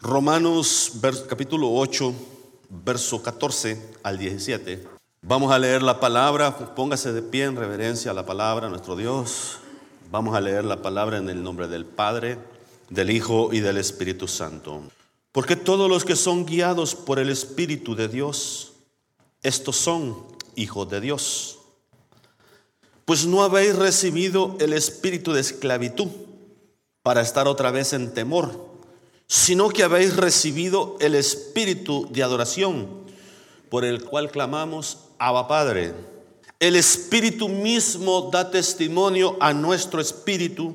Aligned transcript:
Romanos 0.00 0.92
capítulo 1.26 1.72
8, 1.72 2.14
verso 2.84 3.22
14 3.22 3.92
al 4.02 4.18
17. 4.18 4.86
Vamos 5.22 5.50
a 5.50 5.58
leer 5.58 5.82
la 5.82 5.98
palabra, 6.00 6.74
póngase 6.74 7.12
de 7.12 7.22
pie 7.22 7.44
en 7.44 7.56
reverencia 7.56 8.10
a 8.10 8.14
la 8.14 8.26
palabra, 8.26 8.68
nuestro 8.68 8.94
Dios. 8.94 9.58
Vamos 10.10 10.36
a 10.36 10.40
leer 10.40 10.64
la 10.64 10.82
palabra 10.82 11.16
en 11.16 11.30
el 11.30 11.42
nombre 11.42 11.66
del 11.66 11.86
Padre, 11.86 12.38
del 12.90 13.10
Hijo 13.10 13.52
y 13.52 13.60
del 13.60 13.78
Espíritu 13.78 14.28
Santo. 14.28 14.82
Porque 15.32 15.56
todos 15.56 15.88
los 15.88 16.04
que 16.04 16.14
son 16.14 16.44
guiados 16.44 16.94
por 16.94 17.18
el 17.18 17.30
Espíritu 17.30 17.96
de 17.96 18.08
Dios, 18.08 18.74
estos 19.42 19.76
son 19.76 20.14
hijos 20.56 20.88
de 20.90 21.00
Dios. 21.00 21.58
Pues 23.06 23.26
no 23.26 23.42
habéis 23.42 23.76
recibido 23.76 24.56
el 24.60 24.72
espíritu 24.72 25.32
de 25.32 25.40
esclavitud 25.40 26.08
para 27.02 27.22
estar 27.22 27.46
otra 27.48 27.70
vez 27.70 27.92
en 27.92 28.12
temor, 28.12 28.75
sino 29.26 29.68
que 29.68 29.82
habéis 29.82 30.16
recibido 30.16 30.96
el 31.00 31.14
espíritu 31.14 32.08
de 32.10 32.22
adoración, 32.22 32.88
por 33.68 33.84
el 33.84 34.04
cual 34.04 34.30
clamamos 34.30 34.98
Abba 35.18 35.48
Padre. 35.48 35.94
El 36.58 36.76
Espíritu 36.76 37.48
mismo 37.48 38.30
da 38.32 38.50
testimonio 38.50 39.36
a 39.40 39.52
nuestro 39.52 40.00
espíritu 40.00 40.74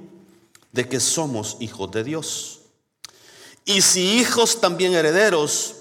de 0.72 0.88
que 0.88 1.00
somos 1.00 1.58
hijos 1.60 1.92
de 1.92 2.04
Dios. 2.04 2.60
Y 3.66 3.82
si 3.82 4.20
hijos 4.20 4.60
también 4.62 4.94
herederos, 4.94 5.76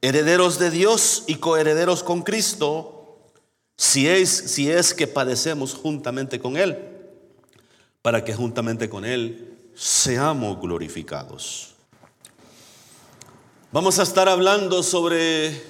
herederos 0.00 0.58
de 0.58 0.70
Dios 0.70 1.24
y 1.26 1.36
coherederos 1.36 2.02
con 2.02 2.22
Cristo, 2.22 3.28
si 3.76 4.08
es, 4.08 4.30
si 4.30 4.70
es 4.70 4.94
que 4.94 5.06
padecemos 5.06 5.74
juntamente 5.74 6.38
con 6.38 6.56
Él, 6.56 6.78
para 8.00 8.24
que 8.24 8.34
juntamente 8.34 8.88
con 8.88 9.04
Él 9.04 9.58
seamos 9.74 10.60
glorificados. 10.60 11.71
Vamos 13.72 13.98
a 13.98 14.02
estar 14.02 14.28
hablando 14.28 14.82
sobre 14.82 15.64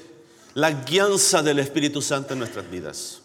la 0.55 0.73
guianza 0.73 1.41
del 1.41 1.61
Espíritu 1.61 2.03
Santo 2.03 2.33
en 2.33 2.41
nuestras 2.41 2.69
vidas. 2.69 3.21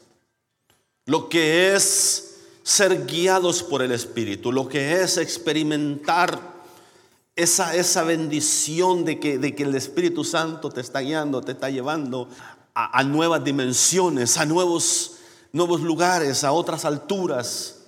Lo 1.08 1.30
que 1.30 1.74
es 1.74 2.36
ser 2.62 3.08
guiados 3.08 3.64
por 3.64 3.82
el 3.82 3.92
Espíritu, 3.92 4.52
lo 4.52 4.68
que 4.70 5.02
es 5.02 5.18
experimentar 5.18 6.40
esa, 7.36 7.76
esa 7.76 8.04
bendición 8.04 9.04
de 9.04 9.20
que, 9.20 9.40
de 9.40 9.56
que 9.56 9.64
el 9.64 9.74
Espíritu 9.74 10.24
Santo 10.24 10.70
te 10.70 10.82
está 10.82 11.00
guiando, 11.00 11.42
te 11.42 11.54
está 11.54 11.72
llevando 11.72 12.30
a, 12.76 13.04
nuevas 13.04 13.44
dimensiones, 13.44 14.38
a 14.38 14.46
nuevos, 14.46 15.14
nuevos 15.54 15.82
lugares, 15.82 16.44
a 16.44 16.52
otras 16.52 16.86
alturas. 16.86 17.80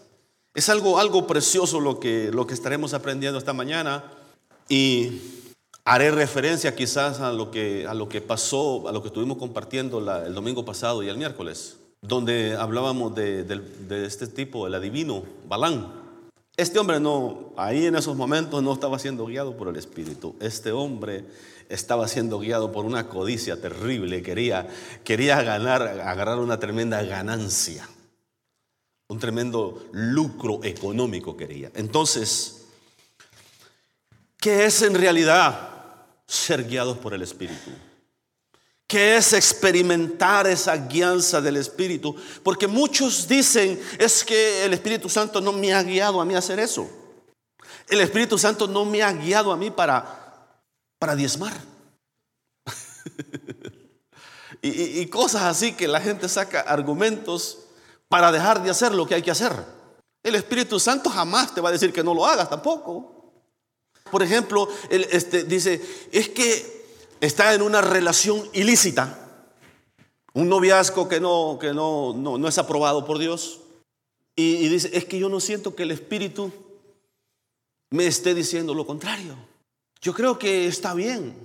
Es 0.55 0.69
algo, 0.69 0.97
algo 0.97 1.27
precioso 1.27 1.79
lo 1.79 1.99
que, 1.99 2.31
lo 2.33 2.47
que 2.47 2.55
estaremos 2.55 2.95
aprendiendo 2.95 3.37
esta 3.37 3.53
mañana 3.53 4.11
y 4.67 5.38
Haré 5.85 6.11
referencia 6.11 6.75
quizás 6.75 7.19
a 7.19 7.31
lo 7.31 7.51
que, 7.51 7.87
a 7.87 7.93
lo 7.93 8.09
que 8.09 8.21
pasó, 8.21 8.87
a 8.87 8.91
lo 8.91 9.01
que 9.01 9.07
estuvimos 9.07 9.37
compartiendo 9.37 9.99
el 10.25 10.33
domingo 10.35 10.65
pasado 10.65 11.01
y 11.03 11.09
el 11.09 11.17
miércoles, 11.17 11.77
donde 12.01 12.55
hablábamos 12.55 13.15
de, 13.15 13.45
este 14.05 14.27
tipo, 14.27 14.67
el 14.67 14.75
adivino, 14.75 15.23
Balán. 15.47 15.99
Este 16.57 16.77
hombre 16.77 16.99
no, 16.99 17.53
ahí 17.55 17.85
en 17.85 17.95
esos 17.95 18.17
momentos 18.17 18.61
no 18.61 18.73
estaba 18.73 18.99
siendo 18.99 19.25
guiado 19.25 19.55
por 19.55 19.69
el 19.69 19.77
Espíritu. 19.77 20.35
Este 20.41 20.73
hombre 20.73 21.25
estaba 21.69 22.07
siendo 22.07 22.39
guiado 22.39 22.71
por 22.71 22.85
una 22.85 23.07
codicia 23.07 23.61
terrible. 23.61 24.21
Quería, 24.21 24.67
quería 25.05 25.41
ganar, 25.41 25.81
agarrar 25.81 26.39
una 26.39 26.59
tremenda 26.59 27.01
ganancia. 27.03 27.87
Un 29.07 29.19
tremendo 29.19 29.87
lucro 29.93 30.59
económico 30.63 31.37
quería. 31.37 31.71
Entonces, 31.75 32.58
¿qué 34.39 34.65
es 34.65 34.81
en 34.81 34.95
realidad 34.95 35.69
ser 36.29 36.63
guiados 36.63 36.97
por 36.99 37.13
el 37.15 37.23
Espíritu. 37.23 37.71
Que 38.87 39.17
es 39.17 39.33
experimentar 39.33 40.45
esa 40.47 40.75
guianza 40.77 41.41
del 41.41 41.57
Espíritu. 41.57 42.15
Porque 42.43 42.67
muchos 42.67 43.27
dicen, 43.27 43.81
es 43.97 44.23
que 44.23 44.63
el 44.63 44.73
Espíritu 44.73 45.09
Santo 45.09 45.41
no 45.41 45.51
me 45.51 45.73
ha 45.73 45.81
guiado 45.81 46.21
a 46.21 46.25
mí 46.25 46.35
a 46.35 46.39
hacer 46.39 46.59
eso. 46.59 46.87
El 47.87 48.01
Espíritu 48.01 48.37
Santo 48.37 48.67
no 48.67 48.85
me 48.85 49.01
ha 49.01 49.11
guiado 49.11 49.51
a 49.51 49.57
mí 49.57 49.71
para, 49.71 50.63
para 50.99 51.15
diezmar. 51.15 51.53
y 54.61 55.05
cosas 55.07 55.43
así 55.43 55.73
que 55.73 55.87
la 55.87 55.99
gente 55.99 56.29
saca 56.29 56.61
argumentos 56.61 57.59
para 58.07 58.31
dejar 58.31 58.61
de 58.61 58.69
hacer 58.69 58.93
lo 58.93 59.07
que 59.07 59.15
hay 59.15 59.23
que 59.23 59.31
hacer. 59.31 59.53
El 60.21 60.35
Espíritu 60.35 60.79
Santo 60.79 61.09
jamás 61.09 61.55
te 61.55 61.61
va 61.61 61.69
a 61.69 61.71
decir 61.71 61.91
que 61.91 62.03
no 62.03 62.13
lo 62.13 62.25
hagas 62.25 62.49
tampoco. 62.49 63.18
Por 64.11 64.23
ejemplo, 64.23 64.67
él 64.89 65.07
este, 65.11 65.43
dice, 65.43 65.81
es 66.11 66.29
que 66.29 66.85
está 67.21 67.53
en 67.53 67.61
una 67.61 67.81
relación 67.81 68.47
ilícita, 68.53 69.27
un 70.33 70.49
noviazgo 70.49 71.07
que 71.07 71.19
no, 71.19 71.57
que 71.59 71.73
no, 71.73 72.13
no, 72.13 72.47
es 72.47 72.57
aprobado 72.57 73.05
por 73.05 73.19
Dios. 73.19 73.61
Y, 74.35 74.55
y 74.55 74.69
dice, 74.69 74.89
es 74.93 75.05
que 75.05 75.19
yo 75.19 75.29
no 75.29 75.39
siento 75.39 75.75
que 75.75 75.83
el 75.83 75.91
Espíritu 75.91 76.51
me 77.89 78.07
esté 78.07 78.33
diciendo 78.33 78.73
lo 78.73 78.85
contrario. 78.85 79.35
Yo 80.01 80.13
creo 80.13 80.39
que 80.39 80.67
está 80.67 80.93
bien. 80.93 81.35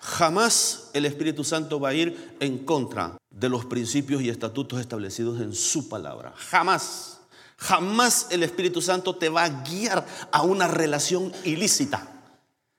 Jamás 0.00 0.90
el 0.94 1.06
Espíritu 1.06 1.42
Santo 1.42 1.80
va 1.80 1.88
a 1.90 1.94
ir 1.94 2.36
en 2.40 2.58
contra 2.64 3.16
de 3.30 3.48
los 3.48 3.64
principios 3.64 4.22
y 4.22 4.28
estatutos 4.28 4.80
establecidos 4.80 5.40
en 5.40 5.54
su 5.54 5.88
palabra. 5.88 6.32
Jamás. 6.36 7.17
Jamás 7.58 8.28
el 8.30 8.44
Espíritu 8.44 8.80
Santo 8.80 9.16
te 9.16 9.28
va 9.28 9.44
a 9.44 9.48
guiar 9.62 10.06
a 10.30 10.42
una 10.42 10.68
relación 10.68 11.32
ilícita. 11.44 12.06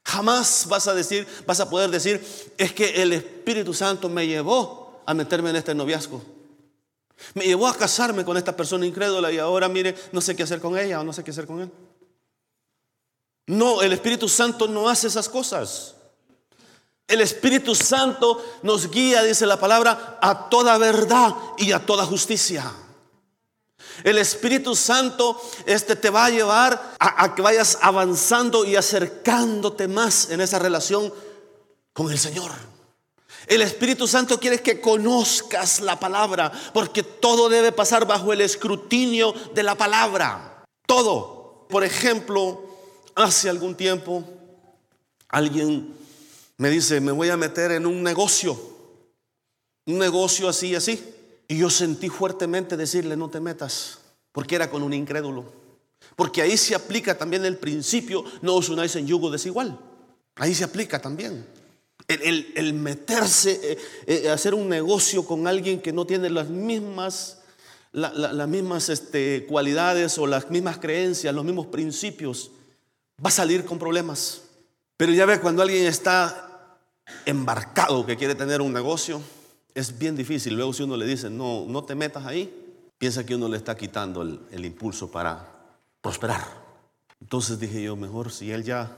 Jamás 0.06 0.66
vas 0.70 0.88
a 0.88 0.94
decir, 0.94 1.28
vas 1.46 1.60
a 1.60 1.70
poder 1.70 1.92
decir, 1.92 2.26
es 2.58 2.74
que 2.74 3.02
el 3.02 3.12
Espíritu 3.12 3.74
Santo 3.74 4.08
me 4.08 4.26
llevó 4.26 5.02
a 5.06 5.14
meterme 5.14 5.50
en 5.50 5.58
este 5.58 5.76
noviazgo. 5.76 6.22
Me 7.34 7.44
llevó 7.44 7.68
a 7.68 7.76
casarme 7.76 8.24
con 8.24 8.38
esta 8.38 8.56
persona 8.56 8.86
incrédula 8.86 9.30
y 9.32 9.38
ahora 9.38 9.68
mire, 9.68 9.94
no 10.14 10.22
sé 10.22 10.34
qué 10.36 10.44
hacer 10.44 10.62
con 10.62 10.78
ella 10.78 11.02
o 11.02 11.04
no 11.04 11.12
sé 11.12 11.26
qué 11.26 11.32
hacer 11.32 11.46
con 11.46 11.60
él. 11.60 11.72
No, 13.48 13.82
el 13.82 13.92
Espíritu 13.92 14.30
Santo 14.30 14.68
no 14.68 14.88
hace 14.88 15.08
esas 15.08 15.28
cosas. 15.28 15.96
El 17.06 17.20
Espíritu 17.20 17.76
Santo 17.76 18.42
nos 18.64 18.90
guía, 18.90 19.24
dice 19.24 19.46
la 19.46 19.60
palabra, 19.60 20.20
a 20.22 20.48
toda 20.48 20.78
verdad 20.78 21.36
y 21.58 21.74
a 21.74 21.86
toda 21.86 22.06
justicia. 22.06 22.72
El 24.04 24.18
Espíritu 24.18 24.76
Santo 24.76 25.40
este, 25.66 25.96
te 25.96 26.10
va 26.10 26.26
a 26.26 26.30
llevar 26.30 26.96
a, 27.00 27.36
que 27.36 27.42
vayas 27.42 27.78
avanzando 27.82 28.66
y 28.66 28.76
acercándote 28.76 29.88
más 29.88 30.30
en 30.30 30.42
esa 30.42 30.60
relación 30.60 31.14
con 31.94 32.12
el 32.12 32.20
Señor. 32.20 32.52
El 33.48 33.62
Espíritu 33.62 34.08
Santo 34.08 34.40
quiere 34.40 34.62
que 34.62 34.80
conozcas 34.80 35.80
la 35.82 36.00
palabra, 36.00 36.52
porque 36.74 37.04
todo 37.04 37.50
debe 37.50 37.72
pasar 37.72 38.06
bajo 38.06 38.32
el 38.32 38.42
escrutinio 38.42 39.34
de 39.54 39.64
la 39.64 39.76
palabra. 39.76 40.64
Todo. 40.86 41.66
Por 41.70 41.84
ejemplo, 41.84 42.64
hace 43.16 43.50
algún 43.50 43.76
tiempo 43.76 44.24
alguien 45.28 45.96
me 46.58 46.70
dice, 46.70 47.00
me 47.00 47.12
voy 47.12 47.30
a 47.30 47.38
meter 47.38 47.72
en 47.72 47.86
un 47.86 48.04
negocio, 48.04 48.60
un 49.86 49.98
negocio 49.98 50.50
así, 50.50 50.76
así. 50.76 51.16
Y 51.52 51.58
yo 51.58 51.70
sentí 51.72 52.10
fuertemente 52.10 52.78
decirle, 52.78 53.18
no 53.18 53.28
te 53.28 53.40
metas, 53.40 53.98
porque 54.32 54.54
era 54.54 54.70
con 54.70 54.84
un 54.84 54.94
incrédulo. 54.94 55.52
Porque 56.16 56.44
ahí 56.44 56.56
se 56.56 56.76
aplica 56.76 57.18
también 57.18 57.44
el 57.44 57.58
principio, 57.58 58.24
no 58.44 58.54
os 58.54 58.70
unáis 58.70 58.96
en 58.96 59.08
yugo 59.08 59.32
desigual. 59.32 59.80
Ahí 60.36 60.54
se 60.54 60.64
aplica 60.64 61.02
también. 61.02 61.44
El, 62.08 62.74
meterse, 62.76 63.60
eh, 63.64 63.78
eh, 64.06 64.30
hacer 64.30 64.54
un 64.54 64.70
negocio 64.70 65.26
con 65.26 65.48
alguien 65.48 65.82
que 65.82 65.92
no 65.92 66.06
tiene 66.06 66.30
las 66.30 66.50
mismas, 66.50 67.40
las 67.94 68.48
mismas 68.48 68.90
este, 68.90 69.48
cualidades 69.48 70.20
o 70.20 70.28
las 70.28 70.52
mismas 70.52 70.78
creencias, 70.78 71.34
los 71.34 71.46
mismos 71.46 71.66
principios, 71.66 72.52
va 73.24 73.30
a 73.30 73.32
salir 73.32 73.66
con 73.66 73.80
problemas. 73.80 74.44
Pero 74.98 75.14
ya 75.14 75.26
ve 75.26 75.40
cuando 75.40 75.64
alguien 75.64 75.88
está 75.88 76.78
embarcado 77.26 78.06
que 78.06 78.18
quiere 78.18 78.36
tener 78.36 78.62
un 78.62 78.72
negocio, 78.72 79.20
es 79.80 79.98
bien 79.98 80.16
difícil. 80.16 80.56
Luego 80.56 80.74
si 80.74 80.84
uno 80.84 80.98
le 80.98 81.06
dice, 81.06 81.30
no, 81.30 81.66
no 81.68 81.84
te 81.84 81.96
metas 81.96 82.26
ahí, 82.26 82.70
piensa 82.98 83.26
que 83.26 83.36
uno 83.36 83.48
le 83.48 83.58
está 83.58 83.76
quitando 83.76 84.22
el, 84.22 84.66
impulso 84.66 85.10
para 85.10 85.48
prosperar. 86.02 86.46
Entonces 87.22 87.60
dije 87.60 87.82
yo, 87.82 87.96
mejor 87.96 88.32
si 88.32 88.52
él 88.52 88.64
ya, 88.64 88.96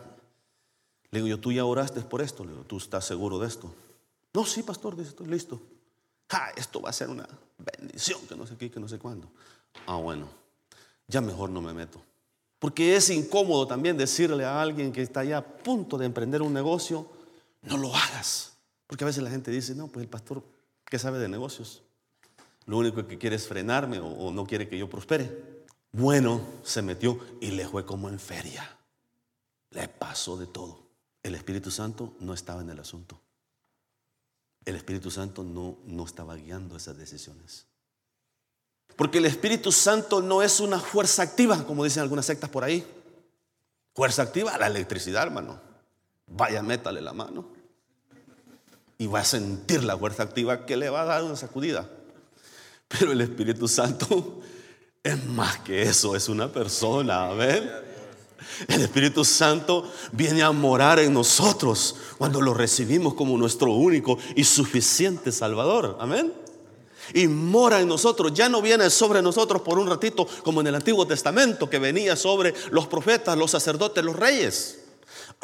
le 1.11 1.19
digo 1.19 1.27
yo, 1.27 1.39
tú 1.39 1.51
ya 1.51 1.65
oraste 1.65 2.01
por 2.01 2.21
esto, 2.21 2.43
le 2.43 2.51
digo, 2.51 2.63
tú 2.63 2.77
estás 2.77 3.05
seguro 3.05 3.39
de 3.39 3.47
esto. 3.47 3.73
No, 4.33 4.45
sí, 4.45 4.63
pastor, 4.63 4.95
dice, 4.95 5.09
estoy 5.09 5.27
listo. 5.27 5.61
Ah, 6.29 6.51
esto 6.55 6.81
va 6.81 6.89
a 6.89 6.93
ser 6.93 7.09
una 7.09 7.27
bendición, 7.57 8.21
que 8.27 8.35
no 8.35 8.47
sé 8.47 8.55
qué, 8.57 8.71
que 8.71 8.79
no 8.79 8.87
sé 8.87 8.97
cuándo. 8.97 9.27
Ah, 9.85 9.97
bueno, 9.97 10.27
ya 11.07 11.21
mejor 11.21 11.49
no 11.49 11.61
me 11.61 11.73
meto. 11.73 12.01
Porque 12.57 12.95
es 12.95 13.09
incómodo 13.09 13.67
también 13.67 13.97
decirle 13.97 14.45
a 14.45 14.61
alguien 14.61 14.93
que 14.93 15.01
está 15.01 15.23
ya 15.23 15.39
a 15.39 15.45
punto 15.45 15.97
de 15.97 16.05
emprender 16.05 16.41
un 16.41 16.53
negocio, 16.53 17.07
no 17.63 17.77
lo 17.77 17.93
hagas. 17.95 18.53
Porque 18.87 19.03
a 19.03 19.07
veces 19.07 19.23
la 19.23 19.29
gente 19.29 19.51
dice, 19.51 19.73
no, 19.73 19.87
pues 19.87 20.03
el 20.03 20.09
pastor 20.09 20.43
¿Qué 20.91 20.99
sabe 20.99 21.19
de 21.19 21.29
negocios? 21.29 21.83
Lo 22.65 22.77
único 22.77 23.07
que 23.07 23.17
quiere 23.17 23.38
es 23.38 23.47
frenarme 23.47 23.99
o, 23.99 24.29
no 24.29 24.45
quiere 24.45 24.67
que 24.67 24.77
yo 24.77 24.89
prospere. 24.89 25.63
Bueno, 25.93 26.41
se 26.63 26.81
metió 26.81 27.17
y 27.39 27.51
le 27.51 27.65
fue 27.65 27.85
como 27.85 28.09
en 28.09 28.19
feria. 28.19 28.77
Le 29.69 29.88
pasó 29.88 30.35
de 30.35 30.47
todo. 30.47 30.89
El 31.23 31.35
Espíritu 31.35 31.71
Santo 31.71 32.13
no 32.19 32.33
estaba 32.33 32.61
en 32.61 32.71
el 32.71 32.79
asunto. 32.79 33.21
El 34.65 34.75
Espíritu 34.75 35.09
Santo 35.09 35.45
no, 35.45 35.77
no 35.85 36.03
estaba 36.03 36.35
guiando 36.35 36.75
esas 36.75 36.97
decisiones. 36.97 37.67
Porque 38.97 39.19
el 39.19 39.25
Espíritu 39.27 39.71
Santo 39.71 40.21
no 40.21 40.41
es 40.41 40.59
una 40.59 40.77
fuerza 40.77 41.23
activa, 41.23 41.63
como 41.63 41.85
dicen 41.85 42.03
algunas 42.03 42.25
sectas 42.25 42.49
por 42.49 42.65
ahí. 42.65 42.85
Fuerza 43.95 44.23
activa, 44.23 44.57
la 44.57 44.67
electricidad, 44.67 45.23
hermano. 45.23 45.57
Vaya, 46.27 46.61
métale 46.61 46.99
la 46.99 47.13
mano. 47.13 47.60
Y 49.01 49.07
va 49.07 49.21
a 49.21 49.25
sentir 49.25 49.83
la 49.83 49.98
fuerza 49.98 50.21
activa 50.21 50.65
que 50.65 50.77
le 50.77 50.89
va 50.92 51.01
a 51.01 51.06
dar 51.06 51.24
una 51.24 51.36
sacudida. 51.36 51.89
Pero 52.88 53.12
el 53.13 53.21
Espíritu 53.21 53.68
Santo 53.68 54.42
es 55.03 55.25
más 55.25 55.57
que 55.59 55.81
eso, 55.81 56.15
es 56.15 56.30
una 56.30 56.51
persona. 56.51 57.30
Amén. 57.30 57.71
El 58.68 58.81
Espíritu 58.81 59.25
Santo 59.25 59.92
viene 60.12 60.44
a 60.44 60.51
morar 60.51 61.00
en 61.00 61.13
nosotros 61.13 61.95
cuando 62.19 62.42
lo 62.42 62.53
recibimos 62.53 63.15
como 63.15 63.38
nuestro 63.38 63.71
único 63.71 64.19
y 64.36 64.44
suficiente 64.44 65.31
Salvador. 65.31 65.98
Amén 66.00 66.31
y 67.13 67.27
mora 67.27 67.81
en 67.81 67.88
nosotros. 67.88 68.33
Ya 68.33 68.50
no 68.50 68.62
viene 68.62 68.89
sobre 68.89 69.21
nosotros 69.21 69.62
por 69.62 69.80
un 69.80 69.88
ratito 69.88 70.27
como 70.44 70.62
en 70.62 70.68
el 70.68 70.75
Antiguo 70.75 71.06
Testamento 71.06 71.69
que 71.69 71.80
venía 71.80 72.15
sobre 72.15 72.53
los 72.69 72.88
profetas, 72.88 73.38
los 73.38 73.51
sacerdotes, 73.51 74.03
los 74.03 74.15
reyes. 74.15 74.80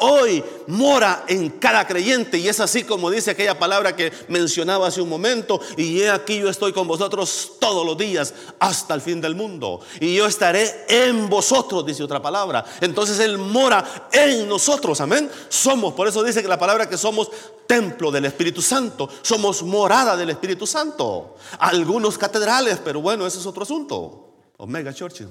Hoy 0.00 0.44
mora 0.68 1.24
en 1.26 1.50
cada 1.50 1.84
creyente 1.84 2.38
y 2.38 2.46
es 2.46 2.60
así 2.60 2.84
como 2.84 3.10
dice 3.10 3.32
aquella 3.32 3.58
palabra 3.58 3.96
que 3.96 4.12
mencionaba 4.28 4.86
hace 4.86 5.00
un 5.00 5.08
momento, 5.08 5.60
y 5.76 6.02
he 6.02 6.08
aquí 6.08 6.38
yo 6.38 6.48
estoy 6.48 6.72
con 6.72 6.86
vosotros 6.86 7.54
todos 7.58 7.84
los 7.84 7.98
días 7.98 8.32
hasta 8.60 8.94
el 8.94 9.00
fin 9.00 9.20
del 9.20 9.34
mundo, 9.34 9.80
y 9.98 10.14
yo 10.14 10.26
estaré 10.26 10.84
en 10.88 11.28
vosotros, 11.28 11.84
dice 11.84 12.04
otra 12.04 12.22
palabra. 12.22 12.64
Entonces 12.80 13.18
Él 13.18 13.38
mora 13.38 14.08
en 14.12 14.48
nosotros, 14.48 15.00
amén. 15.00 15.28
Somos, 15.48 15.94
por 15.94 16.06
eso 16.06 16.22
dice 16.22 16.42
que 16.42 16.48
la 16.48 16.60
palabra 16.60 16.88
que 16.88 16.96
somos 16.96 17.28
templo 17.66 18.12
del 18.12 18.26
Espíritu 18.26 18.62
Santo, 18.62 19.08
somos 19.22 19.64
morada 19.64 20.16
del 20.16 20.30
Espíritu 20.30 20.64
Santo. 20.64 21.34
Algunos 21.58 22.16
catedrales, 22.16 22.78
pero 22.84 23.00
bueno, 23.00 23.26
ese 23.26 23.40
es 23.40 23.46
otro 23.46 23.64
asunto. 23.64 24.32
Omega 24.58 24.94
churches. 24.94 25.26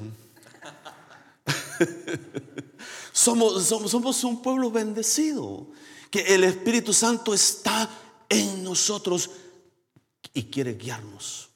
Somos, 3.17 3.63
somos, 3.63 4.23
un 4.23 4.43
pueblo 4.43 4.69
bendecido, 4.69 5.65
que 6.11 6.35
el 6.35 6.43
Espíritu 6.43 6.93
Santo 6.93 7.33
está 7.33 7.89
en 8.29 8.63
nosotros 8.63 9.31
y 10.35 10.43
quiere 10.43 10.75
guiarnos. 10.75 11.49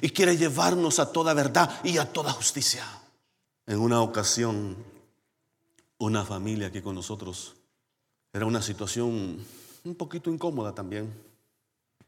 Y 0.00 0.10
quiere 0.10 0.36
llevarnos 0.36 1.00
a 1.00 1.10
toda 1.10 1.34
verdad 1.34 1.80
y 1.82 1.98
a 1.98 2.12
toda 2.12 2.32
justicia. 2.32 2.86
En 3.66 3.80
una 3.80 4.00
ocasión, 4.02 4.76
una 5.98 6.24
familia 6.24 6.68
aquí 6.68 6.80
con 6.80 6.94
nosotros, 6.94 7.56
era 8.32 8.46
una 8.46 8.62
situación 8.62 9.44
un 9.82 9.94
poquito 9.96 10.30
incómoda 10.30 10.76
también. 10.76 11.12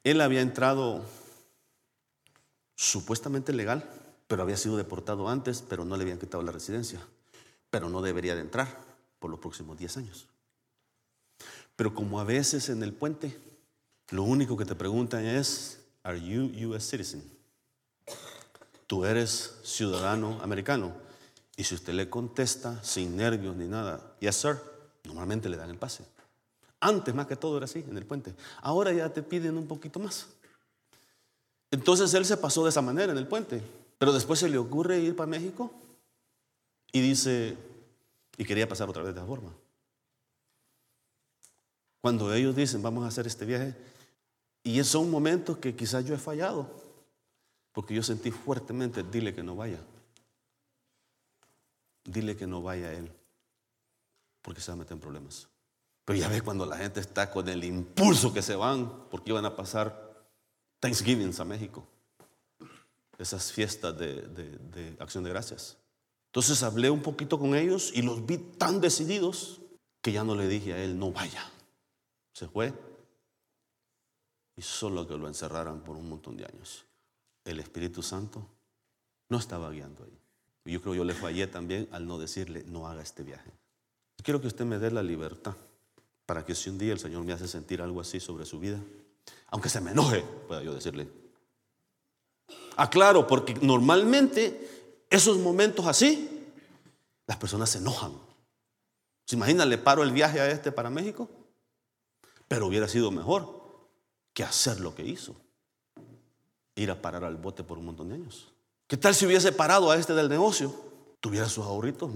Él 0.05 0.20
había 0.20 0.43
entrado 0.43 1.05
supuestamente 2.76 3.52
legal, 3.52 3.90
pero 4.28 4.43
había 4.43 4.56
sido 4.56 4.76
deportado 4.76 5.28
antes, 5.28 5.61
pero 5.69 5.84
no 5.84 5.96
le 5.96 6.05
habían 6.05 6.20
quitado 6.20 6.44
la 6.44 6.52
residencia 6.52 7.00
pero 7.70 7.88
no 7.88 8.02
debería 8.02 8.34
de 8.34 8.43
entrar 8.43 8.69
por 9.19 9.31
los 9.31 9.40
próximos 9.40 9.78
10 9.78 9.96
años. 9.99 10.28
Pero 11.76 11.94
como 11.94 12.20
a 12.20 12.25
veces 12.25 12.69
en 12.69 12.82
el 12.82 12.93
puente, 12.93 13.38
lo 14.11 14.25
único 14.25 14.56
que 14.56 14.64
te 14.64 14.75
preguntan 14.75 15.25
es, 15.25 15.81
¿Are 16.02 16.20
you 16.20 16.70
US 16.70 16.84
citizen? 16.84 17.22
Tú 18.87 19.05
eres 19.05 19.58
ciudadano 19.62 20.40
americano. 20.43 20.93
Y 21.56 21.64
si 21.64 21.75
usted 21.75 21.93
le 21.93 22.08
contesta 22.08 22.82
sin 22.82 23.17
nervios 23.17 23.55
ni 23.55 23.67
nada, 23.67 24.17
yes 24.19 24.37
sir, 24.37 24.58
normalmente 25.05 25.49
le 25.49 25.56
dan 25.56 25.70
el 25.70 25.76
pase. 25.76 26.05
Antes 26.81 27.14
más 27.14 27.26
que 27.26 27.37
todo 27.37 27.58
era 27.58 27.67
así 27.67 27.84
en 27.87 27.96
el 27.99 28.06
puente. 28.06 28.34
Ahora 28.62 28.93
ya 28.93 29.11
te 29.11 29.22
piden 29.22 29.58
un 29.58 29.67
poquito 29.67 30.00
más. 30.00 30.26
Entonces 31.70 32.12
él 32.14 32.25
se 32.25 32.38
pasó 32.38 32.64
de 32.64 32.70
esa 32.70 32.81
manera 32.81 33.12
en 33.12 33.19
el 33.19 33.28
puente. 33.28 33.62
Pero 33.99 34.12
después 34.12 34.40
se 34.40 34.49
le 34.49 34.56
ocurre 34.56 34.99
ir 34.99 35.14
para 35.14 35.26
México 35.26 35.70
y 36.92 37.00
dice, 37.00 37.56
y 38.37 38.44
quería 38.44 38.69
pasar 38.69 38.88
otra 38.88 39.02
vez 39.02 39.14
de 39.14 39.20
esa 39.20 39.26
forma. 39.26 39.54
Cuando 42.00 42.32
ellos 42.32 42.56
dicen, 42.56 42.82
vamos 42.82 43.04
a 43.04 43.08
hacer 43.08 43.26
este 43.26 43.44
viaje, 43.44 43.76
y 44.62 44.82
son 44.84 45.10
momentos 45.10 45.58
que 45.58 45.76
quizás 45.76 46.04
yo 46.04 46.14
he 46.14 46.19
fallado, 46.19 46.69
porque 47.72 47.94
yo 47.94 48.02
sentí 48.02 48.31
fuertemente, 48.31 49.02
dile 49.02 49.34
que 49.34 49.42
no 49.42 49.56
vaya. 49.56 49.81
Dile 52.04 52.37
que 52.37 52.46
no 52.46 52.62
vaya 52.62 52.93
él, 52.93 53.12
porque 54.43 54.60
se 54.60 54.70
va 54.70 54.75
a 54.75 54.78
meter 54.78 54.94
en 54.94 55.00
problemas. 55.00 55.48
Pero 56.04 56.19
ya 56.19 56.28
ves 56.28 56.43
cuando 56.43 56.66
la 56.66 56.76
gente 56.76 57.00
está 57.00 57.31
con 57.31 57.48
el 57.48 57.62
impulso 57.62 58.32
que 58.32 58.43
se 58.43 58.56
van, 58.56 59.08
porque 59.10 59.31
iban 59.31 59.44
a 59.44 59.54
pasar 59.54 60.10
Thanksgiving 60.81 61.32
a 61.38 61.44
México, 61.44 61.86
esas 63.19 63.52
fiestas 63.52 63.96
de, 63.98 64.22
de 64.22 64.96
acción 64.98 65.22
de 65.22 65.31
gracias. 65.31 65.76
Entonces 66.31 66.62
hablé 66.62 66.91
un 66.91 67.03
poquito 67.03 67.41
con 67.41 67.56
ellos 67.56 67.91
y 67.93 68.03
los 68.03 68.25
vi 68.25 68.38
tan 68.38 68.81
decididos 68.81 69.61
que 70.00 70.12
ya 70.12 70.23
no 70.23 70.37
le 70.37 70.47
dije 70.47 70.73
a 70.73 70.82
él, 70.82 70.97
no 70.97 71.11
vaya. 71.11 71.50
Se 72.32 72.47
fue 72.47 72.73
y 74.56 74.62
solo 74.62 75.09
que 75.09 75.17
lo 75.17 75.27
encerraran 75.27 75.81
por 75.81 75.97
un 75.97 76.09
montón 76.09 76.37
de 76.37 76.44
años. 76.44 76.85
El 77.44 77.59
Espíritu 77.59 78.03
Santo 78.03 78.47
no 79.29 79.38
estaba 79.38 79.71
guiando 79.71 80.05
ahí. 80.05 80.73
Yo 80.73 80.81
creo 80.81 80.94
yo 80.94 81.05
le 81.05 81.15
fallé 81.15 81.49
también 81.49 81.88
al 81.91 82.06
no 82.06 82.19
decirle, 82.19 82.62
no 82.65 82.87
haga 82.87 83.03
este 83.03 83.25
viaje. 83.25 83.50
Quiero 84.23 84.41
que 84.41 84.47
usted 84.47 84.65
me 84.65 84.79
dé 84.79 84.91
la 84.93 85.03
libertad 85.03 85.56
para 86.27 86.44
que 86.44 86.55
si 86.55 86.71
un 86.71 86.79
día 86.79 86.93
el 86.93 87.00
Señor 87.00 87.25
me 87.25 87.32
hace 87.32 87.49
sentir 87.49 87.82
algo 87.82 88.00
así 88.00 88.21
sobre 88.21 88.47
su 88.47 88.61
vida, 88.61 88.79
aunque 89.49 89.69
se 89.69 89.81
me 89.81 89.91
enoje, 89.91 90.23
pueda 90.47 90.62
yo 90.62 90.73
decirle. 90.73 91.09
Aclaro, 92.77 93.27
porque 93.27 93.55
normalmente 93.55 94.80
esos 95.10 95.38
momentos 95.38 95.86
así, 95.86 96.46
las 97.26 97.36
personas 97.36 97.70
se 97.70 97.78
enojan. 97.78 98.12
¿Se 99.26 99.36
imagina? 99.36 99.66
Le 99.66 99.78
paro 99.78 100.02
el 100.02 100.12
viaje 100.12 100.40
a 100.40 100.50
este 100.50 100.72
para 100.72 100.88
México, 100.88 101.28
pero 102.48 102.66
hubiera 102.66 102.88
sido 102.88 103.10
mejor 103.10 103.60
que 104.32 104.44
hacer 104.44 104.80
lo 104.80 104.94
que 104.94 105.04
hizo. 105.04 105.36
Ir 106.76 106.90
a 106.90 107.02
parar 107.02 107.24
al 107.24 107.36
bote 107.36 107.62
por 107.62 107.78
un 107.78 107.86
montón 107.86 108.08
de 108.08 108.14
años. 108.14 108.48
¿Qué 108.86 108.96
tal 108.96 109.14
si 109.14 109.26
hubiese 109.26 109.52
parado 109.52 109.90
a 109.90 109.96
este 109.96 110.14
del 110.14 110.28
negocio? 110.28 110.74
Tuviera 111.20 111.48
sus 111.48 111.64
ahorritos 111.64 112.10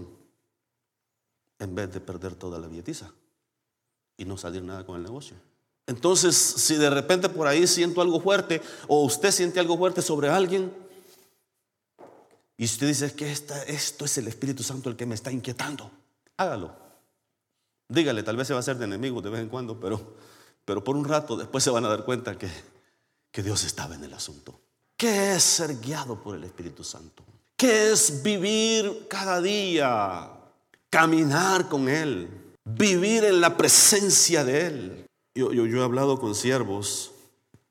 en 1.59 1.75
vez 1.75 1.93
de 1.93 2.01
perder 2.01 2.35
toda 2.35 2.59
la 2.59 2.67
billetiza 2.67 3.13
y 4.17 4.25
no 4.25 4.37
salir 4.37 4.63
nada 4.63 4.87
con 4.87 4.97
el 4.97 5.03
negocio. 5.03 5.37
Entonces, 5.87 6.35
si 6.37 6.77
de 6.77 6.91
repente 6.91 7.29
por 7.29 7.47
ahí 7.47 7.67
siento 7.67 8.01
algo 8.01 8.21
fuerte 8.21 8.63
o 8.89 9.05
usted 9.05 9.31
siente 9.31 9.61
algo 9.61 9.77
fuerte 9.77 10.03
sobre 10.03 10.31
alguien, 10.31 10.73
y 12.57 12.65
usted 12.65 12.87
dice 12.87 13.15
que 13.15 13.33
esto 13.33 14.05
es 14.05 14.19
el 14.19 14.29
Espíritu 14.29 14.63
Santo 14.63 14.89
el 14.89 14.97
que 14.97 15.07
me 15.07 15.15
está 15.15 15.33
inquietando, 15.33 15.91
hágalo. 16.37 16.75
Dígale, 17.89 18.23
tal 18.23 18.37
vez 18.37 18.47
se 18.47 18.55
va 18.55 18.59
a 18.59 18.61
hacer 18.61 18.79
de 18.79 18.85
enemigo 18.85 19.21
de 19.21 19.31
vez 19.31 19.41
en 19.41 19.49
cuando, 19.49 19.79
pero, 19.79 20.15
pero 20.65 20.83
por 20.83 20.97
un 20.97 21.05
rato 21.05 21.37
después 21.37 21.63
se 21.63 21.71
van 21.71 21.85
a 21.85 21.89
dar 21.89 22.05
cuenta 22.05 22.39
que, 22.39 22.49
que 23.31 23.43
Dios 23.43 23.65
estaba 23.65 23.95
en 23.95 24.05
el 24.05 24.15
asunto. 24.15 24.59
¿Qué 24.97 25.35
es 25.35 25.43
ser 25.43 25.79
guiado 25.81 26.23
por 26.23 26.37
el 26.37 26.45
Espíritu 26.45 26.85
Santo? 26.85 27.25
¿Qué 27.57 27.93
es 27.93 28.23
vivir 28.23 29.07
cada 29.09 29.41
día? 29.41 30.31
Caminar 30.89 31.69
con 31.69 31.89
Él, 31.89 32.29
vivir 32.65 33.25
en 33.25 33.41
la 33.41 33.57
presencia 33.57 34.45
de 34.45 34.67
Él. 34.67 35.07
Yo, 35.35 35.53
yo, 35.53 35.67
yo 35.67 35.81
he 35.81 35.85
hablado 35.85 36.21
con 36.21 36.35
siervos 36.35 37.14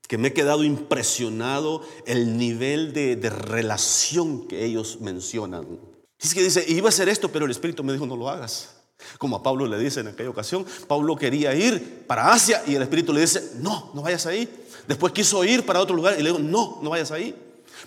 que 0.08 0.18
me 0.18 0.30
he 0.30 0.34
quedado 0.34 0.64
impresionado 0.64 1.82
el 2.06 2.38
nivel 2.38 2.94
de, 2.94 3.30
relación 3.30 4.48
que 4.48 4.66
ellos 4.66 5.00
mencionan. 5.02 5.80
Es 6.20 6.34
que 6.34 6.44
dice, 6.44 6.64
iba 6.68 6.88
a 6.88 6.90
hacer 6.90 7.10
esto, 7.10 7.30
pero 7.30 7.46
el 7.46 7.52
Espíritu 7.52 7.84
me 7.84 7.94
dijo, 7.94 8.06
no 8.06 8.16
lo 8.16 8.30
hagas. 8.30 8.70
Como 9.18 9.36
a 9.36 9.44
Pablo 9.44 9.66
le 9.66 9.78
dice 9.78 10.00
en 10.00 10.08
aquella 10.08 10.30
ocasión, 10.30 10.66
Pablo 10.88 11.16
quería 11.16 11.54
ir 11.56 12.06
para 12.08 12.32
Asia 12.32 12.64
y 12.66 12.76
el 12.76 12.82
Espíritu 12.82 13.12
le 13.12 13.22
dice, 13.22 13.52
no, 13.60 13.92
no 13.94 14.02
vayas 14.02 14.26
ahí. 14.26 14.48
Después 14.88 15.14
quiso 15.14 15.44
ir 15.44 15.66
para 15.66 15.80
otro 15.80 15.96
lugar 15.96 16.16
y 16.18 16.24
le 16.24 16.30
dijo, 16.30 16.40
no, 16.40 16.80
no 16.82 16.90
vayas 16.90 17.12
ahí. 17.12 17.36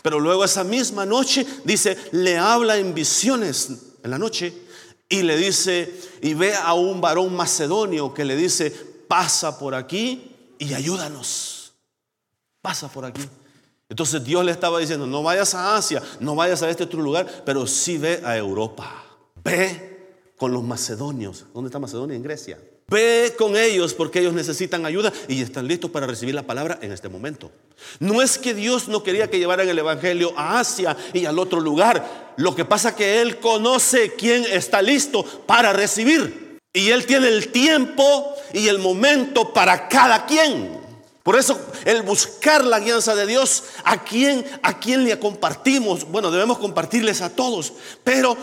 Pero 0.02 0.20
luego 0.20 0.44
esa 0.44 0.64
misma 0.64 1.06
noche, 1.06 1.46
dice, 1.64 1.96
le 2.12 2.36
habla 2.36 2.76
en 2.76 2.94
visiones 2.94 3.70
en 4.02 4.10
la 4.10 4.18
noche 4.18 4.52
y 5.08 5.22
le 5.22 5.36
dice, 5.36 5.94
y 6.22 6.34
ve 6.34 6.54
a 6.54 6.74
un 6.74 7.00
varón 7.00 7.34
macedonio 7.34 8.12
que 8.12 8.24
le 8.24 8.36
dice, 8.36 8.70
pasa 9.08 9.58
por 9.58 9.74
aquí 9.74 10.32
y 10.58 10.74
ayúdanos 10.74 11.55
pasa 12.66 12.88
por 12.88 13.04
aquí. 13.04 13.22
Entonces 13.88 14.24
Dios 14.24 14.44
le 14.44 14.50
estaba 14.50 14.80
diciendo, 14.80 15.06
no 15.06 15.22
vayas 15.22 15.54
a 15.54 15.76
Asia, 15.76 16.02
no 16.18 16.34
vayas 16.34 16.64
a 16.64 16.68
este 16.68 16.82
otro 16.82 17.00
lugar, 17.00 17.44
pero 17.44 17.64
sí 17.64 17.96
ve 17.96 18.20
a 18.24 18.36
Europa. 18.36 19.04
Ve 19.44 20.32
con 20.36 20.52
los 20.52 20.64
macedonios. 20.64 21.44
¿Dónde 21.54 21.68
está 21.68 21.78
Macedonia? 21.78 22.16
En 22.16 22.24
Grecia. 22.24 22.58
Ve 22.88 23.36
con 23.38 23.56
ellos 23.56 23.94
porque 23.94 24.18
ellos 24.18 24.34
necesitan 24.34 24.84
ayuda 24.84 25.12
y 25.28 25.40
están 25.42 25.68
listos 25.68 25.92
para 25.92 26.08
recibir 26.08 26.34
la 26.34 26.42
palabra 26.42 26.80
en 26.82 26.90
este 26.90 27.08
momento. 27.08 27.52
No 28.00 28.20
es 28.20 28.36
que 28.36 28.52
Dios 28.52 28.88
no 28.88 29.04
quería 29.04 29.30
que 29.30 29.38
llevaran 29.38 29.68
el 29.68 29.78
Evangelio 29.78 30.34
a 30.36 30.58
Asia 30.58 30.96
y 31.12 31.24
al 31.24 31.38
otro 31.38 31.60
lugar. 31.60 32.34
Lo 32.36 32.56
que 32.56 32.64
pasa 32.64 32.88
es 32.88 32.94
que 32.96 33.22
Él 33.22 33.38
conoce 33.38 34.14
quién 34.16 34.44
está 34.50 34.82
listo 34.82 35.22
para 35.22 35.72
recibir. 35.72 36.58
Y 36.72 36.90
Él 36.90 37.06
tiene 37.06 37.28
el 37.28 37.52
tiempo 37.52 38.34
y 38.52 38.66
el 38.66 38.80
momento 38.80 39.52
para 39.52 39.86
cada 39.86 40.26
quien. 40.26 40.85
Por 41.26 41.36
eso 41.36 41.58
el 41.84 42.02
buscar 42.02 42.64
la 42.64 42.78
guianza 42.78 43.16
de 43.16 43.26
Dios, 43.26 43.64
¿a 43.82 44.04
quién, 44.04 44.46
a 44.62 44.78
quién 44.78 45.02
le 45.02 45.18
compartimos? 45.18 46.08
Bueno, 46.08 46.30
debemos 46.30 46.56
compartirles 46.58 47.20
a 47.20 47.30
todos, 47.30 47.72
pero 48.04 48.36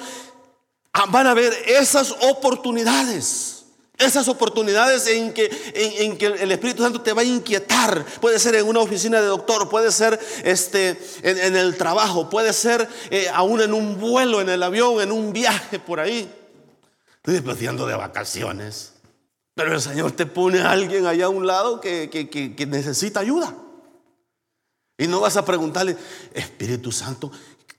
van 1.07 1.27
a 1.27 1.31
haber 1.31 1.53
esas 1.65 2.13
oportunidades. 2.19 3.63
Esas 3.97 4.27
oportunidades 4.27 5.07
en 5.07 5.33
que, 5.33 5.49
en, 5.73 6.17
que, 6.17 6.25
el 6.25 6.51
Espíritu 6.51 6.83
Santo 6.83 6.99
te 6.99 7.13
va 7.13 7.21
a 7.21 7.23
inquietar. 7.23 8.05
Puede 8.19 8.37
ser 8.37 8.55
en 8.55 8.67
una 8.67 8.81
oficina 8.81 9.21
de 9.21 9.27
doctor, 9.27 9.69
puede 9.69 9.89
ser 9.89 10.19
este, 10.43 10.99
en, 11.21 11.55
el 11.55 11.77
trabajo, 11.77 12.29
puede 12.29 12.51
ser 12.51 12.89
eh, 13.09 13.29
aún 13.33 13.61
en 13.61 13.73
un 13.73 13.97
vuelo, 13.97 14.41
en 14.41 14.49
el 14.49 14.61
avión, 14.61 14.99
en 14.99 15.13
un 15.13 15.31
viaje 15.31 15.79
por 15.79 16.01
ahí. 16.01 16.29
Estoy 17.15 17.39
de 17.39 17.95
vacaciones. 17.95 18.92
Pero 19.55 19.73
el 19.73 19.81
Señor 19.81 20.11
te 20.13 20.25
pone 20.25 20.59
a 20.59 20.71
alguien 20.71 21.05
allá 21.05 21.25
a 21.25 21.29
un 21.29 21.45
lado 21.45 21.79
que, 21.79 22.09
que, 22.09 22.65
necesita 22.65 23.19
ayuda. 23.19 23.55
Y 24.97 25.07
no 25.07 25.21
vas 25.21 25.37
a 25.37 25.45
preguntarle, 25.45 25.95
Espíritu 26.33 26.91
Santo, 26.91 27.31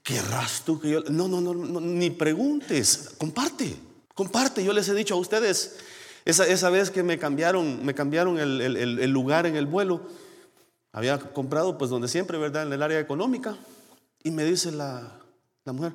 ¿querrás 0.03 0.63
tú 0.63 0.79
que 0.79 0.89
yo.? 0.89 1.01
No, 1.09 1.27
no, 1.27 1.41
no, 1.41 1.53
ni 1.53 2.09
preguntes, 2.11 3.11
comparte, 3.17 3.75
comparte. 4.13 4.63
Yo 4.63 4.73
les 4.73 4.87
he 4.87 4.93
dicho 4.93 5.15
a 5.15 5.17
ustedes, 5.17 5.77
esa, 6.23 6.47
esa 6.47 6.69
vez 6.69 6.91
que 6.91 7.03
me 7.03 7.17
cambiaron, 7.17 7.85
me 7.85 7.93
cambiaron 7.93 8.39
el, 8.39 8.61
el, 8.61 9.09
lugar 9.11 9.45
en 9.45 9.55
el 9.55 9.65
vuelo, 9.65 10.01
había 10.93 11.19
comprado 11.19 11.77
pues 11.77 11.89
donde 11.89 12.07
siempre, 12.07 12.37
¿verdad? 12.37 12.63
En 12.63 12.73
el 12.73 12.83
área 12.83 12.99
económica. 12.99 13.57
Y 14.23 14.31
me 14.31 14.43
dice 14.45 14.71
la, 14.71 15.19
la 15.65 15.73
mujer, 15.73 15.93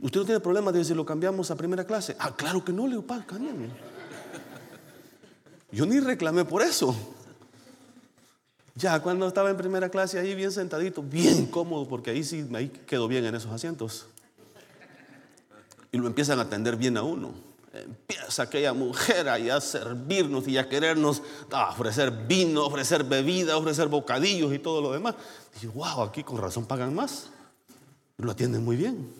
¿Usted 0.00 0.20
no 0.20 0.26
tiene 0.26 0.40
problema 0.40 0.72
de 0.72 0.84
si 0.84 0.94
lo 0.94 1.06
cambiamos 1.06 1.50
a 1.50 1.56
primera 1.56 1.84
clase? 1.84 2.16
Ah, 2.18 2.34
claro 2.36 2.62
que 2.62 2.72
no, 2.72 2.86
le 2.86 2.96
digo, 2.96 3.06
cámbiame. 3.06 3.70
Yo 5.70 5.86
ni 5.86 6.00
reclamé 6.00 6.44
por 6.44 6.62
eso. 6.62 6.94
Ya 8.74 9.00
cuando 9.00 9.26
estaba 9.26 9.50
en 9.50 9.56
primera 9.56 9.88
clase 9.88 10.18
ahí 10.18 10.34
bien 10.34 10.52
sentadito, 10.52 11.02
bien 11.02 11.46
cómodo, 11.46 11.88
porque 11.88 12.10
ahí 12.10 12.22
sí, 12.22 12.46
ahí 12.54 12.68
quedó 12.68 13.08
bien 13.08 13.24
en 13.24 13.34
esos 13.34 13.50
asientos. 13.50 14.06
Y 15.90 15.98
lo 15.98 16.06
empiezan 16.06 16.38
a 16.38 16.42
atender 16.42 16.76
bien 16.76 16.96
a 16.98 17.02
uno. 17.02 17.32
Empieza 17.72 18.42
aquella 18.42 18.72
mujer 18.72 19.28
ahí 19.28 19.48
a 19.48 19.60
servirnos 19.60 20.46
y 20.48 20.58
a 20.58 20.68
querernos 20.68 21.22
a 21.50 21.70
ofrecer 21.70 22.10
vino, 22.10 22.64
ofrecer 22.64 23.04
bebida, 23.04 23.56
ofrecer 23.56 23.88
bocadillos 23.88 24.52
y 24.52 24.58
todo 24.58 24.80
lo 24.80 24.92
demás. 24.92 25.14
Y 25.62 25.66
wow, 25.66 26.02
aquí 26.02 26.22
con 26.22 26.38
razón 26.38 26.66
pagan 26.66 26.94
más. 26.94 27.30
Lo 28.18 28.30
atienden 28.30 28.64
muy 28.64 28.76
bien. 28.76 29.10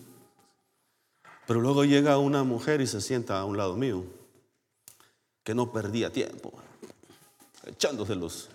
Pero 1.47 1.61
luego 1.61 1.83
llega 1.85 2.17
una 2.17 2.43
mujer 2.43 2.81
y 2.81 2.87
se 2.87 3.01
sienta 3.01 3.39
a 3.39 3.45
un 3.45 3.57
lado 3.57 3.75
mío, 3.75 4.03
que 5.47 5.55
no 5.55 5.71
perdía 5.71 6.11
tiempo, 6.11 6.51
echándose 7.65 8.15
los, 8.15 8.49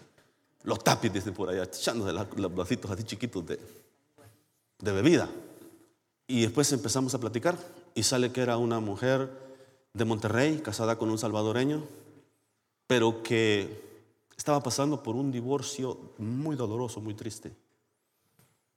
los 0.63 0.85
tapis, 0.85 1.25
por 1.35 1.49
allá, 1.49 1.63
echándose 1.63 2.13
los 2.13 2.55
vasitos 2.55 2.91
así 2.91 3.05
chiquitos 3.05 3.47
de, 3.47 3.59
de 4.79 4.93
bebida. 4.93 5.27
Y 6.27 6.43
después 6.43 6.71
empezamos 6.71 7.15
a 7.15 7.19
platicar 7.19 7.57
y 7.95 8.03
sale 8.03 8.31
que 8.31 8.43
era 8.43 8.59
una 8.59 8.79
mujer 8.79 9.31
de 9.95 10.05
Monterrey, 10.05 10.59
casada 10.59 10.99
con 10.99 11.09
un 11.09 11.17
salvadoreño, 11.17 11.83
pero 12.87 13.23
que 13.23 13.71
estaba 14.37 14.63
pasando 14.63 15.03
por 15.03 15.17
un 15.17 15.33
divorcio 15.33 15.99
muy 16.19 16.57
doloroso, 16.57 17.01
muy 17.01 17.15
triste. 17.15 17.57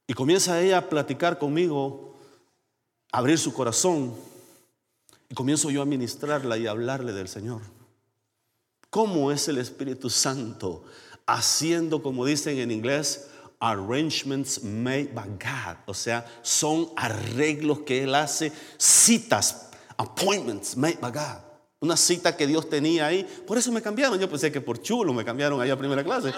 Y 0.07 0.13
comienza 0.13 0.61
ella 0.61 0.77
a 0.77 0.87
platicar 0.87 1.37
conmigo 1.37 2.15
abrir 3.11 3.37
su 3.37 3.53
corazón 3.53 4.15
y 5.27 5.35
comienzo 5.35 5.69
yo 5.69 5.81
a 5.81 5.85
ministrarla 5.85 6.57
y 6.57 6.65
a 6.65 6.71
hablarle 6.71 7.11
del 7.11 7.27
Señor. 7.27 7.75
¿Cómo 8.95 9.29
es 9.29 9.49
el 9.49 9.57
Espíritu 9.57 10.09
Santo 10.09 10.85
haciendo, 11.25 12.01
como 12.01 12.25
dicen 12.25 12.59
en 12.59 12.71
inglés, 12.71 13.27
arrangements 13.59 14.63
made 14.63 15.09
by 15.13 15.27
God? 15.27 15.75
O 15.85 15.93
sea, 15.93 16.25
son 16.41 16.87
arreglos 16.95 17.79
que 17.79 18.03
Él 18.03 18.15
hace, 18.15 18.53
citas, 18.77 19.67
appointments 19.97 20.77
made 20.77 20.97
by 21.01 21.11
God. 21.11 21.41
Una 21.81 21.97
cita 21.97 22.37
que 22.37 22.47
Dios 22.47 22.69
tenía 22.69 23.07
ahí. 23.07 23.27
Por 23.45 23.57
eso 23.57 23.69
me 23.69 23.81
cambiaron. 23.81 24.17
Yo 24.17 24.29
pensé 24.29 24.49
que 24.49 24.61
por 24.61 24.81
chulo 24.81 25.11
me 25.11 25.25
cambiaron 25.25 25.59
ahí 25.59 25.69
a 25.69 25.77
primera 25.77 26.01
clase. 26.01 26.33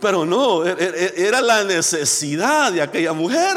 Pero 0.00 0.26
no, 0.26 0.66
e-, 0.66 0.72
e-, 0.72 1.04
e-, 1.04 1.28
era 1.28 1.40
la 1.42 1.62
necesidad 1.62 2.72
de 2.72 2.82
aquella 2.82 3.12
mujer. 3.12 3.56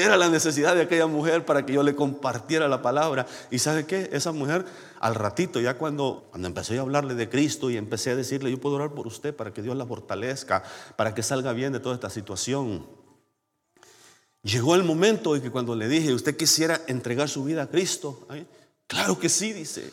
Era 0.00 0.16
la 0.16 0.28
necesidad 0.28 0.74
de 0.74 0.82
aquella 0.82 1.06
mujer 1.06 1.44
para 1.44 1.66
que 1.66 1.72
yo 1.74 1.82
le 1.82 1.94
compartiera 1.94 2.68
la 2.68 2.80
palabra. 2.80 3.26
Y 3.50 3.58
sabe 3.58 3.84
qué? 3.84 4.08
Esa 4.12 4.32
mujer, 4.32 4.64
al 4.98 5.14
ratito, 5.14 5.60
ya 5.60 5.76
cuando, 5.76 6.26
cuando 6.30 6.48
empecé 6.48 6.78
a 6.78 6.80
hablarle 6.80 7.14
de 7.14 7.28
Cristo 7.28 7.70
y 7.70 7.76
empecé 7.76 8.10
a 8.10 8.16
decirle, 8.16 8.50
yo 8.50 8.58
puedo 8.58 8.76
orar 8.76 8.92
por 8.92 9.06
usted 9.06 9.34
para 9.34 9.52
que 9.52 9.62
Dios 9.62 9.76
la 9.76 9.84
fortalezca, 9.84 10.62
para 10.96 11.14
que 11.14 11.22
salga 11.22 11.52
bien 11.52 11.72
de 11.72 11.80
toda 11.80 11.94
esta 11.94 12.08
situación. 12.08 12.86
Llegó 14.42 14.74
el 14.74 14.84
momento 14.84 15.36
en 15.36 15.42
que 15.42 15.50
cuando 15.50 15.74
le 15.74 15.86
dije, 15.86 16.14
¿usted 16.14 16.36
quisiera 16.36 16.80
entregar 16.86 17.28
su 17.28 17.44
vida 17.44 17.64
a 17.64 17.66
Cristo? 17.66 18.26
Claro 18.86 19.18
que 19.18 19.28
sí, 19.28 19.52
dice. 19.52 19.92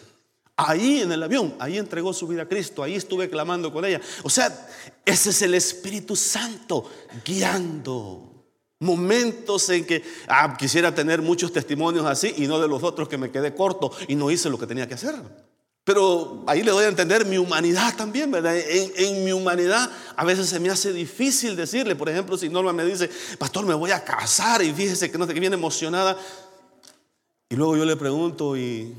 Ahí 0.55 1.01
en 1.01 1.11
el 1.11 1.21
avión, 1.21 1.53
ahí 1.59 1.77
entregó 1.77 2.13
su 2.13 2.27
vida 2.27 2.43
a 2.43 2.47
Cristo, 2.47 2.81
ahí 2.81 2.95
estuve 2.95 3.29
clamando 3.29 3.71
con 3.71 3.85
ella. 3.85 4.01
O 4.23 4.29
sea, 4.29 4.69
ese 5.05 5.29
es 5.29 5.41
el 5.43 5.53
Espíritu 5.53 6.15
Santo 6.15 6.89
guiando. 7.23 8.26
Momentos 8.79 9.69
en 9.69 9.85
que 9.85 10.03
ah, 10.27 10.55
quisiera 10.57 10.93
tener 10.93 11.21
muchos 11.21 11.51
testimonios 11.51 12.05
así 12.05 12.33
y 12.37 12.47
no 12.47 12.59
de 12.59 12.67
los 12.67 12.83
otros 12.83 13.09
que 13.09 13.17
me 13.17 13.31
quedé 13.31 13.55
corto 13.55 13.91
y 14.07 14.15
no 14.15 14.29
hice 14.29 14.49
lo 14.49 14.59
que 14.59 14.67
tenía 14.67 14.87
que 14.87 14.93
hacer. 14.93 15.15
Pero 15.87 16.43
ahí 16.47 16.63
le 16.63 16.71
doy 16.71 16.83
a 16.83 16.89
entender 16.89 17.25
mi 17.25 17.37
humanidad 17.37 17.95
también, 17.95 18.29
¿verdad? 18.29 18.57
En, 18.57 19.23
mi 19.23 19.31
humanidad 19.31 19.89
a 20.17 20.25
veces 20.25 20.49
se 20.49 20.59
me 20.59 20.69
hace 20.69 20.91
difícil 20.91 21.55
decirle, 21.55 21.95
por 21.95 22.09
ejemplo, 22.09 22.37
si 22.37 22.49
Norma 22.49 22.73
me 22.73 22.83
dice, 22.83 23.09
pastor, 23.39 23.65
me 23.65 23.73
voy 23.73 23.91
a 23.91 24.03
casar 24.03 24.61
y 24.61 24.73
fíjese 24.73 25.09
que 25.09 25.39
viene 25.39 25.55
emocionada. 25.55 26.17
Y 27.49 27.55
luego 27.55 27.77
yo 27.77 27.85
le 27.85 27.95
pregunto, 27.95 28.57
¿y, 28.57 28.93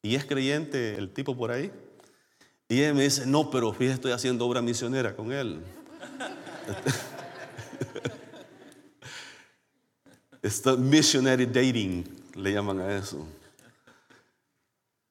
¿y 0.00 0.14
es 0.14 0.24
creyente 0.24 0.94
el 0.94 1.12
tipo 1.12 1.36
por 1.36 1.50
ahí? 1.50 1.70
Y 2.70 2.80
ella 2.80 2.94
me 2.94 3.02
dice, 3.02 3.26
no, 3.26 3.50
pero 3.50 3.70
fíjese, 3.72 3.96
estoy 3.96 4.12
haciendo 4.12 4.46
obra 4.46 4.62
misionera 4.62 5.14
con 5.14 5.32
él. 5.32 5.60
Está 10.42 10.76
missionary 10.76 11.46
dating, 11.46 12.04
le 12.34 12.52
llaman 12.52 12.80
a 12.80 12.96
eso. 12.96 13.26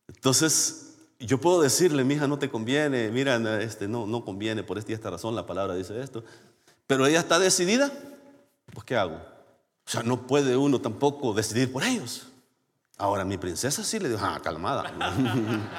Entonces, 0.08 0.96
yo 1.20 1.40
puedo 1.40 1.62
decirle, 1.62 2.04
mi 2.04 2.14
hija, 2.16 2.28
no 2.28 2.40
te 2.40 2.50
conviene, 2.50 3.10
mira, 3.10 3.62
este, 3.62 3.88
no, 3.88 4.06
no 4.06 4.24
conviene 4.24 4.64
por 4.64 4.78
esta 4.78 4.92
y 4.92 4.96
esta 4.96 5.10
razón, 5.10 5.36
la 5.36 5.46
palabra 5.46 5.76
dice 5.76 6.00
esto. 6.02 6.24
Pero 6.86 7.06
ella 7.06 7.20
está 7.20 7.40
decidida, 7.40 7.92
pues 8.74 8.86
¿qué 8.86 8.96
hago? 8.96 9.16
O 9.16 9.90
sea, 9.90 10.04
no 10.04 10.28
puede 10.28 10.56
uno 10.56 10.80
tampoco 10.80 11.34
decidir 11.34 11.72
por 11.72 11.84
ellos. 11.84 12.28
Ahora, 12.98 13.26
mi 13.26 13.38
princesa 13.38 13.84
sí 13.84 14.00
le 14.00 14.10
dijo, 14.10 14.22
ah, 14.24 14.40
calmada. 14.42 14.92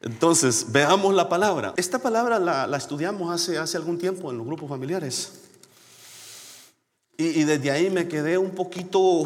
Entonces, 0.00 0.66
veamos 0.70 1.14
la 1.14 1.28
palabra. 1.28 1.74
Esta 1.76 1.98
palabra 1.98 2.38
la, 2.38 2.66
la 2.66 2.76
estudiamos 2.76 3.32
hace, 3.32 3.58
hace 3.58 3.76
algún 3.76 3.98
tiempo 3.98 4.30
en 4.30 4.38
los 4.38 4.46
grupos 4.46 4.68
familiares. 4.68 5.47
Y, 7.20 7.42
desde 7.42 7.72
ahí 7.72 7.90
me 7.90 8.06
quedé 8.06 8.38
un 8.38 8.52
poquito 8.52 9.24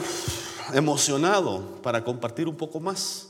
emocionado 0.73 1.83
para 1.83 2.03
compartir 2.03 2.49
un 2.49 2.57
poco 2.57 2.81
más 2.81 3.29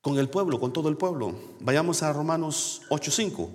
con 0.00 0.18
el 0.18 0.28
pueblo, 0.28 0.58
con 0.58 0.72
todo 0.72 0.88
el 0.88 0.96
pueblo. 0.96 1.36
Vayamos 1.60 2.02
a 2.02 2.12
Romanos 2.12 2.82
8:5. 2.90 3.48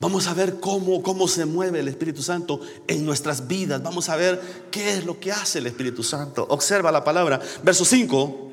Vamos 0.00 0.26
a 0.26 0.34
ver 0.34 0.58
cómo, 0.58 1.00
cómo 1.00 1.28
se 1.28 1.44
mueve 1.44 1.78
el 1.78 1.86
Espíritu 1.86 2.24
Santo 2.24 2.60
en 2.88 3.06
nuestras 3.06 3.46
vidas. 3.46 3.80
Vamos 3.80 4.08
a 4.08 4.16
ver 4.16 4.66
qué 4.72 4.94
es 4.94 5.06
lo 5.06 5.20
que 5.20 5.30
hace 5.30 5.60
el 5.60 5.68
Espíritu 5.68 6.02
Santo. 6.02 6.44
Observa 6.50 6.90
la 6.90 7.04
palabra. 7.04 7.40
Verso 7.62 7.84
5. 7.84 8.52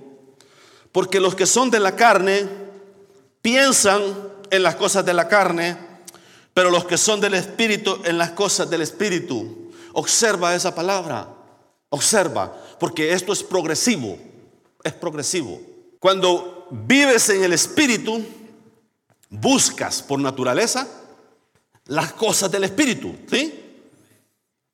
Porque 0.92 1.20
los 1.20 1.34
que 1.34 1.48
son 1.48 1.72
de 1.72 1.80
la 1.80 1.96
carne 1.96 2.48
piensan 3.42 4.04
en 4.52 4.62
las 4.62 4.76
cosas 4.76 5.04
de 5.04 5.14
la 5.16 5.28
carne, 5.28 5.76
pero 6.54 6.70
los 6.70 6.86
que 6.86 7.00
son 7.00 7.20
del 7.20 7.34
Espíritu 7.34 7.98
en 8.06 8.20
las 8.20 8.30
cosas 8.30 8.70
del 8.70 8.84
Espíritu. 8.84 9.65
Observa 9.98 10.54
esa 10.54 10.76
palabra. 10.76 11.26
Observa, 11.90 12.54
porque 12.78 13.14
esto 13.14 13.32
es 13.32 13.42
progresivo. 13.42 14.18
Es 14.84 14.92
progresivo. 14.92 15.62
Cuando 16.00 16.68
vives 16.70 17.30
en 17.30 17.46
el 17.46 17.54
Espíritu, 17.54 18.22
buscas 19.30 20.04
por 20.04 20.20
naturaleza 20.20 20.86
las 21.86 22.12
cosas 22.12 22.52
del 22.52 22.66
Espíritu. 22.66 23.16
¿Sí? 23.32 23.62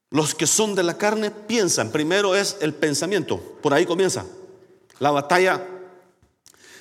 Los 0.10 0.34
que 0.34 0.48
son 0.48 0.74
de 0.74 0.82
la 0.82 0.98
carne 0.98 1.30
piensan. 1.30 1.92
Primero 1.92 2.36
es 2.36 2.58
el 2.60 2.74
pensamiento. 2.74 3.38
Por 3.62 3.76
ahí 3.76 3.86
comienza. 3.86 4.26
La 4.98 5.12
batalla. 5.12 5.64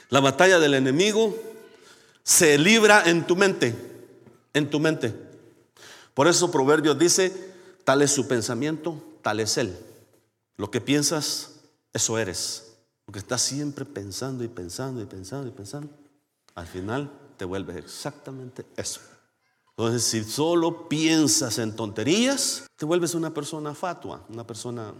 La 0.09 0.21
batalla 0.21 0.59
del 0.59 0.73
enemigo 0.73 1.37
se 2.23 2.57
libra 2.57 3.03
en 3.05 3.27
tu 3.27 3.37
mente. 3.37 3.75
En 4.55 4.71
tu 4.71 4.81
mente. 4.81 5.15
Por 6.15 6.27
eso 6.27 6.51
Proverbios 6.51 6.99
dice, 6.99 7.50
Tal 7.85 8.03
es 8.03 8.11
su 8.13 8.29
pensamiento, 8.29 9.03
tal 9.23 9.41
es 9.41 9.57
él. 9.59 9.77
Lo 10.57 10.71
que 10.71 10.81
piensas, 10.81 11.61
eso 11.93 12.19
eres. 12.19 12.75
Porque 13.05 13.19
estás 13.19 13.43
siempre 13.43 13.85
pensando 13.85 14.45
y 14.45 14.49
pensando 14.49 15.03
y 15.03 15.07
pensando 15.07 15.49
y 15.49 15.53
pensando. 15.53 15.91
Al 16.55 16.67
final 16.67 17.11
te 17.37 17.45
vuelves 17.45 17.77
exactamente 17.77 18.65
eso. 18.77 19.01
Entonces, 19.71 20.05
si 20.05 20.23
solo 20.25 20.89
piensas 20.89 21.59
en 21.59 21.75
tonterías, 21.75 22.65
te 22.77 22.85
vuelves 22.85 23.15
una 23.15 23.33
persona 23.33 23.75
fatua, 23.75 24.25
una 24.29 24.47
persona 24.47 24.93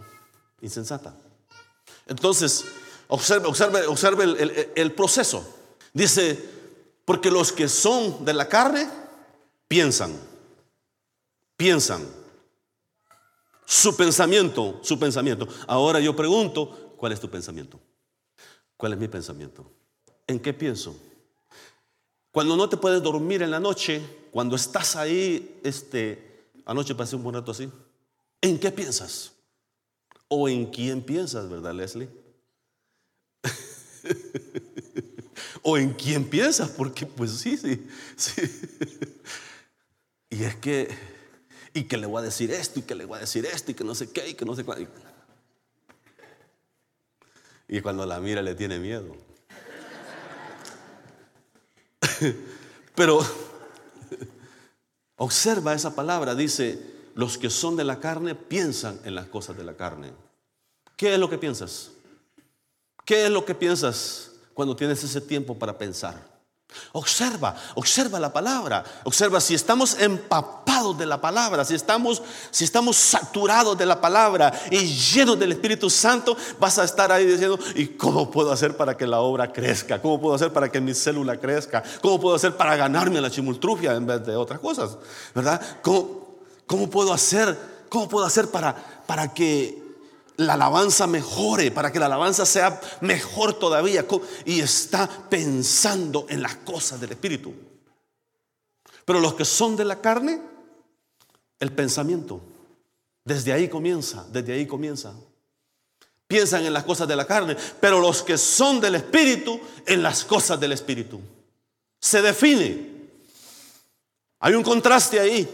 insensata. 0.61 1.15
Entonces, 2.07 2.65
observe, 3.07 3.47
observe, 3.47 3.85
observe 3.85 4.23
el, 4.23 4.71
el 4.75 4.91
proceso. 4.93 5.47
Dice, 5.93 6.43
porque 7.05 7.29
los 7.29 7.51
que 7.51 7.69
son 7.69 8.25
de 8.25 8.33
la 8.33 8.49
carne 8.49 8.89
piensan, 9.67 10.11
piensan. 11.55 12.20
Su 13.71 13.95
pensamiento, 13.95 14.81
su 14.83 14.99
pensamiento. 14.99 15.47
Ahora 15.65 16.01
yo 16.01 16.13
pregunto, 16.13 16.93
¿cuál 16.97 17.13
es 17.13 17.21
tu 17.21 17.29
pensamiento? 17.29 17.79
¿Cuál 18.75 18.91
es 18.91 18.99
mi 18.99 19.07
pensamiento? 19.07 19.65
¿En 20.27 20.41
qué 20.41 20.51
pienso? 20.51 20.93
Cuando 22.33 22.57
no 22.57 22.67
te 22.67 22.75
puedes 22.75 23.01
dormir 23.01 23.41
en 23.41 23.49
la 23.49 23.61
noche, 23.61 24.01
cuando 24.29 24.57
estás 24.57 24.97
ahí, 24.97 25.61
este, 25.63 26.49
anoche 26.65 26.95
pasé 26.95 27.15
un 27.15 27.23
buen 27.23 27.33
rato 27.33 27.51
así, 27.51 27.69
¿en 28.41 28.59
qué 28.59 28.71
piensas? 28.71 29.31
¿O 30.27 30.49
en 30.49 30.65
quién 30.65 31.01
piensas, 31.01 31.49
verdad, 31.49 31.73
Leslie? 31.73 32.09
¿O 35.61 35.77
en 35.77 35.93
quién 35.93 36.29
piensas? 36.29 36.71
Porque 36.71 37.05
pues 37.05 37.31
sí, 37.31 37.55
sí, 37.55 37.87
sí. 38.17 38.41
Y 40.29 40.43
es 40.43 40.57
que, 40.57 40.89
y 41.73 41.83
que 41.83 41.97
le 41.97 42.07
voy 42.07 42.21
a 42.21 42.25
decir 42.25 42.51
esto, 42.51 42.79
y 42.79 42.83
que 42.83 42.95
le 42.95 43.05
voy 43.05 43.17
a 43.17 43.21
decir 43.21 43.45
esto, 43.45 43.71
y 43.71 43.73
que 43.73 43.83
no 43.83 43.95
sé 43.95 44.11
qué, 44.11 44.29
y 44.29 44.33
que 44.33 44.45
no 44.45 44.55
sé 44.55 44.63
cuál. 44.63 44.87
Y 47.67 47.81
cuando 47.81 48.05
la 48.05 48.19
mira 48.19 48.41
le 48.41 48.55
tiene 48.55 48.79
miedo. 48.79 49.15
Pero 52.95 53.25
observa 55.15 55.73
esa 55.73 55.95
palabra, 55.95 56.35
dice, 56.35 56.79
los 57.15 57.37
que 57.37 57.49
son 57.49 57.77
de 57.77 57.85
la 57.85 57.99
carne 57.99 58.35
piensan 58.35 58.99
en 59.05 59.15
las 59.15 59.27
cosas 59.27 59.55
de 59.55 59.63
la 59.63 59.75
carne. 59.75 60.11
¿Qué 60.97 61.13
es 61.13 61.19
lo 61.19 61.29
que 61.29 61.37
piensas? 61.37 61.91
¿Qué 63.05 63.25
es 63.25 63.31
lo 63.31 63.45
que 63.45 63.55
piensas 63.55 64.33
cuando 64.53 64.75
tienes 64.75 65.03
ese 65.03 65.21
tiempo 65.21 65.57
para 65.57 65.77
pensar? 65.77 66.30
Observa, 66.93 67.55
observa 67.75 68.19
la 68.19 68.31
palabra, 68.31 68.83
observa 69.03 69.39
si 69.39 69.55
estamos 69.55 69.99
empapados 69.99 70.97
de 70.97 71.05
la 71.05 71.19
palabra, 71.19 71.63
si 71.63 71.75
estamos, 71.75 72.21
si 72.49 72.63
estamos 72.63 72.97
saturados 72.97 73.77
de 73.77 73.85
la 73.85 73.99
palabra 73.99 74.51
y 74.69 74.79
llenos 74.79 75.39
del 75.39 75.53
Espíritu 75.53 75.89
Santo, 75.89 76.35
vas 76.59 76.79
a 76.79 76.83
estar 76.83 77.11
ahí 77.11 77.25
diciendo, 77.25 77.59
¿y 77.75 77.87
cómo 77.87 78.29
puedo 78.29 78.51
hacer 78.51 78.75
para 78.75 78.95
que 78.97 79.07
la 79.07 79.19
obra 79.19 79.51
crezca? 79.51 80.01
¿Cómo 80.01 80.19
puedo 80.19 80.35
hacer 80.35 80.51
para 80.51 80.69
que 80.69 80.81
mi 80.81 80.93
célula 80.93 81.37
crezca? 81.37 81.83
¿Cómo 82.01 82.19
puedo 82.19 82.35
hacer 82.35 82.55
para 82.55 82.75
ganarme 82.75 83.21
la 83.21 83.29
chimultrufia 83.29 83.93
en 83.93 84.05
vez 84.05 84.25
de 84.25 84.35
otras 84.35 84.59
cosas? 84.59 84.97
¿Verdad? 85.33 85.61
¿Cómo, 85.81 86.39
cómo 86.65 86.89
puedo 86.89 87.13
hacer? 87.13 87.57
¿Cómo 87.89 88.07
puedo 88.07 88.25
hacer 88.25 88.49
para, 88.49 88.75
para 89.05 89.33
que 89.33 89.80
la 90.45 90.53
alabanza 90.53 91.07
mejore, 91.07 91.71
para 91.71 91.91
que 91.91 91.99
la 91.99 92.07
alabanza 92.07 92.45
sea 92.45 92.79
mejor 93.01 93.53
todavía. 93.53 94.05
Y 94.45 94.59
está 94.59 95.07
pensando 95.07 96.25
en 96.29 96.41
las 96.41 96.55
cosas 96.57 96.99
del 96.99 97.11
Espíritu. 97.11 97.53
Pero 99.05 99.19
los 99.19 99.33
que 99.33 99.45
son 99.45 99.75
de 99.75 99.85
la 99.85 100.01
carne, 100.01 100.41
el 101.59 101.71
pensamiento, 101.73 102.41
desde 103.23 103.53
ahí 103.53 103.67
comienza, 103.67 104.25
desde 104.31 104.53
ahí 104.53 104.65
comienza. 104.65 105.13
Piensan 106.27 106.65
en 106.65 106.73
las 106.73 106.85
cosas 106.85 107.07
de 107.07 107.15
la 107.15 107.27
carne, 107.27 107.57
pero 107.79 107.99
los 107.99 108.23
que 108.23 108.37
son 108.37 108.79
del 108.79 108.95
Espíritu, 108.95 109.59
en 109.85 110.01
las 110.01 110.23
cosas 110.23 110.59
del 110.59 110.71
Espíritu. 110.71 111.19
Se 111.99 112.21
define. 112.21 112.91
Hay 114.39 114.53
un 114.53 114.63
contraste 114.63 115.19
ahí. 115.19 115.47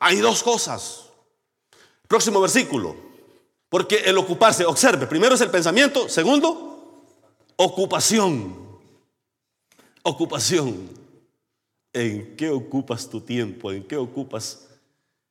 Hay 0.00 0.18
dos 0.18 0.42
cosas. 0.42 1.06
Próximo 2.08 2.40
versículo. 2.40 3.11
Porque 3.72 4.02
el 4.04 4.18
ocuparse, 4.18 4.66
observe, 4.66 5.06
primero 5.06 5.34
es 5.34 5.40
el 5.40 5.48
pensamiento, 5.48 6.06
segundo, 6.06 7.08
ocupación. 7.56 8.54
Ocupación. 10.02 10.90
¿En 11.90 12.36
qué 12.36 12.50
ocupas 12.50 13.08
tu 13.08 13.22
tiempo? 13.22 13.72
¿En 13.72 13.84
qué 13.84 13.96
ocupas 13.96 14.68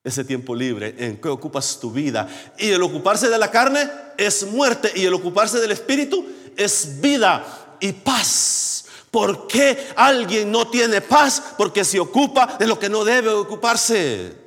ese 0.03 0.23
tiempo 0.23 0.55
libre? 0.55 0.95
¿En 0.97 1.21
qué 1.21 1.29
ocupas 1.29 1.79
tu 1.79 1.91
vida? 1.91 2.27
Y 2.57 2.71
el 2.71 2.81
ocuparse 2.81 3.29
de 3.29 3.37
la 3.37 3.51
carne 3.51 3.87
es 4.17 4.43
muerte 4.47 4.91
y 4.95 5.05
el 5.05 5.13
ocuparse 5.13 5.59
del 5.59 5.73
espíritu 5.73 6.25
es 6.57 6.99
vida 6.99 7.77
y 7.79 7.91
paz. 7.91 8.85
¿Por 9.11 9.45
qué 9.45 9.89
alguien 9.95 10.51
no 10.51 10.67
tiene 10.67 10.99
paz? 11.01 11.53
Porque 11.59 11.85
se 11.85 11.99
ocupa 11.99 12.57
de 12.57 12.65
lo 12.65 12.79
que 12.79 12.89
no 12.89 13.05
debe 13.05 13.29
ocuparse. 13.29 14.40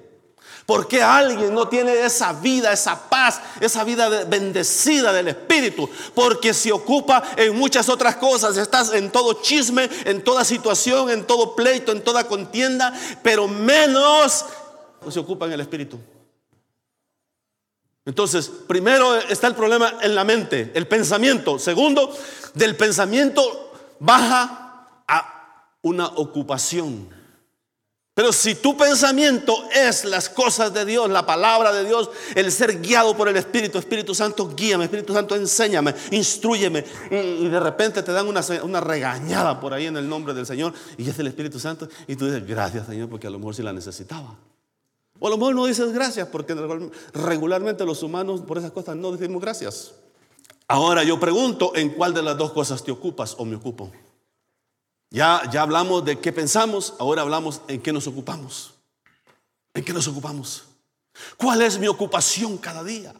¿Por 0.66 0.88
qué 0.88 1.02
alguien 1.02 1.52
no 1.52 1.68
tiene 1.68 2.04
esa 2.04 2.32
vida, 2.32 2.72
esa 2.72 3.08
paz, 3.10 3.40
esa 3.60 3.84
vida 3.84 4.24
bendecida 4.24 5.12
del 5.12 5.28
Espíritu? 5.28 5.88
Porque 6.14 6.54
se 6.54 6.72
ocupa 6.72 7.22
en 7.36 7.54
muchas 7.54 7.88
otras 7.90 8.16
cosas. 8.16 8.56
Estás 8.56 8.92
en 8.94 9.10
todo 9.10 9.42
chisme, 9.42 9.90
en 10.06 10.24
toda 10.24 10.42
situación, 10.44 11.10
en 11.10 11.26
todo 11.26 11.54
pleito, 11.54 11.92
en 11.92 12.02
toda 12.02 12.26
contienda, 12.26 12.94
pero 13.22 13.46
menos 13.46 14.46
se 15.10 15.18
ocupa 15.18 15.44
en 15.46 15.52
el 15.52 15.60
Espíritu. 15.60 15.98
Entonces, 18.06 18.50
primero 18.66 19.16
está 19.16 19.46
el 19.46 19.54
problema 19.54 19.98
en 20.00 20.14
la 20.14 20.24
mente, 20.24 20.72
el 20.74 20.86
pensamiento. 20.86 21.58
Segundo, 21.58 22.14
del 22.54 22.76
pensamiento 22.76 23.72
baja 23.98 25.04
a 25.06 25.68
una 25.82 26.06
ocupación. 26.06 27.23
Pero 28.14 28.32
si 28.32 28.54
tu 28.54 28.76
pensamiento 28.76 29.68
es 29.74 30.04
las 30.04 30.28
cosas 30.28 30.72
de 30.72 30.84
Dios, 30.84 31.10
la 31.10 31.26
palabra 31.26 31.72
de 31.72 31.84
Dios, 31.84 32.08
el 32.36 32.52
ser 32.52 32.80
guiado 32.80 33.16
por 33.16 33.28
el 33.28 33.36
Espíritu, 33.36 33.76
Espíritu 33.76 34.14
Santo, 34.14 34.54
guíame, 34.54 34.84
Espíritu 34.84 35.12
Santo, 35.12 35.34
enséñame, 35.34 35.92
instruyeme. 36.12 36.84
Y, 37.10 37.48
de 37.48 37.58
repente 37.58 38.04
te 38.04 38.12
dan 38.12 38.28
una, 38.28 38.40
una, 38.62 38.80
regañada 38.80 39.58
por 39.58 39.74
ahí 39.74 39.86
en 39.86 39.96
el 39.96 40.08
nombre 40.08 40.32
del 40.32 40.46
Señor 40.46 40.72
y 40.96 41.10
es 41.10 41.18
el 41.18 41.26
Espíritu 41.26 41.58
Santo. 41.58 41.88
Y 42.06 42.14
tú 42.14 42.26
dices, 42.26 42.46
gracias 42.46 42.86
Señor, 42.86 43.08
porque 43.08 43.26
a 43.26 43.30
lo 43.30 43.40
mejor 43.40 43.56
sí 43.56 43.64
la 43.64 43.72
necesitaba. 43.72 44.38
O 45.18 45.26
a 45.26 45.30
lo 45.30 45.36
mejor 45.36 45.56
no 45.56 45.66
dices 45.66 45.92
gracias, 45.92 46.28
porque 46.28 46.54
regularmente 47.14 47.84
los 47.84 48.00
humanos 48.04 48.42
por 48.42 48.58
esas 48.58 48.70
cosas 48.70 48.94
no 48.94 49.10
decimos 49.10 49.42
gracias. 49.42 49.92
Ahora 50.68 51.02
yo 51.02 51.18
pregunto, 51.18 51.72
¿en 51.74 51.90
cuál 51.90 52.14
de 52.14 52.22
las 52.22 52.38
dos 52.38 52.52
cosas 52.52 52.84
te 52.84 52.92
ocupas 52.92 53.34
o 53.38 53.44
me 53.44 53.56
ocupo? 53.56 53.90
Ya, 55.14 55.48
ya 55.48 55.62
hablamos 55.62 56.04
de 56.04 56.18
qué 56.18 56.32
pensamos, 56.32 56.94
ahora 56.98 57.22
hablamos 57.22 57.62
en 57.68 57.80
qué 57.80 57.92
nos 57.92 58.08
ocupamos. 58.08 58.74
¿En 59.72 59.84
qué 59.84 59.92
nos 59.92 60.08
ocupamos? 60.08 60.64
¿Cuál 61.36 61.62
es 61.62 61.78
mi 61.78 61.86
ocupación 61.86 62.58
cada 62.58 62.82
día? 62.82 63.14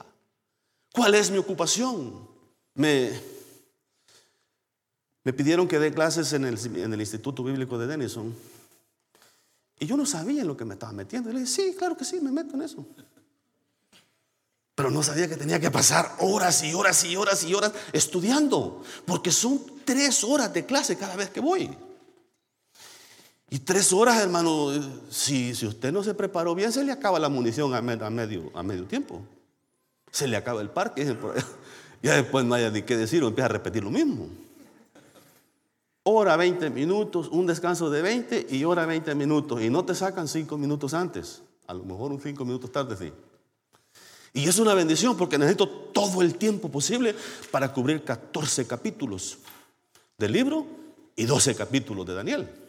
¿Cuál 0.93 1.15
es 1.15 1.31
mi 1.31 1.39
ocupación? 1.39 2.29
Me, 2.75 3.13
me 5.23 5.33
pidieron 5.33 5.69
que 5.69 5.79
dé 5.79 5.95
clases 5.95 6.33
en 6.33 6.45
el, 6.45 6.59
en 6.77 6.93
el, 6.93 7.01
Instituto 7.01 7.45
Bíblico 7.45 7.79
de 7.79 7.87
Denison. 7.87 8.35
Y 9.79 9.87
yo 9.87 9.97
no 9.97 10.05
sabía 10.05 10.41
en 10.41 10.49
lo 10.49 10.57
que 10.57 10.65
me 10.65 10.75
estaba 10.75 10.93
metiendo. 10.93 11.31
Y 11.31 11.35
le 11.35 11.41
dije, 11.43 11.53
sí, 11.53 11.77
claro 11.79 11.97
que 11.97 12.05
sí, 12.05 12.21
me 12.21 12.33
meto 12.33 12.57
en 12.57 12.63
eso. 12.63 12.85
Pero 14.75 14.91
no 14.91 15.01
sabía 15.05 15.29
que 15.29 15.37
tenía 15.37 15.61
que 15.61 15.71
pasar 15.71 16.17
horas 16.19 16.65
y 16.65 16.75
horas 16.75 17.05
y 17.05 17.15
horas 17.15 17.45
y 17.45 17.55
horas 17.55 17.73
estudiando. 17.93 18.83
Porque 19.07 19.31
son 19.31 19.74
tres 19.85 20.25
horas 20.25 20.53
de 20.53 20.65
clase 20.65 20.97
cada 20.97 21.17
vez 21.17 21.31
que 21.31 21.41
voy. 21.41 21.71
Y 23.51 23.61
tres 23.61 23.93
horas, 23.93 24.21
hermano, 24.21 24.73
si, 25.11 25.55
si 25.55 25.67
usted 25.67 25.93
no 25.93 26.03
se 26.03 26.15
preparó 26.15 26.55
bien, 26.55 26.73
se 26.73 26.83
le 26.83 26.91
acaba 26.91 27.21
la 27.21 27.29
munición 27.29 27.73
a, 27.75 27.81
medio, 27.81 28.51
a 28.53 28.63
medio 28.63 28.85
tiempo. 28.85 29.23
Se 30.11 30.27
le 30.27 30.37
acaba 30.37 30.61
el 30.61 30.71
parque. 30.71 31.17
Ya 32.03 32.17
después 32.17 32.45
no 32.45 32.55
haya 32.55 32.69
ni 32.69 32.83
qué 32.83 32.99
decir, 32.99 33.25
o 33.25 33.29
empieza 33.29 33.47
a 33.47 33.49
repetir 33.49 33.83
lo 33.83 33.91
mismo. 33.91 34.29
Hora 36.03 36.37
20 36.37 36.69
minutos, 36.69 37.29
un 37.31 37.47
descanso 37.47 37.89
de 37.89 38.03
20 38.03 38.49
y 38.51 38.63
hora 38.65 38.85
20 38.85 39.15
minutos. 39.15 39.63
Y 39.63 39.71
no 39.71 39.87
te 39.87 39.95
sacan 39.95 40.29
cinco 40.29 40.59
minutos 40.59 40.93
antes. 40.93 41.41
A 41.67 41.73
lo 41.73 41.83
mejor 41.83 42.13
un 42.13 42.21
cinco 42.21 42.45
minutos 42.45 42.71
tarde, 42.71 42.95
sí. 42.95 43.11
Y 44.35 44.47
es 44.47 44.59
una 44.59 44.75
bendición 44.75 45.17
porque 45.17 45.39
necesito 45.39 45.67
todo 45.67 46.21
el 46.21 46.35
tiempo 46.35 46.69
posible 46.69 47.17
para 47.51 47.73
cubrir 47.73 48.05
14 48.05 48.67
capítulos 48.67 49.39
del 50.19 50.33
libro 50.33 50.67
y 51.17 51.25
12 51.25 51.55
capítulos 51.55 52.07
de 52.07 52.15
Daniel. 52.15 52.64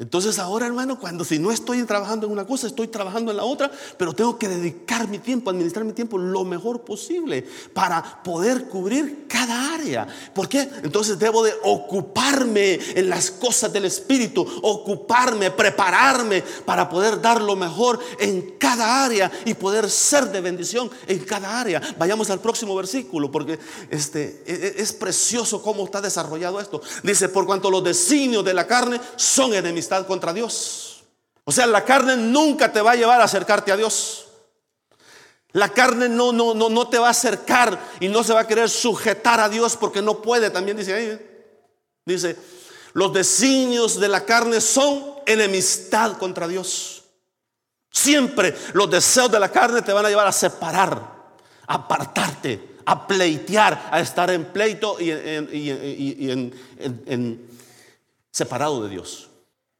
Entonces 0.00 0.40
ahora, 0.40 0.66
hermano, 0.66 0.98
cuando 0.98 1.24
si 1.24 1.38
no 1.38 1.52
estoy 1.52 1.80
trabajando 1.84 2.26
en 2.26 2.32
una 2.32 2.44
cosa, 2.44 2.66
estoy 2.66 2.88
trabajando 2.88 3.30
en 3.30 3.36
la 3.36 3.44
otra, 3.44 3.70
pero 3.96 4.12
tengo 4.12 4.36
que 4.40 4.48
dedicar 4.48 5.06
mi 5.06 5.20
tiempo, 5.20 5.50
administrar 5.50 5.84
mi 5.84 5.92
tiempo 5.92 6.18
lo 6.18 6.42
mejor 6.42 6.80
posible 6.80 7.46
para 7.72 8.20
poder 8.24 8.64
cubrir 8.64 9.26
cada 9.28 9.72
área. 9.72 10.04
¿Por 10.34 10.48
qué? 10.48 10.68
Entonces 10.82 11.16
debo 11.16 11.44
de 11.44 11.52
ocuparme 11.62 12.80
en 12.96 13.08
las 13.08 13.30
cosas 13.30 13.72
del 13.72 13.84
Espíritu, 13.84 14.44
ocuparme, 14.62 15.52
prepararme 15.52 16.42
para 16.64 16.88
poder 16.88 17.20
dar 17.20 17.40
lo 17.40 17.54
mejor 17.54 18.00
en 18.18 18.56
cada 18.58 19.04
área 19.04 19.30
y 19.44 19.54
poder 19.54 19.88
ser 19.88 20.24
de 20.32 20.40
bendición 20.40 20.90
en 21.06 21.20
cada 21.20 21.60
área. 21.60 21.80
Vayamos 21.96 22.30
al 22.30 22.40
próximo 22.40 22.74
versículo 22.74 23.30
porque 23.30 23.60
este, 23.90 24.42
e, 24.44 24.74
e, 24.76 24.82
es 24.82 24.92
precioso 24.92 25.62
cómo 25.62 25.84
está 25.84 26.00
desarrollado 26.00 26.58
esto. 26.58 26.82
Dice, 27.04 27.28
por 27.28 27.46
cuanto 27.46 27.70
los 27.70 27.84
designios 27.84 28.44
de 28.44 28.54
la 28.54 28.66
carne 28.66 29.00
son 29.14 29.54
enemigos 29.54 29.83
contra 30.06 30.32
Dios. 30.32 30.94
O 31.44 31.52
sea, 31.52 31.66
la 31.66 31.84
carne 31.84 32.16
nunca 32.16 32.72
te 32.72 32.80
va 32.80 32.92
a 32.92 32.96
llevar 32.96 33.20
a 33.20 33.24
acercarte 33.24 33.70
a 33.70 33.76
Dios. 33.76 34.26
La 35.52 35.68
carne 35.68 36.08
no, 36.08 36.32
no, 36.32 36.54
no, 36.54 36.68
no 36.68 36.88
te 36.88 36.98
va 36.98 37.08
a 37.08 37.10
acercar 37.10 37.78
y 38.00 38.08
no 38.08 38.24
se 38.24 38.32
va 38.32 38.40
a 38.40 38.46
querer 38.46 38.68
sujetar 38.68 39.38
a 39.40 39.48
Dios 39.48 39.76
porque 39.76 40.02
no 40.02 40.20
puede. 40.20 40.50
También 40.50 40.76
dice 40.76 40.94
ahí, 40.94 41.20
dice, 42.04 42.36
los 42.94 43.12
designios 43.12 44.00
de 44.00 44.08
la 44.08 44.24
carne 44.24 44.60
son 44.60 45.14
enemistad 45.26 46.16
contra 46.16 46.48
Dios. 46.48 47.04
Siempre 47.90 48.56
los 48.72 48.90
deseos 48.90 49.30
de 49.30 49.38
la 49.38 49.52
carne 49.52 49.82
te 49.82 49.92
van 49.92 50.06
a 50.06 50.08
llevar 50.08 50.26
a 50.26 50.32
separar, 50.32 50.98
a 51.66 51.74
apartarte, 51.74 52.78
a 52.86 53.06
pleitear, 53.06 53.90
a 53.92 54.00
estar 54.00 54.30
en 54.30 54.46
pleito 54.46 54.96
y 54.98 55.10
en 55.10 56.52
separado 58.32 58.82
de 58.82 58.88
Dios 58.88 59.28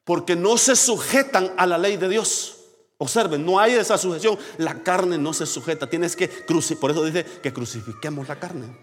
porque 0.04 0.36
no 0.36 0.56
se 0.58 0.76
sujetan 0.76 1.52
a 1.56 1.66
la 1.66 1.78
ley 1.78 1.96
de 1.96 2.08
Dios. 2.08 2.56
Observen, 2.98 3.44
no 3.44 3.58
hay 3.58 3.72
esa 3.72 3.98
sujeción. 3.98 4.38
La 4.58 4.82
carne 4.82 5.18
no 5.18 5.32
se 5.32 5.46
sujeta. 5.46 5.88
Tienes 5.88 6.14
que 6.14 6.28
crucificar. 6.28 6.80
Por 6.80 6.90
eso 6.92 7.04
dice 7.04 7.24
que 7.24 7.52
crucifiquemos 7.52 8.28
la 8.28 8.38
carne. 8.38 8.76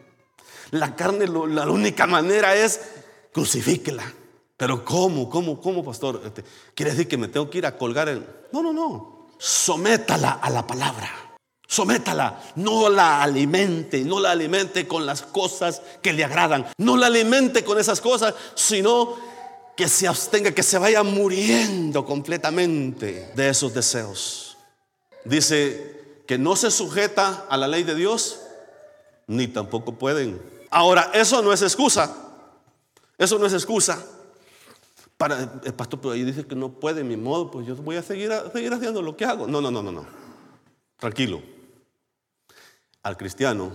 La 0.72 0.96
carne, 0.96 1.28
la 1.28 1.70
única 1.70 2.08
manera 2.08 2.56
es 2.56 2.82
crucifíquela. 3.32 4.04
Pero 4.58 4.84
¿cómo? 4.84 5.30
¿Cómo? 5.30 5.60
¿Cómo, 5.60 5.84
pastor? 5.84 6.22
Este, 6.26 6.44
¿Quiere 6.76 6.92
decir 6.92 7.08
que 7.08 7.18
me 7.18 7.28
tengo 7.28 7.50
que 7.50 7.60
ir 7.60 7.66
a 7.66 7.78
colgar 7.78 8.10
en.? 8.10 8.26
No, 8.52 8.62
no, 8.62 8.74
no. 8.74 9.28
Sométala 9.38 10.34
a 10.34 10.50
la 10.50 10.68
palabra. 10.68 11.10
Sométala. 11.68 12.40
No 12.58 12.90
la 12.90 13.24
alimente. 13.24 14.04
No 14.04 14.20
la 14.20 14.32
alimente 14.32 14.88
con 14.88 15.06
las 15.06 15.24
cosas 15.24 15.82
que 16.02 16.14
le 16.14 16.24
agradan. 16.24 16.68
No 16.78 16.98
la 16.98 17.08
alimente 17.08 17.64
con 17.64 17.80
esas 17.80 18.02
cosas, 18.02 18.36
sino 18.54 19.18
que 19.76 19.88
se 19.88 20.08
abstenga, 20.08 20.52
que 20.52 20.64
se 20.64 20.78
vaya 20.78 21.04
muriendo 21.04 22.06
completamente 22.06 23.32
de 23.36 23.50
esos 23.50 23.74
deseos. 23.74 24.58
Dice 25.26 26.24
que 26.28 26.38
no 26.38 26.56
se 26.56 26.72
sujeta 26.72 27.46
a 27.50 27.58
la 27.58 27.68
ley 27.68 27.84
de 27.84 27.96
Dios, 27.96 28.42
ni 29.28 29.48
tampoco 29.48 29.94
pueden. 29.94 30.42
Ahora, 30.70 31.12
eso 31.14 31.42
no 31.42 31.54
es 31.54 31.62
excusa. 31.62 32.16
Eso 33.18 33.38
no 33.38 33.46
es 33.46 33.54
excusa. 33.54 34.04
Para 35.18 35.62
el 35.64 35.74
pastor, 35.74 36.02
pero 36.02 36.14
ahí 36.14 36.24
dice 36.24 36.46
que 36.46 36.56
no 36.56 36.70
puede, 36.70 37.04
mi 37.04 37.18
modo, 37.18 37.52
pues 37.52 37.68
yo 37.68 37.76
voy 37.76 37.96
a 37.96 38.02
seguir, 38.02 38.32
seguir 38.52 38.74
haciendo 38.74 39.02
lo 39.02 39.16
que 39.16 39.26
hago. 39.26 39.48
No, 39.48 39.62
no, 39.62 39.70
no, 39.70 39.84
no, 39.84 39.92
no. 39.92 40.06
Tranquilo. 40.98 41.42
Al 43.04 43.18
cristiano, 43.18 43.72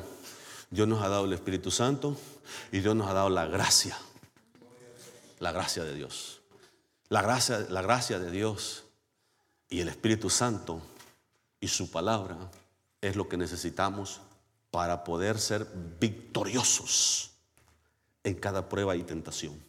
Dios 0.70 0.88
nos 0.88 1.02
ha 1.02 1.08
dado 1.08 1.24
el 1.24 1.32
Espíritu 1.32 1.70
Santo 1.70 2.16
y 2.72 2.80
Dios 2.80 2.96
nos 2.96 3.08
ha 3.08 3.12
dado 3.12 3.28
la 3.30 3.46
gracia 3.46 3.96
la 5.38 5.52
gracia 5.52 5.84
de 5.84 5.94
Dios. 5.94 6.40
La 7.08 7.22
gracia, 7.22 7.66
la 7.70 7.82
gracia 7.82 8.18
de 8.18 8.30
Dios 8.30 8.84
y 9.68 9.80
el 9.80 9.88
Espíritu 9.88 10.30
Santo 10.30 10.80
y 11.60 11.68
su 11.68 11.90
palabra 11.90 12.36
es 13.00 13.16
lo 13.16 13.28
que 13.28 13.36
necesitamos 13.36 14.20
para 14.70 15.04
poder 15.04 15.38
ser 15.38 15.66
victoriosos 16.00 17.30
en 18.24 18.34
cada 18.34 18.68
prueba 18.68 18.96
y 18.96 19.02
tentación. 19.02 19.66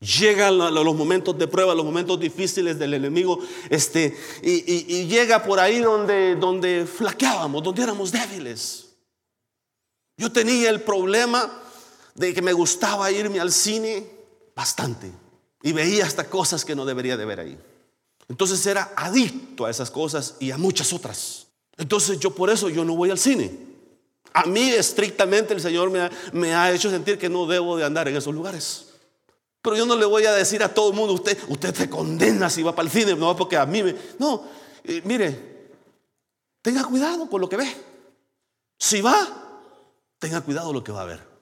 Llegan 0.00 0.58
los 0.58 0.94
momentos 0.94 1.38
de 1.38 1.48
prueba, 1.48 1.74
los 1.74 1.84
momentos 1.84 2.20
difíciles 2.20 2.78
del 2.78 2.92
enemigo, 2.92 3.38
este, 3.70 4.14
y, 4.42 5.06
llega 5.06 5.42
por 5.42 5.58
ahí 5.58 5.78
donde, 5.78 6.36
donde 6.36 6.86
flaqueábamos, 6.86 7.62
donde 7.62 7.82
éramos 7.82 8.12
débiles. 8.12 8.90
Yo 10.18 10.30
tenía 10.30 10.68
el 10.68 10.82
problema 10.82 11.62
de 12.14 12.34
que 12.34 12.42
me 12.42 12.52
gustaba 12.52 13.10
irme 13.10 13.40
al 13.40 13.50
cine 13.50 14.06
bastante. 14.54 15.12
Y 15.62 15.72
veía 15.72 16.06
hasta 16.06 16.28
cosas 16.28 16.64
que 16.64 16.74
no 16.74 16.84
debería 16.84 17.16
de 17.16 17.24
ver 17.24 17.40
ahí. 17.40 17.58
Entonces 18.28 18.64
era 18.66 18.92
adicto 18.96 19.66
a 19.66 19.70
esas 19.70 19.90
cosas 19.90 20.36
y 20.40 20.50
a 20.50 20.58
muchas 20.58 20.92
otras. 20.92 21.46
Entonces 21.76 22.18
yo 22.18 22.34
por 22.34 22.50
eso 22.50 22.68
yo 22.68 22.84
no 22.84 22.96
voy 22.96 23.10
al 23.10 23.18
cine. 23.18 23.50
A 24.32 24.44
mí 24.46 24.70
estrictamente 24.70 25.54
el 25.54 25.60
Señor 25.60 25.90
me 26.32 26.54
ha, 26.54 26.72
hecho 26.72 26.90
sentir 26.90 27.18
que 27.18 27.28
no 27.28 27.46
debo 27.46 27.76
de 27.76 27.84
andar 27.84 28.08
en 28.08 28.16
esos 28.16 28.34
lugares. 28.34 28.86
Pero 29.62 29.76
yo 29.76 29.86
no 29.86 29.96
le 29.96 30.04
voy 30.04 30.26
a 30.26 30.32
decir 30.32 30.62
a 30.62 30.72
todo 30.72 30.90
el 30.90 30.96
mundo, 30.96 31.14
usted, 31.14 31.38
usted 31.48 31.74
se 31.74 31.88
condena 31.88 32.50
si 32.50 32.62
va 32.62 32.74
para 32.74 32.86
el 32.86 32.92
cine, 32.92 33.14
no 33.14 33.34
porque 33.36 33.56
a 33.56 33.64
mí 33.64 33.82
me... 33.82 33.94
No, 34.18 34.44
eh, 34.82 35.00
mire, 35.04 35.70
tenga 36.60 36.84
cuidado 36.84 37.30
con 37.30 37.40
lo 37.40 37.48
que 37.48 37.56
ve. 37.56 37.76
Si 38.78 39.00
va, 39.00 39.60
tenga 40.18 40.40
cuidado 40.40 40.72
lo 40.72 40.84
que 40.84 40.92
va 40.92 41.02
a 41.02 41.06
ver. 41.06 41.33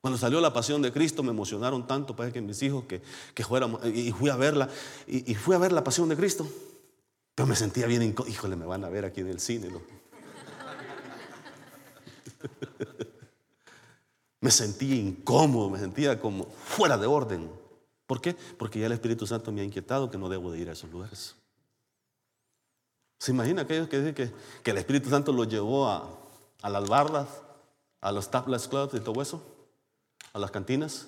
Cuando 0.00 0.16
salió 0.18 0.40
la 0.40 0.52
pasión 0.52 0.80
de 0.80 0.92
Cristo 0.92 1.22
me 1.22 1.30
emocionaron 1.30 1.86
tanto 1.86 2.16
para 2.16 2.32
que 2.32 2.40
mis 2.40 2.62
hijos 2.62 2.84
que, 2.84 3.02
que 3.34 3.44
fuéramos, 3.44 3.84
y 3.84 4.12
fui 4.12 4.30
a 4.30 4.36
verla, 4.36 4.68
y, 5.06 5.34
fui 5.34 5.54
a 5.54 5.58
ver 5.58 5.72
la 5.72 5.84
pasión 5.84 6.08
de 6.08 6.16
Cristo. 6.16 6.48
Pero 7.34 7.46
me 7.46 7.54
sentía 7.54 7.86
bien 7.86 8.02
incómodo. 8.02 8.32
Híjole, 8.32 8.56
me 8.56 8.64
van 8.64 8.82
a 8.84 8.88
ver 8.88 9.04
aquí 9.04 9.20
en 9.20 9.28
el 9.28 9.40
cine. 9.40 9.68
me 14.40 14.50
sentía 14.50 14.94
incómodo, 14.94 15.68
me 15.68 15.78
sentía 15.78 16.18
como 16.18 16.46
fuera 16.46 16.96
de 16.96 17.06
orden. 17.06 17.50
¿Por 18.06 18.22
qué? 18.22 18.34
Porque 18.58 18.80
ya 18.80 18.86
el 18.86 18.92
Espíritu 18.92 19.26
Santo 19.26 19.52
me 19.52 19.60
ha 19.60 19.64
inquietado 19.64 20.10
que 20.10 20.16
no 20.16 20.30
debo 20.30 20.50
de 20.50 20.60
ir 20.60 20.70
a 20.70 20.72
esos 20.72 20.90
lugares. 20.90 21.36
¿Se 23.18 23.32
imagina 23.32 23.62
aquellos 23.62 23.86
que 23.86 23.98
dicen 23.98 24.14
que, 24.14 24.32
el 24.70 24.78
Espíritu 24.78 25.10
Santo 25.10 25.30
los 25.30 25.46
llevó 25.46 25.86
a, 25.86 26.08
a 26.62 26.70
las 26.70 26.88
bardas, 26.88 27.28
a 28.00 28.10
los 28.12 28.30
tablets 28.30 28.66
clubs 28.66 28.94
y 28.94 29.00
todo 29.00 29.20
eso? 29.20 29.59
A 30.32 30.38
las 30.38 30.50
cantinas. 30.50 31.06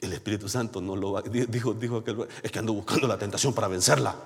El 0.00 0.12
Espíritu 0.12 0.48
Santo 0.48 0.80
no 0.80 0.96
lo 0.96 1.12
va, 1.12 1.22
dijo, 1.22 1.74
dijo 1.74 2.02
que 2.02 2.16
es 2.42 2.50
que 2.50 2.58
ando 2.58 2.72
buscando 2.72 3.06
la 3.06 3.18
tentación 3.18 3.52
para 3.52 3.68
vencerla. 3.68 4.16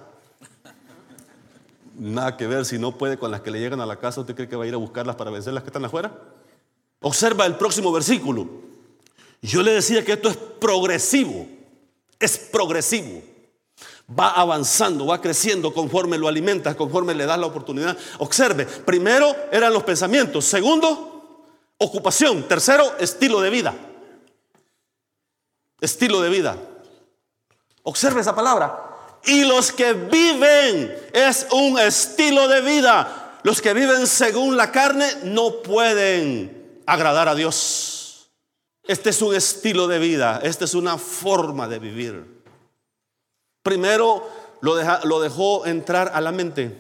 Nada 1.99 2.37
que 2.37 2.47
ver, 2.47 2.65
si 2.65 2.79
no 2.79 2.97
puede 2.97 3.19
con 3.19 3.31
las 3.31 3.41
que 3.41 3.51
le 3.51 3.59
llegan 3.59 3.81
a 3.81 3.87
la 3.87 3.99
casa, 3.99 4.21
¿usted 4.21 4.35
cree 4.35 4.49
que 4.49 4.57
va 4.57 4.65
a 4.65 4.67
ir 4.67 4.75
a 4.75 4.79
buscarlas 4.79 5.17
para 5.17 5.31
vencer 5.31 5.53
las 5.53 5.63
que 5.63 5.69
están 5.69 5.85
afuera? 5.85 6.13
Observa 7.01 7.47
el 7.47 7.57
próximo 7.57 7.93
versículo. 7.93 8.49
Yo 9.43 9.63
le 9.63 9.73
decía 9.73 10.05
que 10.05 10.13
esto 10.13 10.29
es 10.29 10.37
progresivo, 10.37 11.47
es 12.19 12.39
progresivo. 12.39 13.23
Va 14.19 14.31
avanzando, 14.31 15.07
va 15.07 15.21
creciendo 15.21 15.75
conforme 15.75 16.17
lo 16.17 16.29
alimentas, 16.29 16.75
conforme 16.77 17.15
le 17.15 17.27
das 17.27 17.39
la 17.39 17.47
oportunidad. 17.47 17.97
Observe, 18.19 18.65
primero 18.65 19.35
eran 19.51 19.73
los 19.73 19.83
pensamientos, 19.83 20.45
segundo 20.45 21.16
Ocupación. 21.79 22.49
Tercero, 22.49 22.97
estilo 22.99 23.41
de 23.41 23.51
vida. 23.51 23.75
Estilo 25.81 26.21
de 26.21 26.31
vida. 26.31 26.57
Observe 27.83 28.21
esa 28.21 28.35
palabra. 28.35 28.83
Y 29.25 29.45
los 29.45 29.73
que 29.73 29.93
viven 29.93 30.97
es 31.13 31.47
un 31.53 31.79
estilo 31.79 32.49
de 32.49 32.61
vida. 32.61 33.41
Los 33.43 33.61
que 33.61 33.75
viven 33.75 34.07
según 34.07 34.57
la 34.57 34.73
carne 34.73 35.07
no 35.25 35.63
pueden 35.63 36.81
agradar 36.87 37.29
a 37.29 37.35
Dios. 37.35 38.31
Este 38.85 39.11
es 39.11 39.21
un 39.21 39.35
estilo 39.35 39.87
de 39.89 39.99
vida. 39.99 40.41
Esta 40.43 40.65
es 40.65 40.75
una 40.75 40.97
forma 40.97 41.69
de 41.69 41.79
vivir. 41.79 42.43
Primero 43.63 44.29
lo, 44.61 45.21
dejó 45.21 45.67
entrar 45.67 46.13
a 46.15 46.21
la 46.21 46.33
mente. 46.33 46.75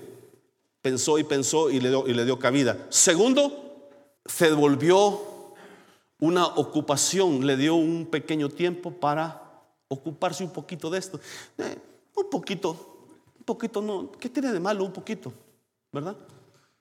Pensó 0.80 1.18
y 1.18 1.24
pensó 1.24 1.68
y 1.68 1.80
le 1.80 1.88
dio, 1.90 2.06
y 2.06 2.14
le 2.14 2.24
dio 2.24 2.38
cabida. 2.38 2.86
Segundo, 2.90 3.65
se 4.26 4.52
volvió 4.52 5.54
una 6.18 6.46
ocupación, 6.46 7.46
le 7.46 7.56
dio 7.56 7.74
un 7.74 8.06
pequeño 8.06 8.48
tiempo 8.48 8.90
para 8.90 9.42
ocuparse 9.88 10.44
un 10.44 10.52
poquito 10.52 10.90
de 10.90 10.98
esto. 10.98 11.20
Eh, 11.58 11.78
un 12.16 12.30
poquito, 12.30 12.70
un 13.38 13.44
poquito, 13.44 13.82
no, 13.82 14.10
¿qué 14.12 14.28
tiene 14.28 14.52
de 14.52 14.60
malo 14.60 14.84
un 14.84 14.92
poquito? 14.92 15.32
¿Verdad? 15.92 16.16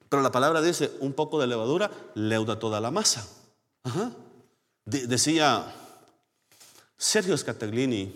Pero 0.10 0.22
la 0.22 0.32
palabra 0.32 0.62
dice, 0.62 0.92
un 1.00 1.14
poco 1.14 1.40
de 1.40 1.48
levadura 1.48 1.92
leuda 2.16 2.60
toda 2.60 2.80
la 2.80 2.92
masa. 2.92 3.28
decía 4.86 5.74
Sergio 6.98 7.38
Scataglini 7.38 8.14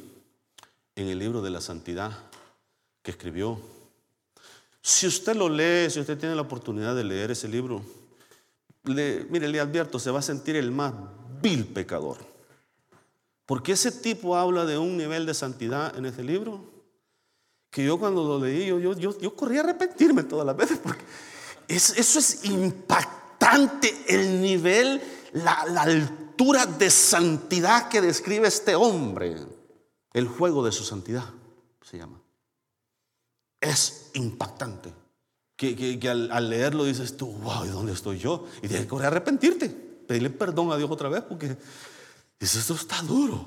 en 0.95 1.07
el 1.07 1.19
libro 1.19 1.41
de 1.41 1.49
la 1.49 1.61
santidad 1.61 2.11
que 3.01 3.11
escribió, 3.11 3.59
si 4.81 5.07
usted 5.07 5.35
lo 5.35 5.49
lee, 5.49 5.89
si 5.89 5.99
usted 5.99 6.17
tiene 6.17 6.35
la 6.35 6.41
oportunidad 6.41 6.95
de 6.95 7.03
leer 7.03 7.31
ese 7.31 7.47
libro, 7.47 7.83
mire, 8.83 9.47
le 9.47 9.59
advierto, 9.59 9.99
se 9.99 10.11
va 10.11 10.19
a 10.19 10.23
sentir 10.23 10.55
el 10.55 10.71
más 10.71 10.93
vil 11.41 11.65
pecador. 11.65 12.17
Porque 13.45 13.73
ese 13.73 13.91
tipo 13.91 14.37
habla 14.37 14.65
de 14.65 14.77
un 14.77 14.97
nivel 14.97 15.25
de 15.25 15.33
santidad 15.33 15.97
en 15.97 16.05
ese 16.05 16.23
libro 16.23 16.63
que 17.71 17.83
yo 17.83 17.99
cuando 17.99 18.23
lo 18.23 18.39
leí, 18.39 18.67
yo, 18.67 18.79
yo, 18.79 19.17
yo, 19.19 19.35
corrí 19.35 19.57
a 19.57 19.61
arrepentirme 19.61 20.23
todas 20.23 20.45
las 20.45 20.55
veces 20.55 20.79
porque 20.79 21.03
eso 21.67 22.19
es 22.19 22.45
impactante 22.45 23.93
el 24.07 24.41
nivel, 24.41 25.01
la 25.33 25.61
altura 25.81 26.65
de 26.65 26.89
santidad 26.89 27.89
que 27.89 28.01
describe 28.01 28.47
este 28.47 28.75
hombre. 28.75 29.37
El 30.13 30.27
juego 30.27 30.65
de 30.65 30.71
su 30.71 30.83
santidad 30.83 31.25
se 31.81 31.97
llama. 31.97 32.21
Es 33.61 34.09
impactante. 34.13 34.93
Que, 35.59 35.99
al, 36.09 36.49
leerlo 36.49 36.85
dices 36.85 37.17
tú, 37.17 37.33
wow, 37.33 37.65
¿y 37.65 37.67
dónde 37.67 37.91
estoy 37.91 38.17
yo? 38.17 38.45
Y 38.61 38.69
tienes 38.69 38.87
que 38.87 38.95
arrepentirte, 38.95 39.67
pedirle 39.67 40.29
perdón 40.29 40.71
a 40.71 40.77
Dios 40.77 40.89
otra 40.89 41.09
vez 41.09 41.21
porque 41.23 41.57
dices, 42.39 42.61
esto 42.61 42.75
está 42.75 43.01
duro. 43.01 43.45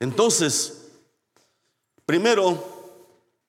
Entonces, 0.00 0.88
primero 2.06 2.64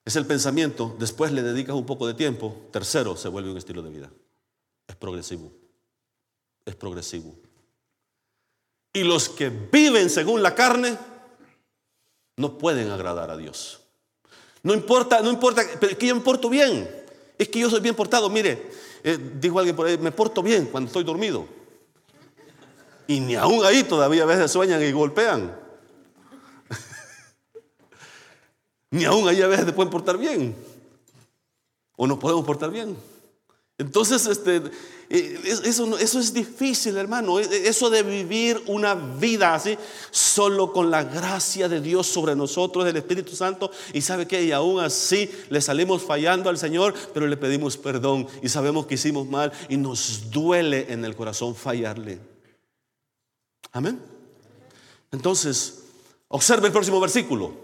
es 0.04 0.14
el 0.16 0.26
pensamiento, 0.26 0.94
después 0.98 1.32
le 1.32 1.42
dedicas 1.42 1.74
un 1.74 1.86
poco 1.86 2.06
de 2.06 2.12
tiempo, 2.12 2.54
tercero 2.70 3.16
se 3.16 3.28
vuelve 3.28 3.50
un 3.50 3.56
estilo 3.56 3.80
de 3.80 3.90
vida. 3.90 4.10
Es 4.86 4.96
progresivo. 4.96 5.50
Es 6.66 6.76
progresivo. 6.76 7.34
Y 8.92 9.04
los 9.04 9.30
que 9.30 9.48
viven 9.48 10.10
según 10.10 10.42
la 10.42 10.54
carne 10.54 10.98
no 12.36 12.58
pueden 12.58 12.90
agradar 12.90 13.30
a 13.30 13.38
Dios. 13.38 13.80
No 14.62 14.74
importa, 14.74 15.22
no 15.22 15.30
importa, 15.30 15.62
pero 15.80 15.96
que 15.96 16.08
yo 16.08 16.14
me 16.14 16.20
porto 16.20 16.50
bien. 16.50 17.07
Es 17.38 17.48
que 17.48 17.60
yo 17.60 17.70
soy 17.70 17.80
bien 17.80 17.94
portado. 17.94 18.28
Mire, 18.28 18.70
eh, 19.04 19.18
dijo 19.40 19.58
alguien 19.58 19.76
por 19.76 19.86
ahí, 19.86 19.96
me 19.96 20.10
porto 20.10 20.42
bien 20.42 20.66
cuando 20.66 20.88
estoy 20.88 21.04
dormido. 21.04 21.46
Y 23.06 23.20
ni 23.20 23.36
aún 23.36 23.64
ahí 23.64 23.84
todavía 23.84 24.24
a 24.24 24.26
veces 24.26 24.50
sueñan 24.50 24.82
y 24.82 24.90
golpean. 24.90 25.56
ni 28.90 29.04
aún 29.04 29.28
ahí 29.28 29.40
a 29.40 29.46
veces 29.46 29.66
se 29.66 29.72
pueden 29.72 29.90
portar 29.90 30.18
bien. 30.18 30.54
O 31.96 32.06
no 32.06 32.18
podemos 32.18 32.44
portar 32.44 32.70
bien. 32.70 32.96
Entonces, 33.78 34.26
este, 34.26 34.60
eso, 35.10 35.96
eso 35.98 36.20
es 36.20 36.34
difícil, 36.34 36.96
hermano. 36.96 37.40
E, 37.40 37.68
eso 37.68 37.88
de 37.88 38.02
vivir 38.02 38.62
una 38.66 38.94
vida 38.94 39.54
así, 39.54 39.78
solo 40.10 40.72
con 40.72 40.90
la 40.90 41.04
gracia 41.04 41.68
de 41.68 41.80
Dios 41.80 42.06
sobre 42.06 42.36
nosotros, 42.36 42.84
del 42.84 42.96
Espíritu 42.96 43.34
Santo. 43.34 43.70
Y 43.92 44.02
sabe 44.02 44.26
que, 44.26 44.42
y 44.42 44.52
aún 44.52 44.80
así 44.80 45.30
le 45.48 45.60
salimos 45.60 46.02
fallando 46.02 46.50
al 46.50 46.58
Señor, 46.58 46.94
pero 47.14 47.26
le 47.26 47.36
pedimos 47.36 47.76
perdón 47.76 48.26
y 48.42 48.48
sabemos 48.48 48.86
que 48.86 48.96
hicimos 48.96 49.26
mal 49.26 49.52
y 49.68 49.78
nos 49.78 50.30
duele 50.30 50.86
en 50.90 51.04
el 51.04 51.16
corazón 51.16 51.54
fallarle. 51.54 52.20
Amén. 53.72 54.00
Entonces, 55.10 55.84
observe 56.28 56.66
el 56.66 56.72
próximo 56.72 57.00
versículo. 57.00 57.54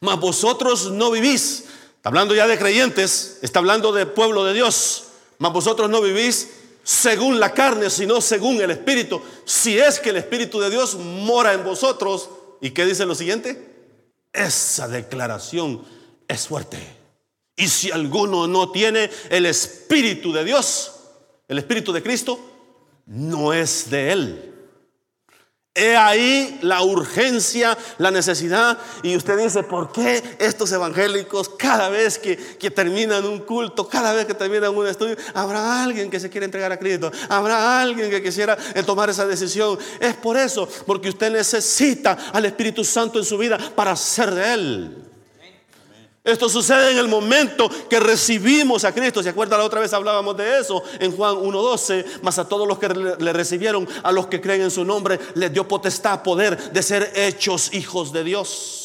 Mas 0.00 0.20
vosotros 0.20 0.92
no 0.92 1.10
vivís 1.10 1.64
hablando 2.04 2.34
ya 2.34 2.46
de 2.46 2.56
creyentes, 2.56 3.38
está 3.42 3.58
hablando 3.58 3.92
de 3.92 4.06
pueblo 4.06 4.44
de 4.44 4.54
Dios. 4.54 5.07
Mas 5.38 5.52
vosotros 5.52 5.88
no 5.88 6.00
vivís 6.00 6.48
según 6.82 7.38
la 7.38 7.52
carne, 7.52 7.90
sino 7.90 8.20
según 8.20 8.60
el 8.60 8.70
Espíritu. 8.70 9.20
Si 9.44 9.78
es 9.78 10.00
que 10.00 10.10
el 10.10 10.16
Espíritu 10.16 10.58
de 10.60 10.70
Dios 10.70 10.94
mora 10.96 11.52
en 11.52 11.64
vosotros. 11.64 12.30
¿Y 12.60 12.70
qué 12.70 12.84
dice 12.84 13.06
lo 13.06 13.14
siguiente? 13.14 13.92
Esa 14.32 14.88
declaración 14.88 15.84
es 16.26 16.46
fuerte. 16.48 16.78
Y 17.56 17.68
si 17.68 17.90
alguno 17.90 18.46
no 18.46 18.70
tiene 18.70 19.10
el 19.30 19.46
Espíritu 19.46 20.32
de 20.32 20.44
Dios, 20.44 20.92
el 21.46 21.58
Espíritu 21.58 21.92
de 21.92 22.02
Cristo, 22.02 22.38
no 23.06 23.52
es 23.52 23.90
de 23.90 24.12
él. 24.12 24.47
He 25.78 25.96
ahí 25.96 26.58
la 26.62 26.82
urgencia, 26.82 27.76
la 27.98 28.10
necesidad. 28.10 28.78
Y 29.02 29.16
usted 29.16 29.38
dice, 29.38 29.62
¿por 29.62 29.92
qué 29.92 30.22
estos 30.38 30.72
evangélicos 30.72 31.48
cada 31.50 31.88
vez 31.88 32.18
que, 32.18 32.36
terminan 32.70 33.24
un 33.24 33.40
culto, 33.40 33.88
cada 33.88 34.12
vez 34.12 34.26
que 34.26 34.34
terminan 34.34 34.76
un 34.76 34.86
estudio, 34.86 35.16
habrá 35.34 35.82
alguien 35.82 36.10
que 36.10 36.20
se 36.20 36.28
quiere 36.28 36.46
entregar 36.46 36.72
a 36.72 36.78
Cristo? 36.78 37.10
Habrá 37.28 37.80
alguien 37.80 38.10
que 38.10 38.22
quisiera 38.22 38.58
eh, 38.74 38.82
tomar 38.82 39.08
esa 39.10 39.26
decisión. 39.26 39.78
Es 40.00 40.14
por 40.14 40.36
eso, 40.36 40.68
porque 40.86 41.08
usted 41.08 41.30
necesita 41.30 42.18
al 42.32 42.44
Espíritu 42.44 42.84
Santo 42.84 43.18
en 43.18 43.24
su 43.24 43.38
vida 43.38 43.58
para 43.74 43.94
ser 43.96 44.34
de 44.34 44.52
Él. 44.52 45.07
Esto 46.28 46.48
sucede 46.50 46.92
en 46.92 46.98
el 46.98 47.08
momento 47.08 47.70
que 47.88 47.98
recibimos 47.98 48.84
a 48.84 48.92
Cristo. 48.92 49.22
¿Se 49.22 49.30
acuerda? 49.30 49.56
La 49.56 49.64
otra 49.64 49.80
vez 49.80 49.94
hablábamos 49.94 50.36
de 50.36 50.58
eso 50.60 50.82
en 51.00 51.16
Juan 51.16 51.36
1.12. 51.36 52.20
Más 52.20 52.38
a 52.38 52.46
todos 52.46 52.68
los 52.68 52.78
que 52.78 52.88
le 52.88 53.32
recibieron, 53.32 53.88
a 54.02 54.12
los 54.12 54.26
que 54.26 54.38
creen 54.38 54.60
en 54.60 54.70
su 54.70 54.84
nombre, 54.84 55.18
les 55.34 55.50
dio 55.50 55.66
potestad, 55.66 56.22
poder 56.22 56.70
de 56.70 56.82
ser 56.82 57.12
hechos 57.14 57.72
hijos 57.72 58.12
de 58.12 58.24
Dios. 58.24 58.77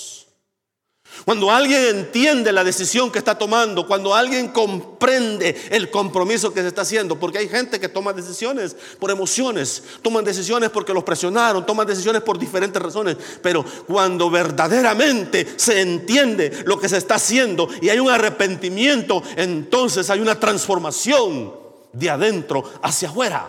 Cuando 1.26 1.52
alguien 1.52 1.98
entiende 1.98 2.52
la 2.52 2.64
decisión 2.64 3.12
que 3.12 3.20
está 3.20 3.38
tomando, 3.38 3.88
cuando 3.88 4.14
alguien 4.14 4.50
comprende 4.50 5.56
el 5.70 5.90
compromiso 5.90 6.54
que 6.54 6.62
se 6.62 6.68
está 6.68 6.82
haciendo, 6.82 7.20
porque 7.20 7.38
hay 7.38 7.48
gente 7.48 7.80
que 7.80 7.90
toma 7.90 8.14
decisiones 8.14 8.76
por 9.00 9.12
emociones, 9.12 9.84
toman 10.02 10.26
decisiones 10.26 10.70
porque 10.70 10.94
los 10.94 11.04
presionaron, 11.04 11.66
toman 11.66 11.88
decisiones 11.88 12.22
por 12.22 12.38
diferentes 12.38 12.82
razones, 12.82 13.18
pero 13.42 13.64
cuando 13.88 14.30
verdaderamente 14.30 15.54
se 15.56 15.82
entiende 15.82 16.64
lo 16.66 16.80
que 16.80 16.90
se 16.90 16.98
está 16.98 17.16
haciendo 17.16 17.70
y 17.82 17.90
hay 17.90 18.00
un 18.00 18.10
arrepentimiento, 18.10 19.24
entonces 19.36 20.10
hay 20.10 20.20
una 20.20 20.40
transformación 20.40 21.54
de 21.94 22.10
adentro 22.10 22.64
hacia 22.82 23.10
afuera. 23.10 23.48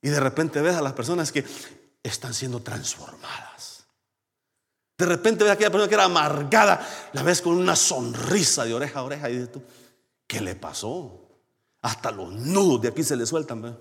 Y 0.00 0.08
de 0.08 0.20
repente 0.20 0.60
ves 0.60 0.76
a 0.76 0.82
las 0.82 0.92
personas 0.92 1.32
que 1.32 1.44
están 2.02 2.34
siendo 2.34 2.60
transformadas. 2.60 3.51
De 5.02 5.06
repente 5.06 5.42
ves 5.42 5.50
a 5.50 5.54
aquella 5.54 5.68
persona 5.68 5.88
que 5.88 5.96
era 5.96 6.04
amargada, 6.04 6.88
la 7.12 7.24
ves 7.24 7.42
con 7.42 7.56
una 7.56 7.74
sonrisa 7.74 8.64
de 8.64 8.72
oreja 8.72 9.00
a 9.00 9.02
oreja 9.02 9.28
y 9.28 9.32
dices 9.32 9.50
tú, 9.50 9.60
¿qué 10.28 10.40
le 10.40 10.54
pasó? 10.54 11.26
Hasta 11.80 12.12
los 12.12 12.32
nudos 12.32 12.82
de 12.82 12.88
aquí 12.88 13.02
se 13.02 13.16
le 13.16 13.26
sueltan. 13.26 13.76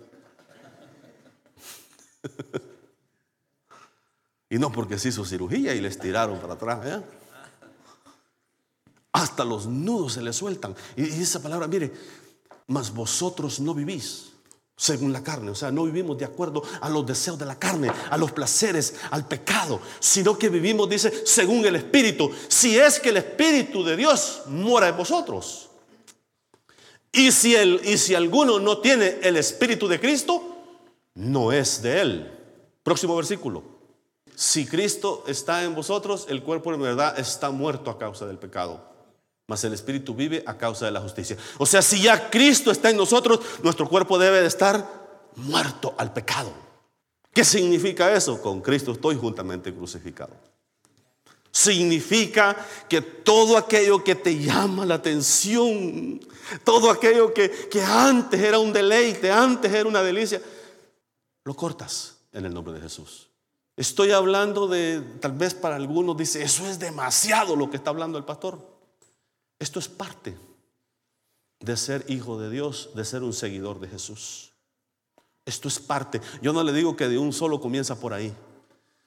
y 4.50 4.58
no 4.58 4.72
porque 4.72 4.98
se 4.98 5.10
hizo 5.10 5.24
cirugía 5.24 5.76
y 5.76 5.82
le 5.82 5.90
estiraron 5.90 6.40
para 6.40 6.56
atrás. 6.56 7.04
Hasta 9.12 9.46
los 9.46 9.68
nudos 9.68 10.14
se 10.14 10.24
le 10.24 10.34
sueltan. 10.34 10.76
Y 10.96 11.04
esa 11.04 11.40
palabra, 11.40 11.68
mire, 11.68 11.94
mas 12.66 12.92
vosotros 12.92 13.60
no 13.60 13.76
vivís 13.76 14.32
según 14.82 15.14
la 15.14 15.24
carne. 15.24 15.52
O 15.52 15.56
sea, 15.56 15.72
no 15.72 15.84
vivimos 15.84 16.18
de 16.18 16.26
acuerdo 16.26 16.64
a 16.82 16.90
los 16.90 17.06
deseos 17.06 17.38
de 17.38 17.46
la 17.46 17.60
carne, 17.60 17.92
a 18.10 18.18
los 18.18 18.32
placeres, 18.32 18.96
al 19.12 19.28
pecado, 19.28 19.80
sino 20.00 20.36
que 20.40 20.50
vivimos, 20.50 20.90
dice, 20.90 21.24
según 21.24 21.64
el 21.68 21.76
Espíritu. 21.76 22.32
Si 22.48 22.80
es 22.80 23.00
que 23.00 23.10
el 23.10 23.18
Espíritu 23.18 23.84
de 23.84 23.96
Dios 23.96 24.42
mora 24.48 24.88
en 24.88 24.98
vosotros. 24.98 25.70
Y 27.12 27.32
si, 27.32 27.56
el, 27.56 27.80
y 27.84 27.96
si 28.00 28.16
alguno 28.16 28.60
no 28.60 28.80
tiene 28.80 29.20
el 29.22 29.38
Espíritu 29.38 29.88
de 29.88 30.00
Cristo, 30.00 30.42
no 31.14 31.52
es 31.52 31.84
de 31.84 32.02
él. 32.02 32.40
Próximo 32.82 33.16
versículo. 33.16 33.64
Si 34.34 34.66
Cristo 34.66 35.24
está 35.28 35.64
en 35.64 35.76
vosotros, 35.76 36.26
el 36.28 36.42
cuerpo 36.42 36.74
en 36.74 36.82
verdad 36.82 37.20
está 37.20 37.52
muerto 37.52 37.92
a 37.92 38.00
causa 38.00 38.26
del 38.26 38.40
pecado 38.40 38.91
mas 39.52 39.66
el 39.66 39.74
Espíritu 39.74 40.16
vive 40.16 40.42
a 40.48 40.58
causa 40.58 40.86
de 40.86 40.92
la 40.92 41.02
justicia. 41.02 41.36
O 41.58 41.66
sea, 41.66 41.82
si 41.82 42.02
ya 42.02 42.30
Cristo 42.30 42.72
está 42.72 42.90
en 42.90 42.96
nosotros, 42.96 43.42
nuestro 43.62 43.86
cuerpo 43.90 44.18
debe 44.18 44.40
de 44.40 44.48
estar 44.48 45.30
muerto 45.36 45.94
al 45.98 46.14
pecado. 46.14 46.54
¿Qué 47.34 47.44
significa 47.44 48.16
eso? 48.16 48.42
Con 48.42 48.62
Cristo 48.62 48.94
estoy 48.94 49.18
juntamente 49.18 49.74
crucificado. 49.74 50.32
Significa 51.52 52.56
que 52.88 53.02
todo 53.02 53.58
aquello 53.58 54.02
que 54.06 54.16
te 54.16 54.40
llama 54.40 54.86
la 54.86 54.96
atención, 54.96 56.22
todo 56.64 56.90
aquello 56.90 57.34
que, 57.34 57.52
que 57.70 57.84
antes 57.84 58.40
era 58.40 58.58
un 58.58 58.72
deleite, 58.72 59.30
antes 59.30 59.70
era 59.70 59.90
una 59.90 60.02
delicia, 60.02 60.42
lo 61.44 61.54
cortas 61.58 62.16
en 62.32 62.46
el 62.46 62.54
nombre 62.54 62.74
de 62.74 62.80
Jesús. 62.80 63.28
Estoy 63.76 64.12
hablando 64.12 64.70
de, 64.70 65.02
tal 65.20 65.34
vez 65.34 65.54
para 65.54 65.76
algunos 65.76 66.16
dice, 66.16 66.42
eso 66.42 66.66
es 66.68 66.80
demasiado 66.80 67.58
lo 67.58 67.70
que 67.70 67.76
está 67.76 67.90
hablando 67.90 68.18
el 68.18 68.24
pastor. 68.24 68.71
Esto 69.62 69.78
es 69.78 69.88
parte 69.88 70.36
de 71.60 71.78
ser 71.78 72.04
hijo 72.10 72.40
de 72.40 72.50
Dios, 72.50 72.90
de 72.96 73.06
ser 73.06 73.22
un 73.22 73.32
seguidor 73.32 73.80
de 73.80 73.88
Jesús. 73.88 74.54
Esto 75.46 75.68
es 75.68 75.80
parte. 75.80 76.20
Yo 76.42 76.52
no 76.52 76.64
le 76.64 76.74
digo 76.74 76.96
que 76.96 77.08
de 77.08 77.20
un 77.20 77.32
solo 77.32 77.62
comienza 77.62 78.00
por 78.00 78.12
ahí. 78.12 78.36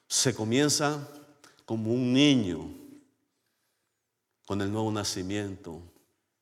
Se 0.07 0.33
comienza 0.33 1.09
como 1.65 1.93
un 1.93 2.13
niño 2.13 2.73
con 4.47 4.61
el 4.63 4.71
nuevo 4.71 4.93
nacimiento, 4.93 5.83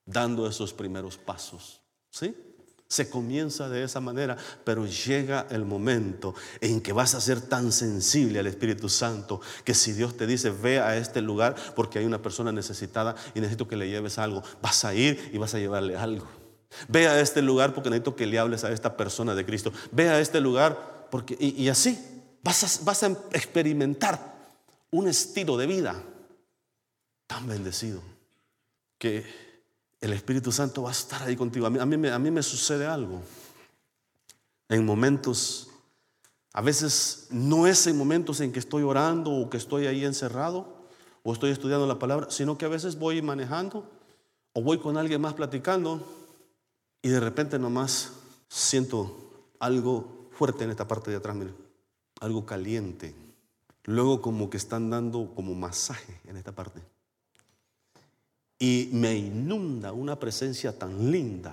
dando 0.05 0.46
esos 0.46 0.75
primeros 0.75 1.16
pasos. 1.16 1.81
¿Sí? 2.11 2.37
Se 2.92 3.09
comienza 3.09 3.70
de 3.70 3.85
esa 3.85 4.00
manera, 4.00 4.37
pero 4.64 4.85
llega 4.85 5.46
el 5.48 5.64
momento 5.64 6.35
en 6.61 6.83
que 6.83 6.92
vas 6.92 7.14
a 7.14 7.22
ser 7.22 7.40
tan 7.40 7.72
sensible 7.72 8.38
al 8.38 8.46
Espíritu 8.46 8.90
Santo 8.90 9.40
que 9.64 9.72
si 9.72 9.94
Dios 9.94 10.14
te 10.18 10.26
dice, 10.26 10.50
ve 10.50 10.78
a 10.78 10.98
este 10.98 11.22
lugar 11.22 11.57
porque 11.74 12.00
hay 12.00 12.05
una 12.05 12.20
persona 12.20 12.52
necesitada 12.52 13.14
y 13.35 13.40
necesito 13.40 13.66
que 13.66 13.76
le 13.76 13.88
lleves 13.88 14.18
algo, 14.18 14.42
vas 14.61 14.85
a 14.85 14.92
ir 14.92 15.31
y 15.33 15.38
vas 15.38 15.55
a 15.55 15.59
llevarle 15.59 15.96
algo. 15.96 16.26
Ve 16.87 17.09
a 17.09 17.18
este 17.18 17.40
lugar 17.40 17.72
porque 17.72 17.88
necesito 17.88 18.14
que 18.14 18.26
le 18.26 18.38
hables 18.38 18.62
a 18.62 18.70
esta 18.70 18.94
persona 18.94 19.35
de 19.35 19.46
Cristo. 19.46 19.72
Ve 19.90 20.11
a 20.11 20.20
este 20.20 20.42
lugar 20.42 21.09
porque, 21.11 21.35
y, 21.40 21.66
así, 21.70 21.98
Vas 22.44 22.81
vas 22.85 23.02
a 23.05 23.07
experimentar 23.33 24.35
un 24.90 25.09
estilo 25.09 25.57
de 25.57 25.66
vida 25.66 26.02
tan 27.26 27.46
bendecido 27.46 28.02
que 28.98 29.52
el 30.03 30.12
Espíritu 30.12 30.51
Santo 30.51 30.83
va 30.83 30.88
a 30.88 30.93
estar 30.93 31.23
ahí 31.23 31.37
contigo. 31.37 31.65
A 31.65 31.71
mí, 31.71 31.79
a 31.79 32.19
mí, 32.19 32.31
me 32.31 32.43
sucede 32.43 32.87
algo. 32.87 33.23
En 34.69 34.85
momentos, 34.85 35.71
a 36.53 36.61
veces 36.61 37.29
no 37.31 37.69
es 37.69 37.87
en 37.87 37.97
momentos 37.97 38.41
en 38.41 38.53
que 38.53 38.59
estoy 38.59 38.83
orando 38.83 39.31
o 39.31 39.49
que 39.49 39.57
estoy 39.57 39.87
ahí 39.87 40.05
encerrado 40.05 40.67
o 41.23 41.33
estoy 41.33 41.53
estudiando 41.53 41.87
la 41.87 42.01
palabra, 42.01 42.27
sino 42.31 42.59
que 42.59 42.65
a 42.65 42.69
veces 42.69 42.99
voy 42.99 43.23
manejando 43.23 43.88
o 44.55 44.61
voy 44.61 44.79
con 44.79 44.97
alguien 44.97 45.21
más 45.21 45.35
platicando 45.35 46.05
y 47.01 47.09
de 47.09 47.21
repente 47.21 47.61
nomás 47.61 48.12
siento 48.49 49.17
algo 49.61 50.29
fuerte 50.33 50.65
en 50.65 50.71
esta 50.71 50.88
parte 50.88 51.12
de 51.12 51.19
atrás, 51.19 51.37
algo 52.21 52.45
caliente. 52.45 53.15
Luego 53.85 54.21
como 54.21 54.51
que 54.51 54.57
están 54.57 54.91
dando 54.91 55.33
como 55.37 55.55
masaje 55.55 56.21
en 56.25 56.37
esta 56.37 56.51
parte. 56.51 56.83
Y 58.62 58.90
me 58.92 59.16
inunda 59.16 59.92
una 59.92 60.20
presencia 60.20 60.79
tan 60.79 61.11
linda 61.11 61.53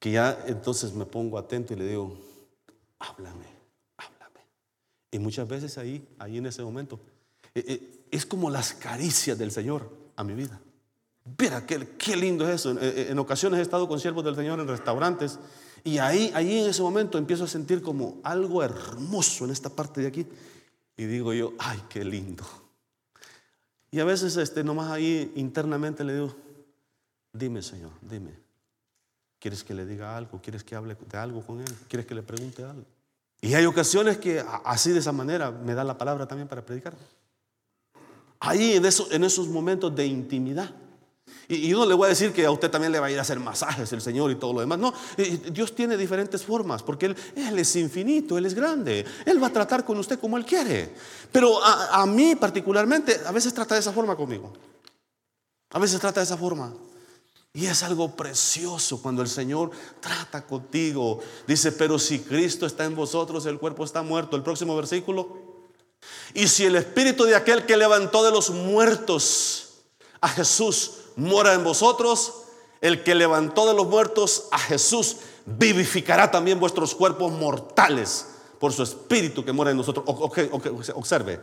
que 0.00 0.10
ya 0.10 0.42
entonces 0.48 0.92
me 0.92 1.06
pongo 1.06 1.38
atento 1.38 1.72
y 1.72 1.76
le 1.76 1.86
digo, 1.86 2.18
háblame, 2.98 3.46
háblame. 3.96 4.40
Y 5.12 5.20
muchas 5.20 5.46
veces 5.46 5.78
ahí, 5.78 6.04
ahí 6.18 6.38
en 6.38 6.46
ese 6.46 6.64
momento, 6.64 6.98
eh, 7.54 7.64
eh, 7.64 8.06
es 8.10 8.26
como 8.26 8.50
las 8.50 8.74
caricias 8.74 9.38
del 9.38 9.52
Señor 9.52 9.88
a 10.16 10.24
mi 10.24 10.34
vida. 10.34 10.60
Mira, 11.38 11.64
qué, 11.64 11.90
qué 11.96 12.16
lindo 12.16 12.48
es 12.48 12.56
eso. 12.56 12.76
Eh, 12.80 13.06
en, 13.10 13.18
ocasiones 13.20 13.60
he 13.60 13.62
estado 13.62 13.86
con 13.86 14.00
siervos 14.00 14.24
del 14.24 14.34
Señor 14.34 14.58
en 14.58 14.66
restaurantes 14.66 15.38
y 15.84 15.98
ahí, 15.98 16.32
ahí 16.34 16.58
en 16.58 16.70
ese 16.70 16.82
momento 16.82 17.18
empiezo 17.18 17.44
a 17.44 17.46
sentir 17.46 17.82
como 17.82 18.18
algo 18.24 18.64
hermoso 18.64 19.44
en 19.44 19.52
esta 19.52 19.70
parte 19.70 20.00
de 20.00 20.08
aquí. 20.08 20.26
Y 20.96 21.04
digo 21.04 21.32
yo, 21.32 21.52
ay, 21.60 21.80
qué 21.88 22.04
lindo. 22.04 22.63
Y 23.94 24.00
a 24.00 24.04
veces 24.04 24.36
este, 24.36 24.64
nomás 24.64 24.90
ahí 24.90 25.30
internamente 25.36 26.02
le 26.02 26.14
digo, 26.14 26.34
dime 27.32 27.62
Señor, 27.62 27.92
dime. 28.02 28.32
¿Quieres 29.38 29.62
que 29.62 29.72
le 29.72 29.86
diga 29.86 30.16
algo? 30.16 30.40
¿Quieres 30.42 30.64
que 30.64 30.74
hable 30.74 30.96
de 31.08 31.16
algo 31.16 31.46
con 31.46 31.60
él? 31.60 31.72
¿Quieres 31.86 32.04
que 32.04 32.16
le 32.16 32.24
pregunte 32.24 32.64
algo? 32.64 32.84
Y 33.40 33.54
hay 33.54 33.66
ocasiones 33.66 34.18
que 34.18 34.44
así 34.64 34.90
de 34.90 34.98
esa 34.98 35.12
manera 35.12 35.52
me 35.52 35.74
da 35.74 35.84
la 35.84 35.96
palabra 35.96 36.26
también 36.26 36.48
para 36.48 36.66
predicar. 36.66 36.92
Ahí 38.40 38.72
en, 38.72 38.84
en 38.84 39.22
esos 39.22 39.46
momentos 39.46 39.94
de 39.94 40.06
intimidad. 40.06 40.74
Y, 41.48 41.68
yo 41.68 41.78
no 41.78 41.86
le 41.86 41.94
voy 41.94 42.06
a 42.06 42.08
decir 42.10 42.32
que 42.32 42.44
a 42.46 42.50
usted 42.50 42.70
también 42.70 42.92
le 42.92 43.00
va 43.00 43.06
a 43.06 43.10
ir 43.10 43.18
a 43.18 43.22
hacer 43.22 43.38
masajes 43.38 43.92
el 43.92 44.00
Señor 44.00 44.30
y 44.30 44.36
todo 44.36 44.52
lo 44.52 44.60
demás. 44.60 44.78
No, 44.78 44.92
Dios 45.50 45.74
tiene 45.74 45.96
diferentes 45.96 46.42
formas 46.42 46.82
porque 46.82 47.06
Él, 47.06 47.16
es 47.58 47.76
infinito, 47.76 48.38
Él 48.38 48.46
es 48.46 48.54
grande. 48.54 49.04
Él 49.26 49.42
va 49.42 49.48
a 49.48 49.52
tratar 49.52 49.84
con 49.84 49.98
usted 49.98 50.18
como 50.18 50.36
Él 50.36 50.44
quiere. 50.44 50.94
Pero 51.30 51.62
a 51.62 52.04
mí 52.06 52.34
particularmente, 52.36 53.20
a 53.26 53.32
veces 53.32 53.52
trata 53.52 53.74
de 53.74 53.80
esa 53.80 53.92
forma 53.92 54.16
conmigo. 54.16 54.52
A 55.70 55.78
veces 55.78 56.00
trata 56.00 56.20
de 56.20 56.24
esa 56.24 56.36
forma. 56.36 56.72
Y 57.52 57.66
es 57.66 57.82
algo 57.84 58.16
precioso 58.16 59.00
cuando 59.00 59.22
el 59.22 59.28
Señor 59.28 59.70
trata 60.00 60.44
contigo. 60.44 61.20
Dice, 61.46 61.70
pero 61.72 62.00
si 62.00 62.18
Cristo 62.20 62.66
está 62.66 62.84
en 62.84 62.96
vosotros, 62.96 63.46
el 63.46 63.58
cuerpo 63.58 63.84
está 63.84 64.02
muerto. 64.02 64.36
El 64.36 64.42
próximo 64.42 64.74
versículo. 64.74 65.36
Y 66.34 66.48
si 66.48 66.64
el 66.64 66.74
espíritu 66.76 67.24
de 67.24 67.36
aquel 67.36 67.64
que 67.64 67.76
levantó 67.76 68.24
de 68.24 68.32
los 68.32 68.50
muertos 68.50 69.74
a 70.20 70.28
Jesús 70.28 71.03
mora 71.16 71.54
en 71.54 71.64
vosotros, 71.64 72.42
el 72.80 73.02
que 73.02 73.14
levantó 73.14 73.66
de 73.66 73.74
los 73.74 73.86
muertos 73.86 74.48
a 74.50 74.58
Jesús 74.58 75.16
vivificará 75.46 76.30
también 76.30 76.60
vuestros 76.60 76.94
cuerpos 76.94 77.32
mortales 77.32 78.28
por 78.58 78.72
su 78.72 78.82
espíritu 78.82 79.44
que 79.44 79.52
mora 79.52 79.70
en 79.70 79.76
nosotros. 79.76 80.04
observe, 80.94 81.40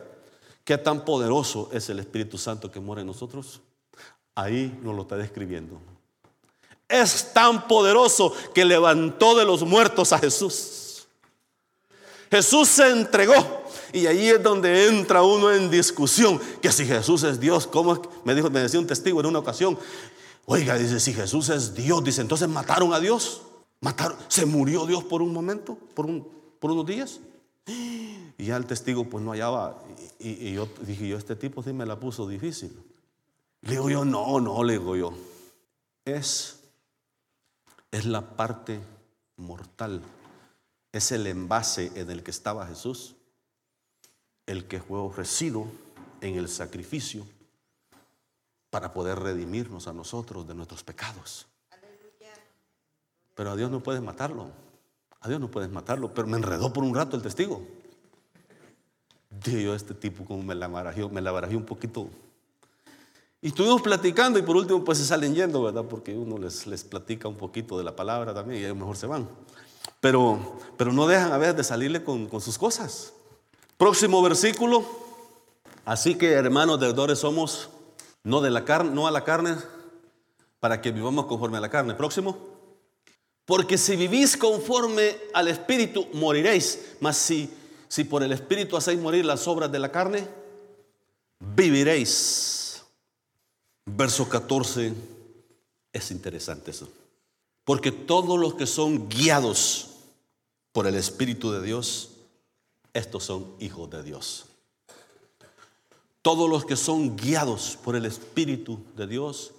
qué 0.64 0.78
tan 0.78 1.06
poderoso 1.06 1.70
es 1.72 1.90
el 1.90 2.00
Espíritu 2.00 2.38
Santo 2.38 2.72
que 2.72 2.80
mora 2.80 3.02
en 3.02 3.08
nosotros. 3.08 3.62
Ahí 4.36 4.80
nos 4.82 4.96
lo 4.96 5.04
está 5.04 5.18
describiendo. 5.18 5.80
Es 6.88 7.34
tan 7.34 7.68
poderoso 7.68 8.34
que 8.54 8.66
levantó 8.66 9.36
de 9.36 9.46
los 9.46 9.64
muertos 9.64 10.14
a 10.14 10.20
Jesús. 10.20 10.81
Jesús 12.32 12.70
se 12.70 12.90
entregó 12.90 13.62
y 13.94 14.08
ahí 14.08 14.30
es 14.30 14.42
donde 14.42 14.88
entra 14.88 15.22
uno 15.22 15.52
en 15.52 15.70
discusión, 15.70 16.40
que 16.62 16.72
si 16.72 16.86
Jesús 16.86 17.24
es 17.24 17.40
Dios, 17.40 17.68
¿cómo 17.68 18.02
me 18.24 18.34
dijo, 18.34 18.50
me 18.50 18.62
decía 18.62 18.80
un 18.80 18.88
testigo 18.88 19.20
en 19.20 19.26
una 19.26 19.40
ocasión? 19.40 19.78
Oiga, 20.46 20.78
dice, 20.78 21.00
si 21.00 21.14
Jesús 21.14 21.50
es 21.50 21.76
Dios, 21.76 22.04
dice, 22.04 22.22
entonces 22.22 22.48
mataron 22.48 22.94
a 22.94 23.00
Dios. 23.00 23.42
Mataron, 23.82 24.18
se 24.28 24.46
murió 24.46 24.86
Dios 24.86 25.04
por 25.04 25.22
un 25.22 25.34
momento, 25.34 25.78
por, 25.94 26.06
un, 26.06 26.28
por 26.60 26.72
unos 26.72 26.86
días. 26.86 27.20
Y 27.68 28.46
ya 28.46 28.58
el 28.58 28.66
testigo 28.66 29.10
pues 29.10 29.24
no 29.24 29.32
hallaba. 29.32 29.82
Y, 30.20 30.54
yo 30.54 30.70
dije, 30.82 31.08
yo 31.08 31.18
este 31.18 31.36
tipo 31.36 31.62
sí 31.62 31.74
me 31.74 31.86
la 31.86 32.00
puso 32.00 32.28
difícil. 32.28 32.72
Le 33.62 33.72
digo 33.72 33.90
yo, 33.90 34.06
no, 34.06 34.40
no, 34.40 34.64
le 34.64 34.74
digo 34.74 34.96
yo. 34.96 35.14
Es, 36.06 36.60
es 37.92 38.06
la 38.06 38.22
parte 38.22 38.80
mortal. 39.38 40.02
Es 40.92 41.12
el 41.12 41.28
envase 41.28 41.92
en 41.96 42.10
el 42.12 42.24
que 42.24 42.32
estaba 42.32 42.68
Jesús 42.68 43.16
el 44.46 44.66
que 44.66 44.82
fue 44.82 45.00
ofrecido 45.00 45.66
en 46.20 46.36
el 46.36 46.50
sacrificio 46.50 47.26
para 48.70 48.94
poder 48.94 49.20
redimirnos 49.20 49.88
a 49.88 49.94
nosotros 49.94 50.48
de 50.48 50.54
nuestros 50.54 50.84
pecados. 50.84 51.48
Pero 53.36 53.52
a 53.52 53.56
Dios 53.56 53.72
no 53.72 53.82
puedes 53.82 54.02
matarlo. 54.02 54.50
A 55.22 55.28
Dios 55.28 55.40
no 55.40 55.50
puedes 55.50 55.70
matarlo. 55.70 56.14
Pero 56.14 56.28
me 56.28 56.38
enredó 56.38 56.72
por 56.72 56.84
un 56.84 56.94
rato 56.94 57.16
el 57.16 57.22
testigo. 57.22 57.66
Yo, 59.46 59.74
este 59.74 59.94
tipo 59.94 60.26
como 60.26 60.44
me 60.44 60.56
la 60.56 60.68
barajó, 60.68 61.10
me 61.10 61.22
la 61.22 61.32
un 61.32 61.66
poquito. 61.66 62.10
Y 63.42 63.48
estuvimos 63.48 63.82
platicando 63.82 64.38
y 64.38 64.44
por 64.44 64.56
último 64.56 64.84
pues 64.84 65.00
se 65.00 65.06
salen 65.06 65.34
yendo, 65.34 65.64
¿verdad? 65.64 65.86
Porque 65.86 66.16
uno 66.16 66.38
les, 66.38 66.68
les 66.68 66.84
platica 66.84 67.28
un 67.28 67.38
poquito 67.38 67.78
de 67.78 67.84
la 67.84 67.96
palabra 67.96 68.34
también 68.34 68.62
y 68.62 68.66
a 68.66 68.74
mejor 68.74 68.98
se 68.98 69.08
van. 69.08 69.28
Pero, 70.00 70.58
pero 70.78 70.92
no 70.94 71.08
dejan 71.08 71.32
a 71.32 71.38
veces 71.38 71.58
de 71.58 71.64
salirle 71.64 72.04
con, 72.04 72.28
con 72.28 72.42
sus 72.42 72.58
cosas. 72.58 73.14
Próximo 73.78 74.22
versículo. 74.22 74.86
Así 75.86 76.16
que 76.16 76.32
hermanos 76.32 76.80
deudores 76.80 77.20
somos 77.20 77.70
no 78.24 78.42
de 78.42 78.52
la 78.52 78.66
carne, 78.66 78.92
no 78.92 79.08
a 79.08 79.12
la 79.12 79.24
carne, 79.24 79.56
para 80.60 80.82
que 80.82 80.92
vivamos 80.92 81.26
conforme 81.26 81.58
a 81.58 81.62
la 81.62 81.70
carne. 81.70 81.96
Próximo. 81.96 82.38
Porque 83.46 83.78
si 83.78 83.96
vivís 83.96 84.38
conforme 84.38 85.18
al 85.34 85.48
Espíritu, 85.48 86.08
moriréis. 86.14 86.96
Mas 87.00 87.18
si, 87.18 87.50
si 87.88 88.04
por 88.04 88.24
el 88.24 88.32
Espíritu 88.32 88.78
hacéis 88.78 89.00
morir 89.00 89.26
las 89.26 89.48
obras 89.48 89.72
de 89.72 89.80
la 89.80 89.92
carne, 89.92 90.28
viviréis. 91.40 92.84
Verso 93.86 94.30
14. 94.30 94.94
Es 95.92 96.12
interesante 96.12 96.72
eso. 96.72 96.88
Porque 97.64 97.92
todos 97.92 98.40
los 98.40 98.56
que 98.56 98.66
son 98.66 99.08
guiados 99.08 99.90
por 100.72 100.88
el 100.88 100.96
Espíritu 100.96 101.52
de 101.52 101.62
Dios, 101.62 102.12
estos 102.94 103.24
son 103.24 103.56
hijos 103.60 103.90
de 103.90 104.04
Dios. 104.04 104.46
Todos 106.22 106.50
los 106.50 106.66
que 106.66 106.76
son 106.76 107.16
guiados 107.16 107.78
por 107.84 107.96
el 107.96 108.06
Espíritu 108.06 108.84
de 108.96 109.08
Dios, 109.08 109.54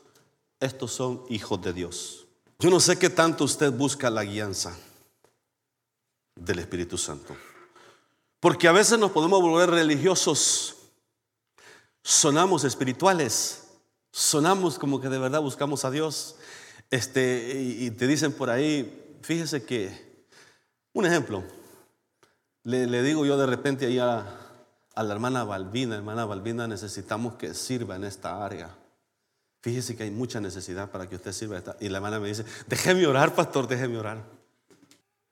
estos 0.61 0.93
son 0.93 1.25
hijos 1.29 1.61
de 1.63 1.73
Dios. 1.73 2.27
Yo 2.59 2.71
no 2.71 2.79
sé 2.79 2.99
qué 2.99 3.11
tanto 3.11 3.45
usted 3.45 3.73
busca 3.73 4.11
la 4.11 4.23
guianza 4.23 4.77
del 6.37 6.61
Espíritu 6.61 6.97
Santo. 6.97 7.37
Porque 8.39 8.69
a 8.69 8.73
veces 8.73 8.99
nos 8.99 9.11
podemos 9.13 9.41
volver 9.41 9.71
religiosos, 9.71 10.77
sonamos 12.03 12.65
espirituales, 12.65 13.65
sonamos 14.13 14.79
como 14.79 15.01
que 15.01 15.09
de 15.09 15.19
verdad 15.19 15.41
buscamos 15.41 15.85
a 15.85 15.91
Dios. 15.91 16.37
Este, 16.93 17.59
y 17.59 17.91
te 17.93 18.07
dicen 18.07 18.33
por 18.33 18.51
ahí, 18.51 19.17
fíjese 19.23 19.65
que, 19.65 20.27
un 20.93 21.07
ejemplo, 21.07 21.43
le, 22.65 23.03
digo 23.03 23.25
yo 23.25 23.39
de 23.39 23.47
repente 23.47 23.87
ahí 23.87 23.99
a, 23.99 24.27
la 24.95 25.13
hermana 25.15 25.43
Balbina, 25.43 25.97
hermana 25.97 26.27
Balbina, 26.27 26.69
necesitamos 26.69 27.37
que 27.37 27.55
sirva 27.55 27.97
en 27.97 28.05
esta 28.05 28.45
área. 28.45 28.77
Fíjese 29.63 29.97
que 29.97 30.03
hay 30.03 30.11
mucha 30.11 30.39
necesidad 30.39 30.91
para 30.91 31.09
que 31.09 31.17
usted 31.17 31.33
sirva. 31.33 31.57
Esta. 31.57 31.79
Y 31.81 31.89
la 31.89 31.97
hermana 31.97 32.21
me 32.21 32.29
dice, 32.29 32.45
déjeme 32.67 33.07
orar, 33.07 33.35
pastor, 33.35 33.67
déjeme 33.67 33.97
orar. 33.97 34.23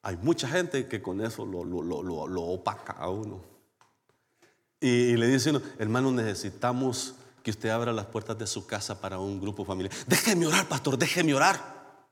Hay 0.00 0.16
mucha 0.16 0.48
gente 0.48 0.86
que 0.86 1.02
con 1.02 1.20
eso 1.20 1.44
lo, 1.44 1.62
lo, 1.62 2.42
opaca 2.42 2.94
a 2.94 3.10
uno. 3.10 3.42
Y, 4.80 5.14
le 5.14 5.28
dice 5.28 5.50
uno, 5.50 5.60
hermano, 5.78 6.10
necesitamos 6.10 7.16
que 7.50 7.58
usted 7.58 7.68
abra 7.70 7.92
las 7.92 8.06
puertas 8.06 8.38
de 8.38 8.46
su 8.46 8.64
casa 8.64 9.00
para 9.00 9.18
un 9.18 9.40
grupo 9.40 9.64
familiar. 9.64 9.92
Déjeme 10.06 10.46
orar, 10.46 10.68
pastor, 10.68 10.96
déjeme 10.96 11.34
orar. 11.34 12.06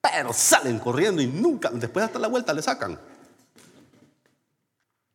Pero 0.00 0.32
salen 0.32 0.78
corriendo 0.78 1.20
y 1.20 1.26
nunca, 1.26 1.70
después 1.70 2.04
hasta 2.04 2.20
la 2.20 2.28
vuelta 2.28 2.52
le 2.52 2.62
sacan. 2.62 2.98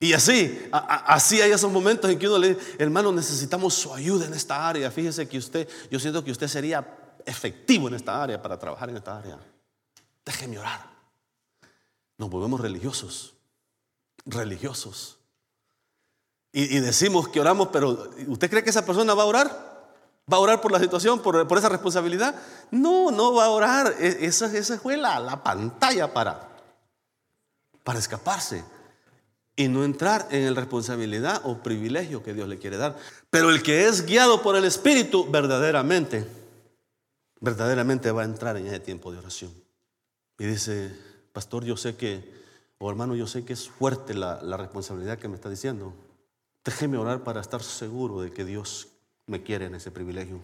Y 0.02 0.12
así, 0.14 0.68
así 0.72 1.42
hay 1.42 1.52
esos 1.52 1.72
momentos 1.72 2.10
en 2.10 2.20
que 2.20 2.28
uno 2.28 2.38
le 2.38 2.56
dice, 2.56 2.76
hermano, 2.78 3.12
necesitamos 3.12 3.74
su 3.74 3.94
ayuda 3.94 4.26
en 4.26 4.34
esta 4.34 4.68
área. 4.68 4.92
Fíjese 4.92 5.28
que 5.28 5.38
usted, 5.38 5.68
yo 5.90 6.00
siento 6.00 6.24
que 6.24 6.32
usted 6.32 6.48
sería 6.48 7.16
efectivo 7.26 7.88
en 7.88 7.94
esta 7.94 8.22
área 8.22 8.42
para 8.42 8.60
trabajar 8.60 8.90
en 8.90 8.98
esta 8.98 9.18
área. 9.18 9.40
Déjeme 10.26 10.60
orar. 10.60 10.90
Nos 12.18 12.30
volvemos 12.30 12.60
religiosos. 12.60 13.34
religiosos. 14.26 15.20
Y, 16.52 16.80
decimos 16.80 17.28
que 17.28 17.40
oramos, 17.40 17.70
pero 17.72 18.10
¿usted 18.28 18.50
cree 18.50 18.64
que 18.64 18.72
esa 18.72 18.86
persona 18.86 19.14
va 19.14 19.24
a 19.24 19.28
orar? 19.28 19.69
¿Va 20.32 20.38
a 20.38 20.40
orar 20.40 20.62
por 20.62 20.72
la 20.72 20.80
situación, 20.80 21.22
por, 21.22 21.48
esa 21.58 21.70
responsabilidad? 21.70 22.36
No, 22.72 23.12
no 23.12 23.34
va 23.34 23.46
a 23.46 23.50
orar. 23.50 23.96
E, 24.00 24.26
esa, 24.26 24.46
esa 24.56 24.78
fue 24.78 24.98
la, 24.98 25.20
la 25.20 25.42
pantalla 25.42 26.14
para, 26.14 26.48
para 27.84 28.00
escaparse 28.00 28.64
y 29.56 29.68
no 29.68 29.84
entrar 29.84 30.28
en 30.32 30.54
la 30.54 30.62
responsabilidad 30.62 31.42
o 31.44 31.58
privilegio 31.58 32.24
que 32.24 32.34
Dios 32.34 32.48
le 32.48 32.58
quiere 32.58 32.78
dar. 32.78 32.98
Pero 33.30 33.50
el 33.50 33.62
que 33.62 33.88
es 33.88 34.06
guiado 34.06 34.42
por 34.42 34.56
el 34.56 34.64
Espíritu, 34.64 35.30
verdaderamente, 35.30 36.26
verdaderamente 37.42 38.12
va 38.12 38.22
a 38.22 38.26
entrar 38.26 38.56
en 38.58 38.68
ese 38.68 38.80
tiempo 38.80 39.12
de 39.12 39.18
oración. 39.18 39.52
Y 40.38 40.46
dice, 40.46 40.96
pastor, 41.34 41.66
yo 41.66 41.76
sé 41.76 41.96
que, 41.96 42.24
o 42.78 42.90
hermano, 42.90 43.16
yo 43.16 43.28
sé 43.28 43.44
que 43.44 43.54
es 43.54 43.70
fuerte 43.70 44.14
la, 44.14 44.40
responsabilidad 44.56 45.20
que 45.20 45.28
me 45.28 45.36
está 45.36 45.50
diciendo. 45.50 45.94
Déjeme 46.64 46.98
orar 46.98 47.24
para 47.24 47.42
estar 47.42 47.62
seguro 47.64 48.22
de 48.22 48.32
que 48.32 48.46
Dios 48.46 48.89
me 49.30 49.44
quiere 49.44 49.66
en 49.66 49.76
ese 49.76 49.92
privilegio. 49.92 50.42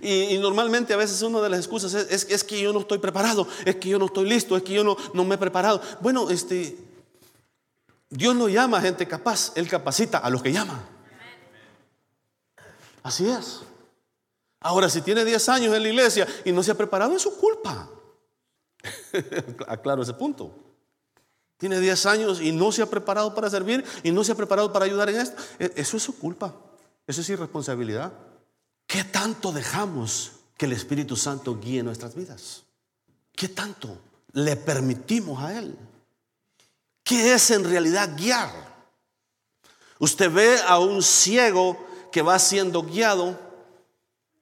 Y, 0.00 0.38
normalmente 0.38 0.92
a 0.92 0.96
veces 0.96 1.20
una 1.22 1.40
de 1.40 1.48
las 1.48 1.60
excusas 1.60 1.94
es, 1.94 2.26
es, 2.28 2.44
que 2.44 2.60
yo 2.60 2.72
no 2.72 2.80
estoy 2.80 2.98
preparado, 2.98 3.46
es 3.64 3.76
que 3.76 3.88
yo 3.88 3.98
no 3.98 4.06
estoy 4.06 4.28
listo, 4.28 4.56
es 4.56 4.62
que 4.62 4.72
yo 4.72 4.84
no, 4.84 4.96
no 5.14 5.24
me 5.24 5.34
he 5.34 5.38
preparado. 5.38 5.80
Bueno, 6.00 6.30
este, 6.30 6.76
Dios 8.10 8.34
no 8.34 8.48
llama 8.48 8.78
a 8.78 8.80
gente 8.80 9.06
capaz, 9.06 9.52
Él 9.54 9.68
capacita 9.68 10.18
a 10.18 10.30
los 10.30 10.42
que 10.42 10.52
llama. 10.52 10.84
Así 13.02 13.28
es. 13.28 13.60
Ahora, 14.60 14.88
si 14.88 15.00
tiene 15.02 15.24
10 15.24 15.48
años 15.48 15.74
en 15.74 15.82
la 15.82 15.88
iglesia 15.88 16.26
y 16.44 16.52
no 16.52 16.62
se 16.62 16.70
ha 16.70 16.76
preparado, 16.76 17.16
es 17.16 17.22
su 17.22 17.36
culpa. 17.36 17.88
Aclaro 19.66 20.02
ese 20.02 20.14
punto. 20.14 20.54
Tiene 21.56 21.80
10 21.80 22.06
años 22.06 22.40
y 22.40 22.52
no 22.52 22.70
se 22.72 22.82
ha 22.82 22.86
preparado 22.86 23.34
para 23.34 23.48
servir 23.50 23.84
y 24.02 24.10
no 24.10 24.24
se 24.24 24.32
ha 24.32 24.34
preparado 24.34 24.72
para 24.72 24.84
ayudar 24.84 25.08
en 25.10 25.20
esto. 25.20 25.40
E, 25.58 25.72
eso 25.76 25.96
es 25.96 26.02
su 26.02 26.18
culpa. 26.18 26.54
Eso 27.06 27.20
es 27.20 27.28
irresponsabilidad. 27.28 28.12
¿Qué 28.86 29.04
tanto 29.04 29.52
dejamos 29.52 30.32
que 30.56 30.66
el 30.66 30.72
Espíritu 30.72 31.16
Santo 31.16 31.58
guíe 31.58 31.82
nuestras 31.82 32.14
vidas? 32.14 32.64
¿Qué 33.34 33.48
tanto 33.48 33.98
le 34.32 34.56
permitimos 34.56 35.42
a 35.42 35.58
Él? 35.58 35.76
¿Qué 37.02 37.34
es 37.34 37.50
en 37.50 37.64
realidad 37.64 38.16
guiar? 38.16 38.50
Usted 39.98 40.32
ve 40.32 40.56
a 40.66 40.78
un 40.78 41.02
ciego 41.02 41.86
que 42.10 42.22
va 42.22 42.38
siendo 42.38 42.82
guiado. 42.82 43.38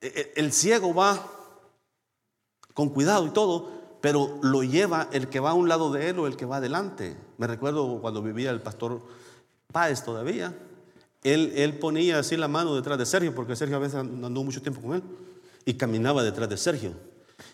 E, 0.00 0.06
e, 0.06 0.32
el 0.40 0.52
ciego 0.52 0.94
va 0.94 1.26
con 2.74 2.88
cuidado 2.88 3.26
y 3.26 3.30
todo, 3.30 3.70
pero 4.00 4.38
lo 4.42 4.62
lleva 4.62 5.08
el 5.12 5.28
que 5.28 5.40
va 5.40 5.50
a 5.50 5.54
un 5.54 5.68
lado 5.68 5.90
de 5.90 6.10
él 6.10 6.18
o 6.18 6.26
el 6.26 6.36
que 6.36 6.46
va 6.46 6.56
adelante. 6.56 7.16
Me 7.38 7.46
recuerdo 7.46 8.00
cuando 8.00 8.22
vivía 8.22 8.50
el 8.50 8.62
pastor 8.62 9.02
Páez 9.72 10.04
todavía. 10.04 10.54
Él, 11.22 11.52
él 11.54 11.78
ponía 11.78 12.18
así 12.18 12.36
la 12.36 12.48
mano 12.48 12.74
detrás 12.74 12.98
de 12.98 13.06
Sergio, 13.06 13.34
porque 13.34 13.56
Sergio 13.56 13.76
a 13.76 13.80
veces 13.80 13.96
andó 13.96 14.42
mucho 14.42 14.62
tiempo 14.62 14.80
con 14.80 14.94
él, 14.94 15.02
y 15.64 15.74
caminaba 15.74 16.22
detrás 16.22 16.48
de 16.48 16.56
Sergio. 16.56 16.92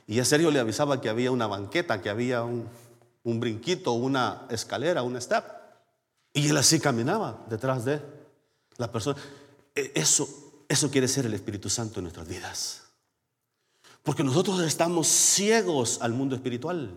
Y 0.07 0.21
a 0.21 0.25
Sergio 0.25 0.51
le 0.51 0.61
avisaba 0.61 1.01
que 1.01 1.09
había 1.09 1.31
una 1.31 1.47
banqueta, 1.47 2.01
que 2.01 2.11
había 2.11 2.43
un, 2.43 2.69
un 3.25 3.41
brinquito, 3.41 3.93
una 3.93 4.47
escalera, 4.51 5.03
un 5.03 5.21
step. 5.21 5.45
Y 6.33 6.49
él 6.49 6.57
así 6.57 6.79
caminaba 6.79 7.45
detrás 7.49 7.85
de 7.85 8.01
la 8.77 8.91
persona. 8.91 9.19
E, 9.75 9.93
eso, 9.95 10.29
eso 10.69 10.91
quiere 10.91 11.09
ser 11.09 11.27
el 11.27 11.35
Espíritu 11.35 11.69
Santo 11.69 11.99
en 11.99 12.05
nuestras 12.05 12.29
vidas. 12.29 12.83
Porque 14.05 14.23
nosotros 14.23 14.61
estamos 14.61 15.09
ciegos 15.09 15.99
al 16.01 16.13
mundo 16.13 16.37
espiritual. 16.37 16.93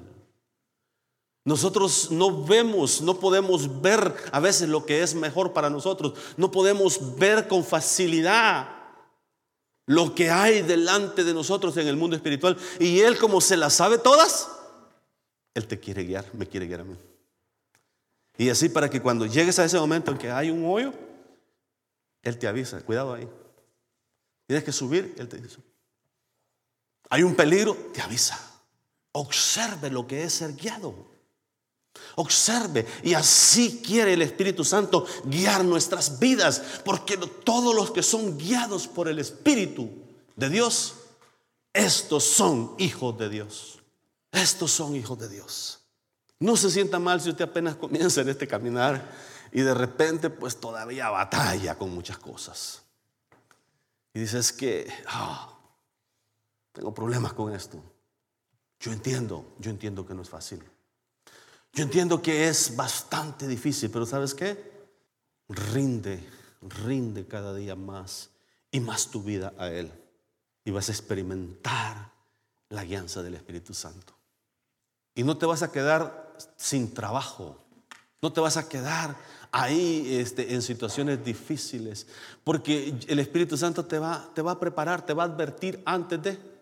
Nosotros 1.49 2.11
no 2.11 2.45
vemos, 2.45 3.01
no 3.01 3.19
podemos 3.19 3.81
ver 3.81 4.13
a 4.31 4.39
veces 4.39 4.69
lo 4.69 4.85
que 4.85 5.01
es 5.01 5.15
mejor 5.15 5.51
para 5.51 5.71
nosotros. 5.71 6.13
No 6.37 6.51
podemos 6.51 7.17
ver 7.17 7.47
con 7.47 7.65
facilidad 7.65 8.69
lo 9.87 10.13
que 10.13 10.29
hay 10.29 10.61
delante 10.61 11.23
de 11.23 11.33
nosotros 11.33 11.75
en 11.77 11.87
el 11.87 11.97
mundo 11.97 12.15
espiritual. 12.15 12.55
Y 12.79 12.99
Él 12.99 13.17
como 13.17 13.41
se 13.41 13.57
las 13.57 13.73
sabe 13.73 13.97
todas, 13.97 14.47
Él 15.55 15.65
te 15.65 15.79
quiere 15.79 16.03
guiar, 16.03 16.23
me 16.33 16.45
quiere 16.45 16.67
guiar 16.67 16.81
a 16.81 16.83
mí. 16.83 16.95
Y 18.37 18.49
así 18.51 18.69
para 18.69 18.87
que 18.87 19.01
cuando 19.01 19.25
llegues 19.25 19.57
a 19.57 19.65
ese 19.65 19.79
momento 19.79 20.11
en 20.11 20.19
que 20.19 20.29
hay 20.29 20.51
un 20.51 20.63
hoyo, 20.67 20.93
Él 22.21 22.37
te 22.37 22.47
avisa, 22.47 22.79
cuidado 22.81 23.11
ahí. 23.11 23.27
Tienes 24.45 24.63
que 24.63 24.71
subir, 24.71 25.15
Él 25.17 25.27
te 25.27 25.37
dice, 25.37 25.57
hay 27.09 27.23
un 27.23 27.33
peligro, 27.33 27.75
te 27.91 28.03
avisa. 28.03 28.39
Observe 29.13 29.89
lo 29.89 30.05
que 30.05 30.21
es 30.21 30.33
ser 30.33 30.53
guiado. 30.53 31.17
Observe. 32.15 32.85
Y 33.03 33.13
así 33.13 33.81
quiere 33.85 34.13
el 34.13 34.21
Espíritu 34.21 34.63
Santo 34.63 35.05
guiar 35.25 35.63
nuestras 35.63 36.19
vidas. 36.19 36.61
Porque 36.83 37.17
todos 37.17 37.75
los 37.75 37.91
que 37.91 38.03
son 38.03 38.37
guiados 38.37 38.87
por 38.87 39.07
el 39.07 39.19
Espíritu 39.19 39.89
de 40.35 40.49
Dios, 40.49 40.95
estos 41.73 42.23
son 42.23 42.75
hijos 42.77 43.17
de 43.17 43.29
Dios. 43.29 43.79
Estos 44.31 44.71
son 44.71 44.95
hijos 44.95 45.17
de 45.17 45.29
Dios. 45.29 45.79
No 46.39 46.55
se 46.55 46.69
sienta 46.69 46.99
mal 46.99 47.19
si 47.19 47.29
usted 47.29 47.45
apenas 47.45 47.75
comienza 47.75 48.21
en 48.21 48.29
este 48.29 48.47
caminar 48.47 49.11
y 49.51 49.61
de 49.61 49.73
repente 49.73 50.29
pues 50.29 50.57
todavía 50.59 51.09
batalla 51.09 51.77
con 51.77 51.93
muchas 51.93 52.17
cosas. 52.17 52.83
Y 54.13 54.19
dices 54.19 54.53
que... 54.53 54.91
Ah, 55.07 55.55
tengo 56.71 56.93
problemas 56.93 57.33
con 57.33 57.53
esto. 57.53 57.81
Yo 58.79 58.93
entiendo, 58.93 59.53
yo 59.59 59.69
entiendo 59.69 60.05
que 60.05 60.13
no 60.13 60.21
es 60.21 60.29
fácil. 60.29 60.63
Yo 61.73 61.83
entiendo 61.83 62.21
que 62.21 62.47
es 62.47 62.75
bastante 62.75 63.47
difícil, 63.47 63.89
pero 63.89 64.05
¿sabes 64.05 64.33
qué? 64.33 64.71
Rinde, 65.47 66.23
rinde 66.61 67.25
cada 67.25 67.53
día 67.55 67.75
más 67.75 68.29
y 68.71 68.79
más 68.79 69.07
tu 69.07 69.21
vida 69.23 69.53
a 69.57 69.69
Él. 69.69 69.91
Y 70.65 70.71
vas 70.71 70.89
a 70.89 70.91
experimentar 70.91 72.11
la 72.69 72.83
guianza 72.83 73.23
del 73.23 73.35
Espíritu 73.35 73.73
Santo. 73.73 74.13
Y 75.15 75.23
no 75.23 75.37
te 75.37 75.45
vas 75.45 75.63
a 75.63 75.71
quedar 75.71 76.35
sin 76.57 76.93
trabajo. 76.93 77.57
No 78.21 78.33
te 78.33 78.41
vas 78.41 78.57
a 78.57 78.67
quedar 78.67 79.15
ahí 79.51 80.17
este, 80.17 80.53
en 80.53 80.61
situaciones 80.61 81.23
difíciles. 81.23 82.07
Porque 82.43 82.95
el 83.07 83.19
Espíritu 83.19 83.57
Santo 83.57 83.85
te 83.85 83.99
va, 83.99 84.29
te 84.33 84.41
va 84.41 84.51
a 84.51 84.59
preparar, 84.59 85.05
te 85.05 85.13
va 85.13 85.23
a 85.23 85.27
advertir 85.27 85.81
antes 85.85 86.21
de 86.21 86.59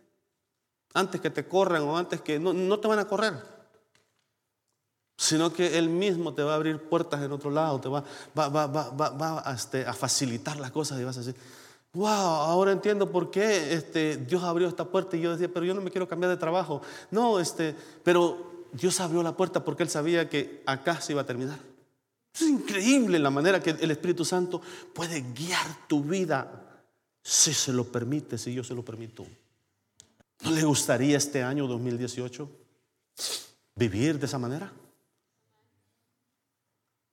antes 0.93 1.21
que 1.21 1.29
te 1.29 1.47
corran 1.47 1.83
o 1.83 1.97
antes 1.97 2.21
que 2.21 2.39
no, 2.39 2.79
te 2.79 2.87
van 2.87 2.99
a 2.99 3.05
correr, 3.05 3.33
sino 5.17 5.51
que 5.51 5.79
Él 5.79 5.89
mismo 5.89 6.33
te 6.33 6.43
va 6.43 6.53
a 6.53 6.55
abrir 6.55 6.79
puertas 6.79 7.23
en 7.23 7.31
otro 7.31 7.49
lado, 7.49 7.81
te 7.81 7.89
va, 7.89 8.03
este, 9.53 9.85
a, 9.85 9.93
facilitar 9.93 10.59
las 10.59 10.71
cosas 10.71 10.99
y 10.99 11.03
vas 11.03 11.17
a 11.17 11.21
decir, 11.21 11.35
wow, 11.93 12.07
ahora 12.07 12.71
entiendo 12.71 13.11
por 13.11 13.31
qué 13.31 13.73
este, 13.73 14.17
Dios 14.17 14.43
abrió 14.43 14.67
esta 14.67 14.85
puerta 14.85 15.17
y 15.17 15.21
yo 15.21 15.31
decía, 15.31 15.49
pero 15.51 15.65
yo 15.65 15.73
no 15.73 15.81
me 15.81 15.89
quiero 15.89 16.07
cambiar 16.07 16.29
de 16.29 16.37
trabajo. 16.37 16.83
No, 17.09 17.39
este, 17.39 17.75
pero 18.03 18.67
Dios 18.71 18.99
abrió 18.99 19.23
la 19.23 19.35
puerta 19.35 19.65
porque 19.65 19.81
Él 19.81 19.89
sabía 19.89 20.29
que 20.29 20.61
acá 20.67 21.01
se 21.01 21.13
iba 21.13 21.23
a 21.23 21.25
terminar. 21.25 21.57
Es 22.33 22.41
increíble 22.41 23.17
la 23.17 23.31
manera 23.31 23.61
que 23.61 23.71
el 23.71 23.89
Espíritu 23.89 24.23
Santo 24.23 24.61
puede 24.93 25.21
guiar 25.33 25.87
tu 25.87 26.03
vida 26.03 26.83
si 27.23 27.55
se 27.55 27.73
lo 27.73 27.85
permite, 27.85 28.37
si 28.37 28.53
yo 28.53 28.63
se 28.63 28.75
lo 28.75 28.85
permito. 28.85 29.25
¿No 30.43 30.51
le 30.51 30.63
gustaría 30.63 31.17
este 31.17 31.41
año 31.41 31.65
2018 31.65 32.47
vivir 33.73 34.19
de 34.19 34.27
esa 34.27 34.37
manera? 34.37 34.71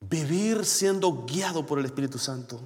Vivir 0.09 0.65
siendo 0.65 1.25
guiado 1.25 1.65
por 1.65 1.79
el 1.79 1.85
Espíritu 1.85 2.19
Santo. 2.19 2.61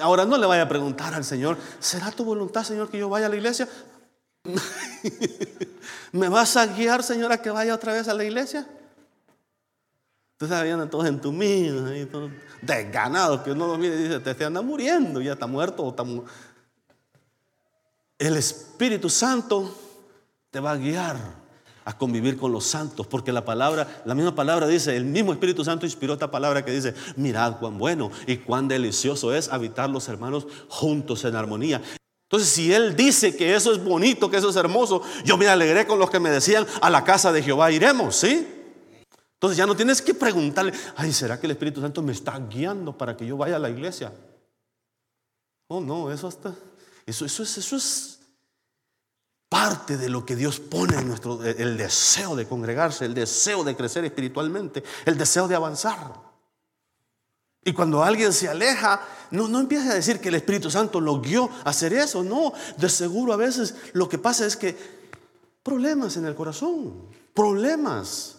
Ahora 0.00 0.24
no 0.24 0.38
le 0.38 0.46
vaya 0.46 0.62
a 0.62 0.68
preguntar 0.68 1.14
al 1.14 1.24
Señor, 1.24 1.58
¿será 1.78 2.10
tu 2.10 2.24
voluntad, 2.24 2.64
Señor, 2.64 2.90
que 2.90 2.98
yo 2.98 3.08
vaya 3.08 3.26
a 3.26 3.28
la 3.28 3.36
iglesia? 3.36 3.68
¿Me 6.12 6.28
vas 6.28 6.56
a 6.56 6.66
guiar, 6.66 7.02
Señor, 7.02 7.32
a 7.32 7.40
que 7.40 7.50
vaya 7.50 7.74
otra 7.74 7.92
vez 7.92 8.08
a 8.08 8.14
la 8.14 8.24
iglesia? 8.24 8.66
Entonces 10.32 10.62
vienen 10.64 10.90
todos 10.90 11.06
entumidos, 11.06 11.90
desganados, 12.62 13.42
que 13.42 13.52
uno 13.52 13.66
los 13.68 13.78
mira 13.78 13.94
y 13.94 14.02
dice, 14.02 14.20
te, 14.20 14.34
te 14.34 14.44
anda 14.44 14.60
muriendo, 14.60 15.20
ya 15.20 15.34
está 15.34 15.46
muerto 15.46 15.84
o 15.84 15.90
está 15.90 16.04
El 18.18 18.36
Espíritu 18.36 19.08
Santo 19.08 19.72
te 20.50 20.58
va 20.58 20.72
a 20.72 20.76
guiar 20.76 21.41
a 21.84 21.96
convivir 21.96 22.36
con 22.36 22.52
los 22.52 22.64
santos, 22.64 23.06
porque 23.06 23.32
la 23.32 23.44
palabra, 23.44 24.02
la 24.04 24.14
misma 24.14 24.34
palabra 24.34 24.66
dice, 24.66 24.96
el 24.96 25.04
mismo 25.04 25.32
Espíritu 25.32 25.64
Santo 25.64 25.86
inspiró 25.86 26.12
esta 26.12 26.30
palabra 26.30 26.64
que 26.64 26.70
dice, 26.70 26.94
mirad 27.16 27.58
cuán 27.58 27.78
bueno 27.78 28.10
y 28.26 28.36
cuán 28.36 28.68
delicioso 28.68 29.34
es 29.34 29.48
habitar 29.48 29.90
los 29.90 30.08
hermanos 30.08 30.46
juntos 30.68 31.24
en 31.24 31.36
armonía. 31.36 31.82
Entonces, 32.24 32.48
si 32.48 32.72
Él 32.72 32.96
dice 32.96 33.36
que 33.36 33.54
eso 33.54 33.72
es 33.72 33.82
bonito, 33.82 34.30
que 34.30 34.38
eso 34.38 34.48
es 34.48 34.56
hermoso, 34.56 35.02
yo 35.24 35.36
me 35.36 35.48
alegré 35.48 35.86
con 35.86 35.98
los 35.98 36.10
que 36.10 36.20
me 36.20 36.30
decían, 36.30 36.66
a 36.80 36.88
la 36.88 37.04
casa 37.04 37.30
de 37.32 37.42
Jehová 37.42 37.70
iremos, 37.70 38.16
¿sí? 38.16 38.46
Entonces 39.34 39.58
ya 39.58 39.66
no 39.66 39.74
tienes 39.74 40.00
que 40.00 40.14
preguntarle, 40.14 40.72
ay, 40.96 41.12
¿será 41.12 41.38
que 41.38 41.46
el 41.46 41.50
Espíritu 41.50 41.80
Santo 41.80 42.00
me 42.00 42.12
está 42.12 42.38
guiando 42.38 42.96
para 42.96 43.16
que 43.16 43.26
yo 43.26 43.36
vaya 43.36 43.56
a 43.56 43.58
la 43.58 43.68
iglesia? 43.68 44.12
Oh, 45.66 45.80
no, 45.80 46.12
eso 46.12 46.28
hasta, 46.28 46.54
eso, 47.04 47.26
eso, 47.26 47.42
es, 47.42 47.58
eso 47.58 47.76
es 47.76 48.11
parte 49.52 49.98
de 49.98 50.08
lo 50.08 50.24
que 50.24 50.34
Dios 50.34 50.60
pone 50.60 50.96
en 50.96 51.08
nuestro, 51.08 51.44
el 51.44 51.76
deseo 51.76 52.34
de 52.34 52.48
congregarse, 52.48 53.04
el 53.04 53.12
deseo 53.12 53.62
de 53.62 53.76
crecer 53.76 54.02
espiritualmente, 54.02 54.82
el 55.04 55.18
deseo 55.18 55.46
de 55.46 55.54
avanzar. 55.54 56.14
Y 57.62 57.74
cuando 57.74 58.02
alguien 58.02 58.32
se 58.32 58.48
aleja, 58.48 59.06
no, 59.30 59.48
no 59.48 59.60
empiece 59.60 59.90
a 59.90 59.94
decir 59.94 60.20
que 60.20 60.30
el 60.30 60.36
Espíritu 60.36 60.70
Santo 60.70 61.02
lo 61.02 61.20
guió 61.20 61.50
a 61.64 61.68
hacer 61.68 61.92
eso. 61.92 62.22
No, 62.22 62.54
de 62.78 62.88
seguro 62.88 63.34
a 63.34 63.36
veces 63.36 63.74
lo 63.92 64.08
que 64.08 64.16
pasa 64.16 64.46
es 64.46 64.56
que 64.56 64.74
problemas 65.62 66.16
en 66.16 66.24
el 66.24 66.34
corazón, 66.34 67.08
problemas. 67.34 68.36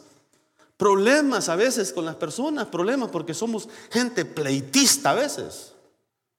Problemas 0.78 1.48
a 1.48 1.56
veces 1.56 1.94
con 1.94 2.06
las 2.06 2.16
personas, 2.16 2.66
problemas 2.70 3.12
porque 3.12 3.36
somos 3.36 3.70
gente 3.92 4.26
pleitista 4.26 5.12
a 5.12 5.14
veces. 5.14 5.73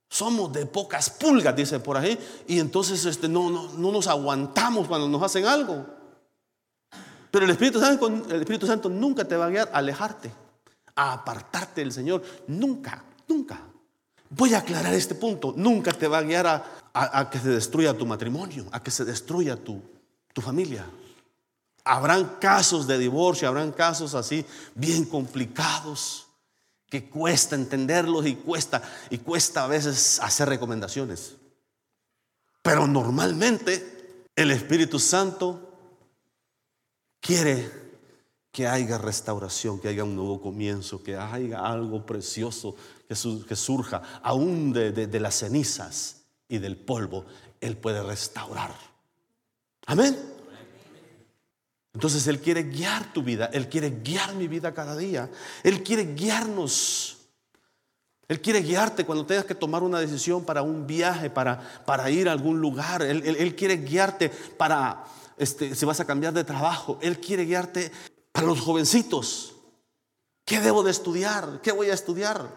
Somos 0.09 0.53
de 0.53 0.67
pocas 0.67 1.11
pulgas, 1.11 1.57
dice 1.57 1.81
por 1.81 1.97
ahí, 1.97 2.19
y 2.47 2.61
entonces 2.61 3.05
este, 3.05 3.29
no, 3.29 3.51
no, 3.51 3.73
no 3.73 3.93
nos 3.93 4.07
aguantamos 4.07 4.87
cuando 4.87 5.09
nos 5.09 5.23
hacen 5.23 5.47
algo. 5.47 5.85
Pero 7.35 7.47
el 7.47 7.51
Espíritu, 7.51 7.81
Santo, 7.81 8.65
Santo 8.65 8.89
nunca 8.89 9.25
te 9.25 9.37
va 9.37 9.47
a 9.47 9.49
guiar 9.49 9.69
a 9.73 9.79
alejarte, 9.79 10.31
a 10.95 11.15
apartarte 11.15 11.81
del 11.81 11.91
Señor. 11.91 12.23
Nunca, 12.47 13.03
nunca. 13.27 13.61
Voy 14.31 14.55
a 14.55 14.59
aclarar 14.59 14.95
este 14.95 15.17
punto. 15.17 15.53
Nunca 15.57 15.93
te 15.93 16.07
va 16.07 16.19
a 16.19 16.23
guiar 16.23 16.47
a, 16.95 17.31
que 17.31 17.41
se 17.41 17.49
destruya 17.49 17.99
tu 17.99 18.07
matrimonio, 18.07 18.67
a 18.71 18.81
que 18.81 18.93
se 18.93 19.05
destruya 19.05 19.57
tu, 19.57 19.83
tu 20.33 20.43
familia. 20.43 20.87
Habrán 21.83 22.37
casos 22.41 22.87
de 22.87 22.99
divorcio, 22.99 23.49
habrán 23.49 23.73
casos 23.73 24.15
así 24.15 24.47
bien 24.77 25.05
complicados 25.05 26.24
que 26.95 27.07
cuesta 27.07 27.57
entenderlos 27.57 28.25
y 28.25 28.37
cuesta 28.37 28.81
y 29.11 29.19
cuesta 29.19 29.65
a 29.65 29.67
veces 29.67 30.21
hacer 30.23 30.49
recomendaciones. 30.49 31.35
Pero 32.63 32.87
normalmente 32.87 34.29
el 34.37 34.53
Espíritu 34.53 35.01
Santo 35.01 35.77
quiere 37.19 37.69
que 38.53 38.69
haya 38.69 38.97
restauración, 38.97 39.81
que 39.81 39.89
haya 39.89 40.05
un 40.05 40.15
nuevo 40.15 40.41
comienzo, 40.41 41.03
que 41.03 41.17
haya 41.17 41.67
algo 41.67 42.07
precioso 42.07 42.77
que, 43.09 43.57
surja, 43.57 44.01
aún 44.23 44.73
de 44.73 45.19
las 45.19 45.35
cenizas 45.35 46.23
y 46.47 46.59
del 46.59 46.77
polvo, 46.77 47.25
Él 47.61 47.77
puede 47.77 48.05
restaurar. 48.05 48.73
Amén. 49.87 50.34
Entonces 51.95 52.27
Él 52.27 52.41
quiere 52.41 52.65
guiar 52.65 53.13
tu 53.13 53.23
vida, 53.23 53.49
Él 53.53 53.69
quiere 53.69 53.91
guiar 53.91 54.35
mi 54.35 54.49
vida 54.49 54.75
cada 54.75 54.97
día, 54.97 55.31
Él 55.63 55.83
quiere 55.83 56.15
guiarnos. 56.15 57.19
Él 58.27 58.41
quiere 58.41 58.63
guiarte 58.63 59.05
cuando 59.05 59.27
tengas 59.27 59.45
que 59.45 59.55
tomar 59.55 59.83
una 59.83 60.01
decisión 60.01 60.45
para 60.45 60.63
un 60.63 60.87
viaje, 60.87 61.29
para, 61.29 61.85
para 61.85 62.11
ir 62.11 62.29
a 62.29 62.33
algún 62.33 62.59
lugar. 62.59 63.03
Él, 63.03 63.55
quiere 63.55 63.77
guiarte 63.77 64.31
para, 64.31 65.05
este, 65.37 65.75
si 65.75 65.85
vas 65.85 66.01
a 66.01 66.07
cambiar 66.07 66.33
de 66.33 66.43
trabajo. 66.43 66.99
Él 67.03 67.21
quiere 67.21 67.45
guiarte 67.45 67.93
para 68.33 68.47
los 68.47 68.61
jovencitos. 68.61 69.57
¿Qué 70.47 70.59
debo 70.61 70.83
de 70.83 70.91
estudiar? 70.91 71.61
¿Qué 71.63 71.71
voy 71.71 71.91
a 71.91 71.95
estudiar? 71.95 72.49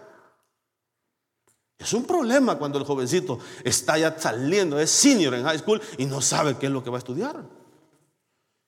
Es 1.77 1.91
un 1.91 2.05
problema 2.05 2.57
cuando 2.57 2.79
el 2.79 2.85
jovencito 2.85 3.39
está 3.63 3.97
ya 3.97 4.17
saliendo, 4.17 4.79
es 4.79 4.89
senior 4.89 5.33
en 5.33 5.43
high 5.43 5.59
school 5.59 5.81
y 5.97 6.05
no 6.05 6.21
sabe 6.21 6.57
qué 6.57 6.67
es 6.67 6.71
lo 6.71 6.81
que 6.81 6.89
va 6.89 6.97
a 6.97 6.99
estudiar. 6.99 7.56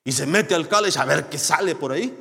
Y 0.09 0.11
se 0.11 0.25
mete 0.25 0.55
al 0.55 0.67
college 0.67 0.97
a 0.97 1.05
ver 1.05 1.29
qué 1.29 1.37
sale 1.37 1.75
por 1.75 1.91
ahí. 1.91 2.11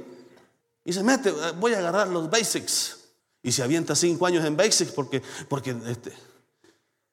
Y 0.85 0.93
se 0.93 1.03
mete, 1.03 1.31
eh, 1.31 1.53
voy 1.59 1.73
a 1.73 1.79
agarrar 1.79 2.09
los 2.09 2.29
basics. 2.29 2.99
Y 3.43 3.51
se 3.51 3.63
avienta 3.63 3.97
cinco 3.97 4.27
años 4.27 4.45
en 4.45 4.59
basics 4.59 4.93
porque, 4.93 5.23
porque 5.49 5.75
este, 5.87 6.13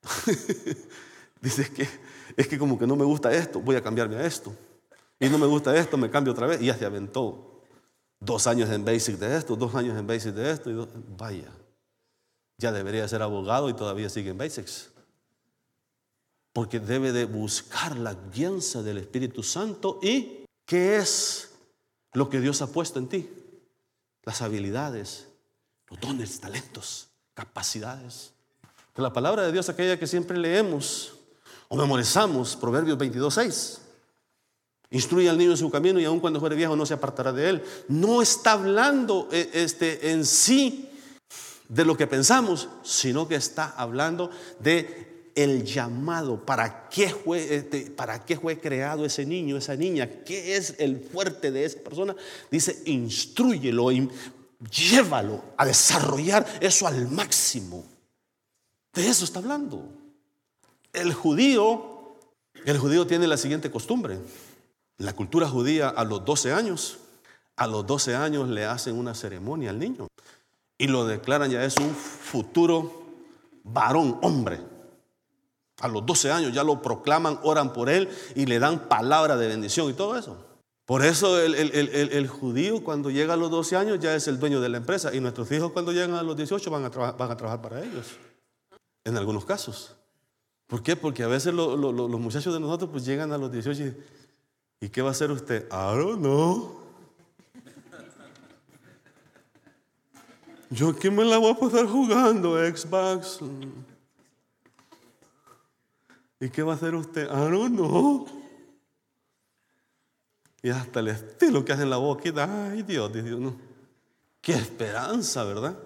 dice 1.41 1.71
que 1.71 1.87
es 2.35 2.47
que 2.49 2.59
como 2.59 2.77
que 2.77 2.85
no 2.85 2.97
me 2.97 3.05
gusta 3.05 3.33
esto, 3.33 3.61
voy 3.61 3.77
a 3.77 3.81
cambiarme 3.81 4.17
a 4.17 4.25
esto. 4.25 4.53
Y 5.17 5.29
no 5.29 5.37
me 5.37 5.45
gusta 5.45 5.73
esto, 5.77 5.95
me 5.95 6.09
cambio 6.09 6.33
otra 6.33 6.45
vez. 6.45 6.61
Y 6.61 6.65
ya 6.65 6.77
se 6.77 6.83
aventó 6.83 7.61
dos 8.19 8.45
años 8.45 8.69
en 8.69 8.83
basics 8.83 9.17
de 9.17 9.37
esto, 9.37 9.55
dos 9.55 9.73
años 9.75 9.97
en 9.97 10.05
basics 10.05 10.35
de 10.35 10.51
esto. 10.51 10.89
Vaya, 11.17 11.53
ya 12.57 12.73
debería 12.73 13.07
ser 13.07 13.21
abogado 13.21 13.69
y 13.69 13.73
todavía 13.75 14.09
sigue 14.09 14.31
en 14.31 14.37
basics. 14.37 14.89
Porque 16.51 16.81
debe 16.81 17.13
de 17.13 17.23
buscar 17.23 17.95
la 17.95 18.13
guianza 18.13 18.83
del 18.83 18.97
Espíritu 18.97 19.41
Santo 19.41 20.01
y 20.03 20.44
¿Qué 20.65 20.97
es 20.97 21.51
lo 22.13 22.29
que 22.29 22.39
Dios 22.39 22.61
ha 22.61 22.67
puesto 22.67 22.99
en 22.99 23.07
ti? 23.07 23.29
Las 24.23 24.41
habilidades, 24.41 25.27
los 25.89 25.99
dones, 25.99 26.39
talentos, 26.39 27.07
capacidades. 27.33 28.31
La 28.95 29.13
palabra 29.13 29.43
de 29.43 29.51
Dios, 29.51 29.69
aquella 29.69 29.99
que 29.99 30.07
siempre 30.07 30.37
leemos 30.37 31.13
o 31.67 31.75
memorizamos, 31.75 32.55
Proverbios 32.55 32.97
22, 32.97 33.33
6. 33.33 33.81
Instruye 34.91 35.29
al 35.29 35.37
niño 35.37 35.51
en 35.51 35.57
su 35.57 35.69
camino 35.69 35.99
y 35.99 36.05
aun 36.05 36.19
cuando 36.19 36.39
fuere 36.39 36.55
viejo 36.55 36.75
no 36.75 36.85
se 36.85 36.93
apartará 36.93 37.33
de 37.33 37.49
él. 37.49 37.63
No 37.87 38.21
está 38.21 38.53
hablando 38.53 39.27
eh, 39.31 39.49
este, 39.53 40.11
en 40.11 40.25
sí 40.25 40.89
de 41.67 41.83
lo 41.83 41.97
que 41.97 42.07
pensamos, 42.07 42.69
sino 42.83 43.27
que 43.27 43.35
está 43.35 43.73
hablando 43.77 44.29
de 44.59 45.04
el 45.35 45.65
llamado, 45.65 46.45
para 46.45 46.87
qué, 46.89 47.09
fue, 47.09 47.55
este, 47.55 47.91
para 47.91 48.23
qué 48.23 48.37
fue 48.37 48.59
creado 48.59 49.05
ese 49.05 49.25
niño, 49.25 49.57
esa 49.57 49.75
niña, 49.75 50.09
qué 50.25 50.55
es 50.55 50.75
el 50.79 50.99
fuerte 50.99 51.51
de 51.51 51.65
esa 51.65 51.79
persona. 51.79 52.15
Dice, 52.49 52.81
instruyelo, 52.85 53.89
llévalo 54.71 55.43
a 55.57 55.65
desarrollar 55.65 56.45
eso 56.61 56.87
al 56.87 57.09
máximo. 57.09 57.85
De 58.93 59.07
eso 59.07 59.25
está 59.25 59.39
hablando. 59.39 59.89
El 60.93 61.13
judío, 61.13 62.15
el 62.65 62.77
judío 62.79 63.05
tiene 63.05 63.27
la 63.27 63.37
siguiente 63.37 63.69
costumbre. 63.69 64.17
La 64.97 65.13
cultura 65.13 65.49
judía 65.49 65.89
a 65.89 66.05
los 66.05 66.23
12 66.23 66.53
años, 66.53 66.99
a 67.57 67.67
los 67.67 67.85
12 67.85 68.15
años 68.15 68.47
le 68.47 68.65
hacen 68.65 68.97
una 68.97 69.13
ceremonia 69.13 69.71
al 69.71 69.79
niño 69.79 70.07
y 70.77 70.87
lo 70.87 71.05
declaran 71.05 71.51
ya 71.51 71.63
es 71.63 71.77
un 71.77 71.93
futuro 71.93 73.03
varón, 73.63 74.17
hombre. 74.21 74.74
A 75.79 75.87
los 75.87 76.05
12 76.05 76.31
años 76.31 76.53
ya 76.53 76.63
lo 76.63 76.81
proclaman, 76.81 77.39
oran 77.43 77.73
por 77.73 77.89
él 77.89 78.09
y 78.35 78.45
le 78.45 78.59
dan 78.59 78.87
palabra 78.87 79.35
de 79.35 79.47
bendición 79.47 79.89
y 79.89 79.93
todo 79.93 80.17
eso. 80.17 80.37
Por 80.85 81.03
eso 81.03 81.41
el, 81.41 82.27
judío 82.27 82.83
cuando 82.83 83.09
llega 83.09 83.33
a 83.33 83.37
los 83.37 83.49
12 83.49 83.75
años 83.75 83.99
ya 83.99 84.15
es 84.15 84.27
el 84.27 84.39
dueño 84.39 84.61
de 84.61 84.69
la 84.69 84.77
empresa 84.77 85.13
y 85.13 85.19
nuestros 85.19 85.51
hijos 85.51 85.71
cuando 85.71 85.91
llegan 85.91 86.13
a 86.13 86.21
los 86.21 86.37
18 86.37 86.69
van 86.69 86.85
a, 86.85 86.89
van 86.89 87.31
a 87.31 87.37
trabajar 87.37 87.61
para 87.61 87.83
ellos. 87.83 88.17
En 89.03 89.17
algunos 89.17 89.45
casos. 89.45 89.95
¿Por 90.67 90.81
qué? 90.81 90.95
Porque 90.95 91.23
a 91.23 91.27
veces 91.27 91.53
los 91.53 92.19
muchachos 92.19 92.53
de 92.53 92.59
nosotros 92.59 92.89
pues 92.91 93.03
llegan 93.03 93.31
a 93.31 93.37
los 93.37 93.51
18 93.51 93.83
y, 93.83 94.85
¿y 94.85 94.89
qué 94.89 95.01
va 95.01 95.09
a 95.09 95.11
hacer 95.11 95.31
usted? 95.31 95.65
I 95.67 95.97
don't 95.97 96.19
know. 96.19 96.85
Yo 100.69 100.89
aquí 100.89 101.09
me 101.09 101.23
la 101.23 101.37
voy 101.37 101.51
a 101.51 101.55
pasar 101.55 101.85
jugando 101.87 102.57
Xbox. 102.57 103.39
¿Y 106.39 106.49
qué 106.49 106.63
va 106.63 106.73
a 106.73 106.75
hacer 106.75 106.95
usted? 106.95 107.27
Ah, 107.29 107.47
no, 107.49 107.69
no. 107.69 108.25
Y 110.61 110.69
hasta 110.69 110.99
el 110.99 111.09
estilo 111.09 111.63
que 111.63 111.73
hace 111.73 111.83
en 111.83 111.89
la 111.89 111.97
boquita. 111.97 112.71
Ay, 112.71 112.83
Dios, 112.83 113.13
Dios, 113.13 113.39
no. 113.39 113.55
Qué 114.41 114.53
esperanza, 114.53 115.43
¿verdad? 115.43 115.77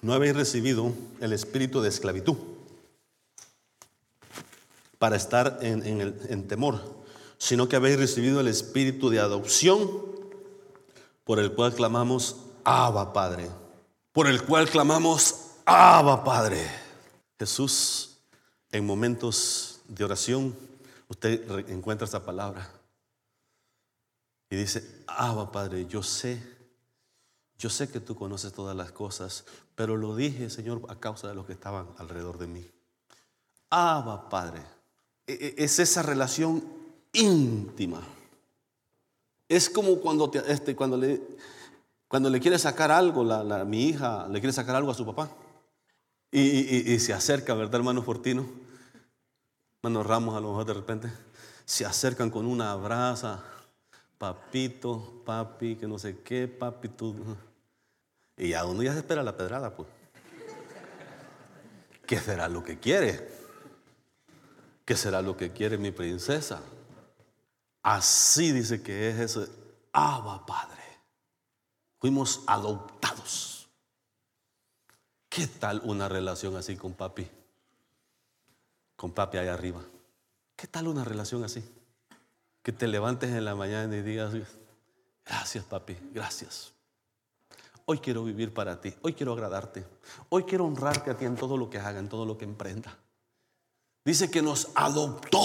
No 0.00 0.12
habéis 0.12 0.34
recibido 0.34 0.92
el 1.20 1.32
espíritu 1.32 1.80
de 1.80 1.88
esclavitud 1.88 2.36
para 4.98 5.16
estar 5.16 5.58
en, 5.62 5.84
en 5.84 6.48
temor, 6.48 6.80
sino 7.38 7.68
que 7.68 7.76
habéis 7.76 7.98
recibido 7.98 8.40
el 8.40 8.48
espíritu 8.48 9.10
de 9.10 9.20
adopción 9.20 10.12
por 11.24 11.38
el 11.38 11.52
cual 11.52 11.74
clamamos, 11.74 12.36
Abba 12.64 13.12
Padre. 13.12 13.48
Por 14.12 14.26
el 14.26 14.42
cual 14.42 14.68
clamamos, 14.68 15.52
Abba 15.64 16.24
Padre. 16.24 16.68
Jesús 17.38 18.18
en 18.70 18.86
momentos 18.86 19.71
de 19.94 20.04
oración, 20.04 20.56
usted 21.08 21.68
encuentra 21.68 22.06
esa 22.06 22.24
palabra 22.24 22.68
y 24.48 24.56
dice, 24.56 25.04
Abba 25.06 25.52
Padre, 25.52 25.86
yo 25.86 26.02
sé, 26.02 26.42
yo 27.58 27.68
sé 27.68 27.90
que 27.90 28.00
tú 28.00 28.14
conoces 28.16 28.52
todas 28.52 28.74
las 28.74 28.90
cosas, 28.92 29.44
pero 29.74 29.96
lo 29.96 30.16
dije, 30.16 30.48
Señor, 30.48 30.82
a 30.88 30.96
causa 30.96 31.28
de 31.28 31.34
los 31.34 31.46
que 31.46 31.52
estaban 31.52 31.88
alrededor 31.98 32.38
de 32.38 32.46
mí. 32.46 32.70
Abba 33.68 34.28
Padre, 34.30 34.62
e, 35.26 35.54
e, 35.58 35.64
es 35.64 35.78
esa 35.78 36.02
relación 36.02 36.64
íntima. 37.12 38.02
Es 39.48 39.68
como 39.68 40.00
cuando, 40.00 40.30
este, 40.46 40.74
cuando, 40.74 40.96
le, 40.96 41.20
cuando 42.08 42.30
le 42.30 42.40
quiere 42.40 42.58
sacar 42.58 42.90
algo, 42.90 43.24
la, 43.24 43.64
mi 43.66 43.88
hija 43.88 44.26
le 44.28 44.40
quiere 44.40 44.54
sacar 44.54 44.74
algo 44.74 44.90
a 44.90 44.94
su 44.94 45.04
papá. 45.04 45.30
Y, 46.30 46.92
y 46.92 46.98
se 46.98 47.12
acerca, 47.12 47.52
¿verdad, 47.52 47.74
hermano 47.74 48.02
Fortino? 48.02 48.71
Hermano 49.84 50.04
Ramos, 50.04 50.36
a 50.36 50.40
lo 50.40 50.50
mejor 50.50 50.64
de 50.64 50.74
repente 50.74 51.12
se 51.64 51.84
acercan 51.84 52.30
con 52.30 52.46
una 52.46 52.70
abraza, 52.70 53.42
papito, 54.16 55.24
papi, 55.26 55.74
que 55.74 55.88
no 55.88 55.98
sé 55.98 56.20
qué, 56.20 56.46
papi, 56.46 56.88
tú. 56.90 57.16
Y 58.36 58.52
a 58.52 58.64
uno 58.64 58.84
ya 58.84 58.92
se 58.92 59.00
espera 59.00 59.24
la 59.24 59.36
pedrada, 59.36 59.74
pues. 59.74 59.88
¿Qué 62.06 62.20
será 62.20 62.48
lo 62.48 62.62
que 62.62 62.78
quiere? 62.78 63.28
¿Qué 64.84 64.94
será 64.94 65.20
lo 65.20 65.36
que 65.36 65.50
quiere 65.50 65.76
mi 65.78 65.90
princesa? 65.90 66.62
Así 67.82 68.52
dice 68.52 68.84
que 68.84 69.10
es 69.10 69.18
eso. 69.18 69.48
Abba, 69.92 70.46
Padre. 70.46 70.80
Fuimos 71.98 72.44
adoptados. 72.46 73.68
¿Qué 75.28 75.48
tal 75.48 75.80
una 75.82 76.08
relación 76.08 76.54
así 76.54 76.76
con 76.76 76.92
papi? 76.92 77.28
Con 79.02 79.10
papi 79.10 79.36
allá 79.36 79.54
arriba. 79.54 79.80
¿Qué 80.54 80.68
tal 80.68 80.86
una 80.86 81.02
relación 81.02 81.42
así? 81.42 81.60
Que 82.62 82.70
te 82.70 82.86
levantes 82.86 83.30
en 83.30 83.44
la 83.44 83.56
mañana 83.56 83.96
y 83.96 84.00
digas, 84.00 84.32
gracias 85.26 85.64
papi, 85.64 85.96
gracias. 86.14 86.72
Hoy 87.84 87.98
quiero 87.98 88.22
vivir 88.22 88.54
para 88.54 88.80
ti, 88.80 88.94
hoy 89.02 89.14
quiero 89.14 89.32
agradarte, 89.32 89.84
hoy 90.28 90.44
quiero 90.44 90.66
honrarte 90.66 91.10
a 91.10 91.16
ti 91.16 91.24
en 91.24 91.34
todo 91.34 91.56
lo 91.56 91.68
que 91.68 91.80
haga, 91.80 91.98
en 91.98 92.08
todo 92.08 92.24
lo 92.24 92.38
que 92.38 92.44
emprenda. 92.44 92.96
Dice 94.04 94.30
que 94.30 94.40
nos 94.40 94.68
adoptó, 94.76 95.40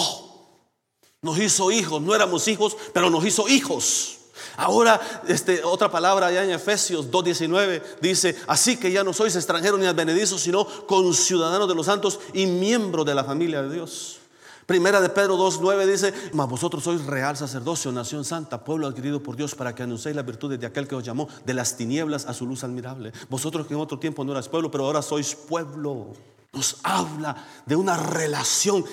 nos 1.23 1.39
hizo 1.39 1.71
hijos, 1.71 1.99
no 1.99 2.13
éramos 2.13 2.47
hijos, 2.47 2.77
pero 2.93 3.09
nos 3.09 3.25
hizo 3.25 3.47
hijos. 3.47 4.19
Ahora, 4.57 4.99
este, 5.27 5.63
otra 5.63 5.89
palabra 5.89 6.27
allá 6.27 6.43
en 6.43 6.51
Efesios 6.51 7.09
2.19 7.11 7.81
dice, 8.01 8.35
así 8.47 8.77
que 8.77 8.91
ya 8.91 9.03
no 9.03 9.13
sois 9.13 9.35
extranjeros 9.35 9.79
ni 9.79 9.85
advenedizos, 9.85 10.41
sino 10.41 10.65
conciudadanos 10.65 11.67
de 11.67 11.75
los 11.75 11.85
santos 11.85 12.19
y 12.33 12.45
miembros 12.45 13.05
de 13.05 13.15
la 13.15 13.23
familia 13.23 13.61
de 13.61 13.73
Dios. 13.73 14.19
Primera 14.67 14.99
de 14.99 15.07
Pedro 15.07 15.37
2.9 15.37 15.85
dice, 15.85 16.13
mas 16.33 16.49
vosotros 16.49 16.83
sois 16.83 17.05
real 17.05 17.37
sacerdocio, 17.37 17.89
nación 17.89 18.25
santa, 18.25 18.65
pueblo 18.65 18.85
adquirido 18.85 19.23
por 19.23 19.37
Dios 19.37 19.55
para 19.55 19.73
que 19.73 19.83
anunciéis 19.83 20.13
las 20.13 20.25
virtudes 20.25 20.59
de 20.59 20.67
aquel 20.67 20.89
que 20.89 20.95
os 20.95 21.05
llamó 21.05 21.29
de 21.45 21.53
las 21.53 21.77
tinieblas 21.77 22.25
a 22.25 22.33
su 22.33 22.45
luz 22.45 22.65
admirable. 22.65 23.13
Vosotros 23.29 23.65
que 23.65 23.75
en 23.75 23.79
otro 23.79 23.97
tiempo 23.97 24.25
no 24.25 24.33
eras 24.33 24.49
pueblo, 24.49 24.69
pero 24.69 24.83
ahora 24.83 25.01
sois 25.01 25.35
pueblo. 25.35 26.11
Nos 26.51 26.79
habla 26.83 27.47
de 27.65 27.77
una 27.77 27.95
relación, 27.95 28.83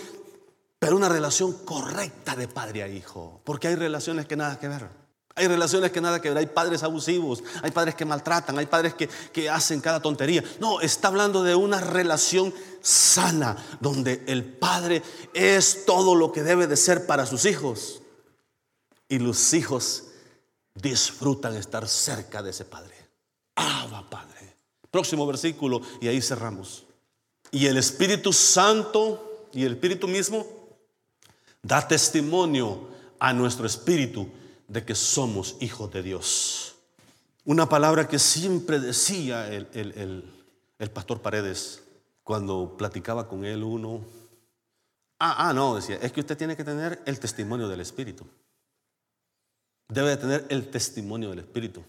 pero 0.79 0.95
una 0.95 1.09
relación 1.09 1.53
correcta 1.65 2.37
de 2.37 2.47
padre 2.47 2.85
a 2.85 2.89
hijo, 2.89 3.41
porque 3.43 3.67
hay 3.67 3.75
relaciones 3.75 4.27
que 4.27 4.37
nada 4.37 4.61
que 4.61 4.69
ver. 4.69 5.04
Hay 5.37 5.49
relaciones 5.49 5.91
que 5.91 6.01
nada 6.01 6.21
que 6.21 6.29
ver, 6.29 6.39
hay 6.39 6.47
padres 6.47 6.85
abusivos, 6.85 7.43
hay 7.63 7.73
padres 7.73 7.97
que 7.97 8.05
maltratan, 8.05 8.57
hay 8.57 8.67
padres 8.67 8.95
que, 8.95 9.51
hacen 9.51 9.81
cada 9.81 10.01
tontería. 10.01 10.45
No, 10.61 10.81
está 10.81 11.09
hablando 11.09 11.43
de 11.43 11.57
una 11.57 11.81
relación 11.81 12.55
sana, 12.81 13.57
donde 13.81 14.23
el 14.29 14.45
padre 14.45 15.03
es 15.33 15.85
todo 15.87 16.15
lo 16.15 16.31
que 16.31 16.45
debe 16.45 16.69
de 16.69 16.77
ser 16.77 17.07
para 17.07 17.27
sus 17.27 17.47
hijos. 17.47 18.01
Y 19.09 19.19
los 19.19 19.53
hijos 19.55 20.05
disfrutan 20.75 21.57
estar 21.57 21.89
cerca 21.89 22.41
de 22.41 22.51
ese 22.51 22.65
padre. 22.65 22.95
Abba, 23.57 24.09
Padre. 24.09 24.57
Próximo 24.91 25.27
versículo, 25.27 25.81
y 26.01 26.07
ahí 26.07 26.23
cerramos. 26.23 26.85
Y 27.51 27.67
el 27.67 27.77
Espíritu 27.77 28.33
Santo 28.33 29.49
y 29.53 29.65
el 29.65 29.73
Espíritu 29.73 30.07
mismo 30.07 30.47
da 31.61 31.87
testimonio 31.87 32.89
a 33.19 33.33
nuestro 33.33 33.67
espíritu 33.67 34.29
de 34.69 34.85
que 34.85 34.95
somos 34.95 35.57
hijos 35.61 35.91
de 35.93 36.03
Dios. 36.03 36.77
Una 37.45 37.69
palabra 37.69 38.09
que 38.09 38.19
siempre 38.19 38.81
decía 38.81 39.53
el, 39.53 40.25
pastor 40.93 41.21
Paredes 41.21 41.83
cuando 42.23 42.77
platicaba 42.77 43.29
con 43.29 43.45
él 43.45 43.63
uno. 43.63 44.01
Ah, 45.19 45.49
ah, 45.49 45.53
no, 45.53 45.77
decía, 45.77 45.97
es 45.97 46.13
que 46.13 46.21
usted 46.21 46.37
tiene 46.37 46.57
que 46.57 46.65
tener 46.65 47.03
el 47.05 47.21
testimonio 47.21 47.69
del 47.69 47.81
Espíritu. 47.81 48.27
Debe 49.89 50.11
de 50.11 50.17
tener 50.17 50.47
el 50.49 50.71
testimonio 50.71 51.31
del 51.31 51.41
Espíritu. 51.41 51.85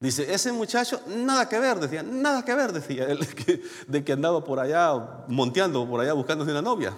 Dice, 0.00 0.32
ese 0.32 0.52
muchacho, 0.52 1.00
nada 1.08 1.48
que 1.48 1.58
ver, 1.58 1.78
decía, 1.80 2.02
nada 2.02 2.44
que 2.44 2.54
ver, 2.54 2.72
decía 2.72 3.04
él, 3.04 3.18
de 3.88 4.04
que 4.04 4.12
andaba 4.12 4.44
por 4.44 4.60
allá, 4.60 5.24
monteando 5.28 5.88
por 5.88 6.00
allá 6.00 6.12
buscándose 6.12 6.50
una 6.50 6.62
novia. 6.62 6.96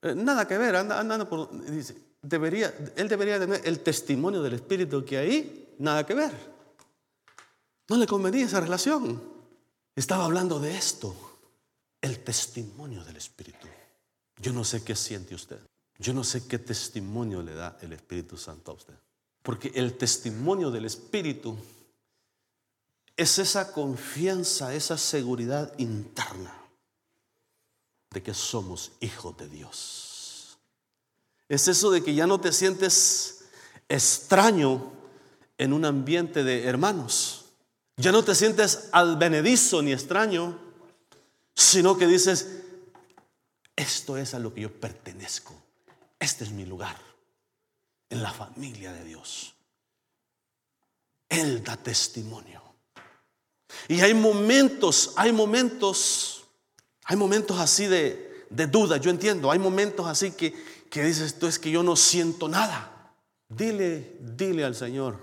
Eh, 0.00 0.14
nada 0.14 0.46
que 0.46 0.56
ver, 0.56 0.76
andando 0.76 1.28
por... 1.28 1.50
Dice, 1.70 1.96
debería, 2.24 2.74
él 2.96 3.08
debería 3.08 3.38
tener 3.38 3.60
el 3.64 3.80
testimonio 3.80 4.42
del 4.42 4.54
Espíritu 4.54 5.04
que 5.04 5.18
ahí 5.18 5.74
nada 5.78 6.04
que 6.04 6.14
ver. 6.14 6.32
No 7.88 7.96
le 7.96 8.06
convenía 8.06 8.46
esa 8.46 8.60
relación. 8.60 9.22
Estaba 9.94 10.24
hablando 10.24 10.58
de 10.58 10.76
esto, 10.76 11.14
el 12.00 12.24
testimonio 12.24 13.04
del 13.04 13.16
Espíritu. 13.16 13.68
Yo 14.38 14.52
no 14.52 14.64
sé 14.64 14.82
qué 14.82 14.96
siente 14.96 15.34
usted. 15.34 15.58
Yo 15.98 16.12
no 16.12 16.24
sé 16.24 16.46
qué 16.46 16.58
testimonio 16.58 17.42
le 17.42 17.54
da 17.54 17.78
el 17.82 17.92
Espíritu 17.92 18.36
Santo 18.36 18.72
a 18.72 18.74
usted. 18.74 18.94
Porque 19.42 19.70
el 19.74 19.96
testimonio 19.96 20.70
del 20.70 20.86
Espíritu 20.86 21.56
es 23.16 23.38
esa 23.38 23.72
confianza, 23.72 24.74
esa 24.74 24.98
seguridad 24.98 25.72
interna 25.78 26.52
de 28.10 28.22
que 28.22 28.34
somos 28.34 28.92
hijos 29.00 29.36
de 29.36 29.48
Dios. 29.48 30.03
Es 31.48 31.68
eso 31.68 31.90
de 31.90 32.02
que 32.02 32.14
ya 32.14 32.26
no 32.26 32.40
te 32.40 32.52
sientes 32.52 33.44
extraño 33.88 34.92
en 35.58 35.72
un 35.72 35.84
ambiente 35.84 36.42
de 36.44 36.64
hermanos. 36.64 37.46
Ya 37.96 38.12
no 38.12 38.24
te 38.24 38.34
sientes 38.34 38.88
advenedizo 38.92 39.82
ni 39.82 39.92
extraño, 39.92 40.58
sino 41.54 41.96
que 41.96 42.06
dices, 42.06 42.62
esto 43.76 44.16
es 44.16 44.34
a 44.34 44.38
lo 44.38 44.52
que 44.52 44.62
yo 44.62 44.80
pertenezco. 44.80 45.54
Este 46.18 46.44
es 46.44 46.50
mi 46.50 46.64
lugar 46.64 46.96
en 48.10 48.22
la 48.22 48.32
familia 48.32 48.92
de 48.92 49.04
Dios. 49.04 49.54
Él 51.28 51.62
da 51.62 51.76
testimonio. 51.76 52.62
Y 53.88 54.00
hay 54.00 54.14
momentos, 54.14 55.12
hay 55.16 55.32
momentos, 55.32 56.44
hay 57.04 57.16
momentos 57.16 57.58
así 57.58 57.86
de, 57.86 58.46
de 58.50 58.66
duda, 58.66 58.96
yo 58.96 59.10
entiendo, 59.10 59.50
hay 59.50 59.58
momentos 59.58 60.06
así 60.06 60.32
que, 60.32 60.54
que 60.94 61.02
dices 61.02 61.40
tú 61.40 61.48
es 61.48 61.58
que 61.58 61.72
yo 61.72 61.82
no 61.82 61.96
siento 61.96 62.48
nada. 62.48 63.12
Dile, 63.48 64.16
dile 64.20 64.64
al 64.64 64.76
Señor 64.76 65.18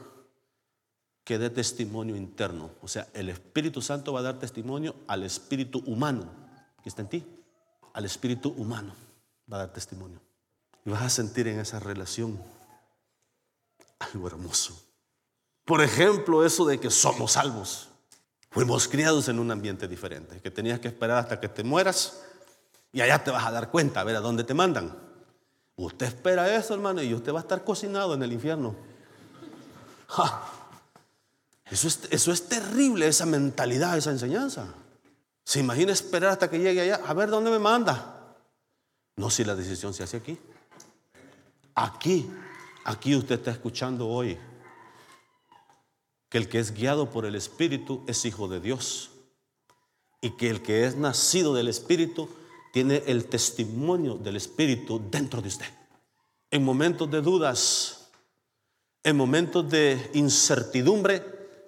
que 1.24 1.38
dé 1.38 1.50
testimonio 1.50 2.18
interno. 2.18 2.72
O 2.82 2.90
sea, 2.90 3.08
el 3.14 3.30
Espíritu 3.30 3.82
Santo 3.82 4.12
va 4.12 4.20
a 4.20 4.24
dar 4.24 4.38
testimonio 4.38 4.94
al 5.08 5.24
Espíritu 5.24 5.82
humano 5.86 6.30
que 6.84 6.90
está 6.90 7.04
en 7.04 7.08
ti. 7.08 7.26
Al 7.94 8.04
Espíritu 8.04 8.50
humano 8.50 8.94
va 9.50 9.56
a 9.56 9.60
dar 9.60 9.72
testimonio. 9.72 10.20
Y 10.84 10.90
vas 10.90 11.04
a 11.04 11.10
sentir 11.10 11.48
en 11.48 11.62
esa 11.62 11.80
relación 11.80 12.38
algo 14.00 14.28
hermoso. 14.28 14.78
Por 15.64 15.82
ejemplo, 15.82 16.46
eso 16.46 16.66
de 16.66 16.82
que 16.82 16.90
somos 16.90 17.32
salvos. 17.32 17.88
Fuimos 18.50 18.90
criados 18.90 19.30
en 19.30 19.40
un 19.40 19.50
ambiente 19.52 19.88
diferente, 19.88 20.42
que 20.42 20.52
tenías 20.52 20.82
que 20.82 20.90
esperar 20.90 21.20
hasta 21.20 21.40
que 21.40 21.48
te 21.48 21.64
mueras 21.64 22.24
y 22.92 23.00
allá 23.00 23.24
te 23.24 23.32
vas 23.32 23.46
a 23.46 23.52
dar 23.52 23.72
cuenta, 23.72 24.02
a 24.02 24.04
ver 24.04 24.18
a 24.18 24.20
dónde 24.20 24.44
te 24.44 24.54
mandan. 24.54 25.11
Usted 25.76 26.06
espera 26.06 26.56
eso, 26.56 26.74
hermano, 26.74 27.02
y 27.02 27.14
usted 27.14 27.34
va 27.34 27.40
a 27.40 27.42
estar 27.42 27.64
cocinado 27.64 28.14
en 28.14 28.24
el 28.24 28.34
infierno. 28.34 28.76
Eso, 31.66 31.88
es, 31.88 32.02
eso 32.10 32.32
es 32.32 32.48
terrible, 32.50 33.08
esa 33.08 33.26
mentalidad, 33.26 33.98
esa 33.98 34.12
enseñanza. 34.12 34.74
¿Se 35.46 35.60
imagina 35.60 35.92
esperar 35.92 36.32
hasta 36.32 36.50
que 36.50 36.60
llegue 36.60 36.82
allá? 36.82 37.02
A 37.06 37.14
ver 37.14 37.30
dónde 37.30 37.50
me 37.50 37.60
manda. 37.60 38.36
No, 39.16 39.30
si 39.30 39.44
la 39.44 39.56
decisión 39.56 39.94
se 39.94 40.04
hace 40.04 40.18
aquí. 40.18 40.38
Aquí, 41.76 42.30
aquí 42.84 43.16
usted 43.16 43.36
está 43.36 43.52
escuchando 43.52 44.08
hoy 44.08 44.38
que 46.30 46.38
el 46.38 46.48
que 46.48 46.60
es 46.60 46.74
guiado 46.74 47.10
por 47.10 47.26
el 47.26 47.36
Espíritu 47.36 48.04
es 48.08 48.24
hijo 48.26 48.48
de 48.48 48.60
Dios. 48.60 49.12
Y 50.22 50.32
que 50.32 50.50
el 50.50 50.62
que 50.62 50.86
es 50.86 50.96
nacido 50.96 51.54
del 51.54 51.68
Espíritu 51.68 52.30
tiene 52.72 53.04
el 53.08 53.26
testimonio 53.26 54.16
del 54.16 54.38
Espíritu 54.38 55.02
dentro 55.12 55.42
de 55.42 55.50
usted. 55.50 55.68
En 56.50 56.64
momentos 56.64 57.10
de 57.12 57.22
dudas, 57.22 58.10
en 59.04 59.18
momentos 59.18 59.70
de 59.70 60.10
incertidumbre, 60.14 61.24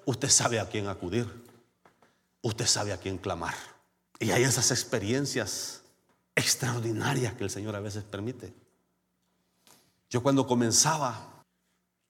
usted 0.05 0.29
sabe 0.29 0.59
a 0.59 0.69
quién 0.69 0.87
acudir. 0.87 1.27
Usted 2.41 2.65
sabe 2.65 2.93
a 2.93 2.97
quién 2.97 3.17
clamar. 3.17 3.55
Y 4.19 4.31
hay 4.31 4.43
esas 4.43 4.71
experiencias 4.71 5.81
extraordinarias 6.35 7.33
que 7.33 7.43
el 7.43 7.49
Señor 7.49 7.75
a 7.75 7.79
veces 7.79 8.03
permite. 8.03 8.53
Yo 10.09 10.21
cuando 10.21 10.45
comenzaba, 10.45 11.43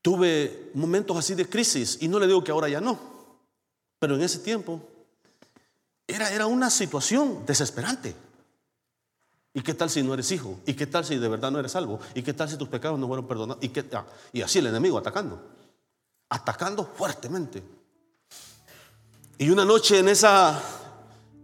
tuve 0.01 0.71
momentos 0.73 1.15
así 1.17 1.35
de 1.35 1.47
crisis, 1.47 1.97
y 2.01 2.07
no 2.07 2.19
le 2.19 2.27
digo 2.27 2.43
que 2.43 2.51
ahora 2.51 2.67
ya 2.67 2.81
no, 2.81 2.99
pero 3.99 4.15
en 4.15 4.21
ese 4.21 4.39
tiempo 4.39 4.81
era, 6.05 6.31
era 6.31 6.45
una 6.45 6.69
situación 6.69 7.45
desesperante. 7.45 8.13
¿Y 9.53 9.61
qué 9.61 9.73
tal 9.75 9.89
si 9.89 10.01
no 10.01 10.13
eres 10.13 10.31
hijo? 10.31 10.59
¿Y 10.65 10.73
qué 10.73 10.87
tal 10.87 11.05
si 11.05 11.17
de 11.17 11.27
verdad 11.27 11.51
no 11.51 11.59
eres 11.59 11.73
salvo? 11.73 11.99
¿Y 12.15 12.23
qué 12.23 12.33
tal 12.33 12.49
si 12.49 12.57
tus 12.57 12.67
pecados 12.67 12.99
no 12.99 13.07
fueron 13.07 13.27
perdonados? 13.27 13.63
¿Y, 14.33 14.41
así 14.41 14.59
el 14.59 14.67
enemigo 14.67 14.97
atacando, 14.97 15.39
atacando 16.29 16.83
fuertemente. 16.85 17.63
Y 19.37 19.49
una 19.51 19.63
noche 19.63 19.99
en 19.99 20.09
esa 20.09 20.59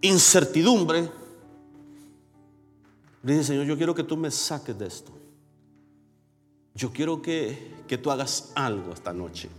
incertidumbre, 0.02 1.10
le 3.22 3.34
dije, 3.34 3.44
Señor, 3.44 3.66
yo 3.66 3.78
quiero 3.78 3.94
que 3.94 4.04
tú 4.04 4.18
me 4.18 4.32
saques 4.32 4.78
de 4.78 4.88
esto. 4.88 5.12
Yo 6.74 6.92
quiero 6.92 7.22
que, 7.22 7.84
que 7.88 7.98
tú 7.98 8.10
hagas 8.10 8.52
algo 8.56 8.94
esta 8.94 9.14
noche. 9.14 9.50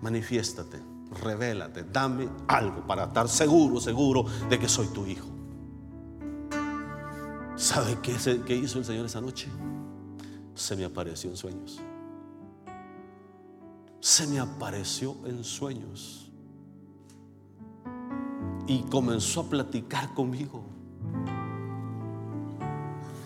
Manifiéstate, 0.00 0.80
revélate, 1.22 1.82
dame 1.82 2.28
algo 2.46 2.86
para 2.86 3.04
estar 3.04 3.28
seguro, 3.28 3.80
seguro 3.80 4.24
de 4.48 4.58
que 4.58 4.68
soy 4.68 4.86
tu 4.88 5.04
hijo. 5.04 5.33
¿Sabe 7.74 7.98
qué, 8.00 8.54
hizo 8.54 8.78
el 8.78 8.84
Señor 8.84 9.06
esa 9.06 9.20
noche? 9.20 9.48
Se 10.54 10.76
me 10.76 10.84
apareció 10.84 11.28
en 11.30 11.36
sueños. 11.36 11.80
Se 13.98 14.28
me 14.28 14.38
apareció 14.38 15.16
en 15.26 15.42
sueños. 15.42 16.30
y 18.68 18.82
comenzó 18.84 19.40
a 19.40 19.50
platicar 19.50 20.14
conmigo. 20.14 20.64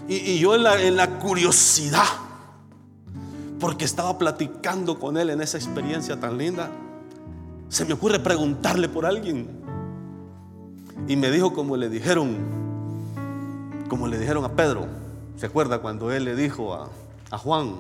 Y, 0.09 0.39
yo 0.39 0.55
en 0.55 0.97
la 0.97 1.19
curiosidad, 1.19 2.09
porque 3.61 3.85
estaba 3.85 4.17
platicando 4.17 4.99
con 4.99 5.19
él 5.19 5.29
en 5.29 5.43
esa 5.43 5.59
experiencia 5.59 6.19
tan 6.19 6.39
linda, 6.39 6.71
se 7.69 7.85
me 7.85 7.93
ocurre 7.93 8.19
preguntarle 8.19 8.89
por 8.89 9.05
alguien. 9.05 9.47
Y 11.07 11.17
me 11.17 11.31
dijo 11.31 11.53
como 11.53 11.77
le 11.77 11.91
dijeron, 11.91 12.68
como 13.89 14.07
le 14.07 14.19
dijeron 14.19 14.45
a 14.45 14.55
Pedro. 14.55 14.87
¿Se 15.37 15.47
acuerda 15.47 15.81
cuando 15.81 16.13
él 16.13 16.25
le 16.25 16.35
dijo 16.35 16.75
a, 16.75 16.89
a 17.31 17.39
Juan 17.39 17.77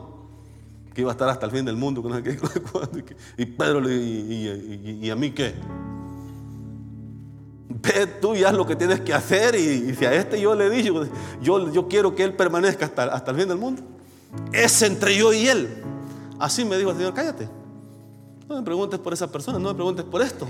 que 0.95 1.03
iba 1.03 1.11
a 1.11 1.13
estar 1.13 1.29
hasta 1.29 1.47
el 1.47 1.53
fin 1.53 1.65
del 1.65 1.77
mundo? 1.77 2.03
Y 3.37 3.47
Pedro 3.47 3.81
le 3.81 3.95
y, 3.95 4.99
y 5.03 5.11
a 5.11 5.17
mí 5.17 5.31
qué? 5.31 5.55
Ve 7.69 8.07
tú 8.07 8.35
y 8.35 8.45
haz 8.45 8.55
lo 8.55 8.67
que 8.67 8.75
tienes 8.77 9.01
que 9.01 9.13
hacer. 9.13 9.55
Y, 9.55 9.95
si 9.95 10.05
a 10.05 10.15
este 10.15 10.41
yo 10.41 10.55
le 10.55 10.71
dicho, 10.71 11.07
yo, 11.43 11.73
yo 11.73 11.89
quiero 11.89 12.15
que 12.15 12.25
él 12.25 12.35
permanezca 12.35 12.87
hasta, 12.87 13.05
hasta 13.05 13.31
el 13.31 13.37
fin 13.37 13.49
del 13.49 13.59
mundo. 13.59 13.83
Es 14.53 14.83
entre 14.83 15.17
yo 15.17 15.33
y 15.33 15.49
él. 15.49 15.83
Así 16.39 16.65
me 16.65 16.77
dijo 16.77 16.91
el 16.91 16.97
Señor, 16.97 17.15
cállate. 17.15 17.49
No 18.49 18.57
me 18.57 18.63
preguntes 18.63 18.99
por 18.99 19.13
esa 19.13 19.31
persona, 19.31 19.59
no 19.59 19.69
me 19.69 19.75
preguntes 19.75 20.05
por 20.05 20.23
esto. 20.23 20.49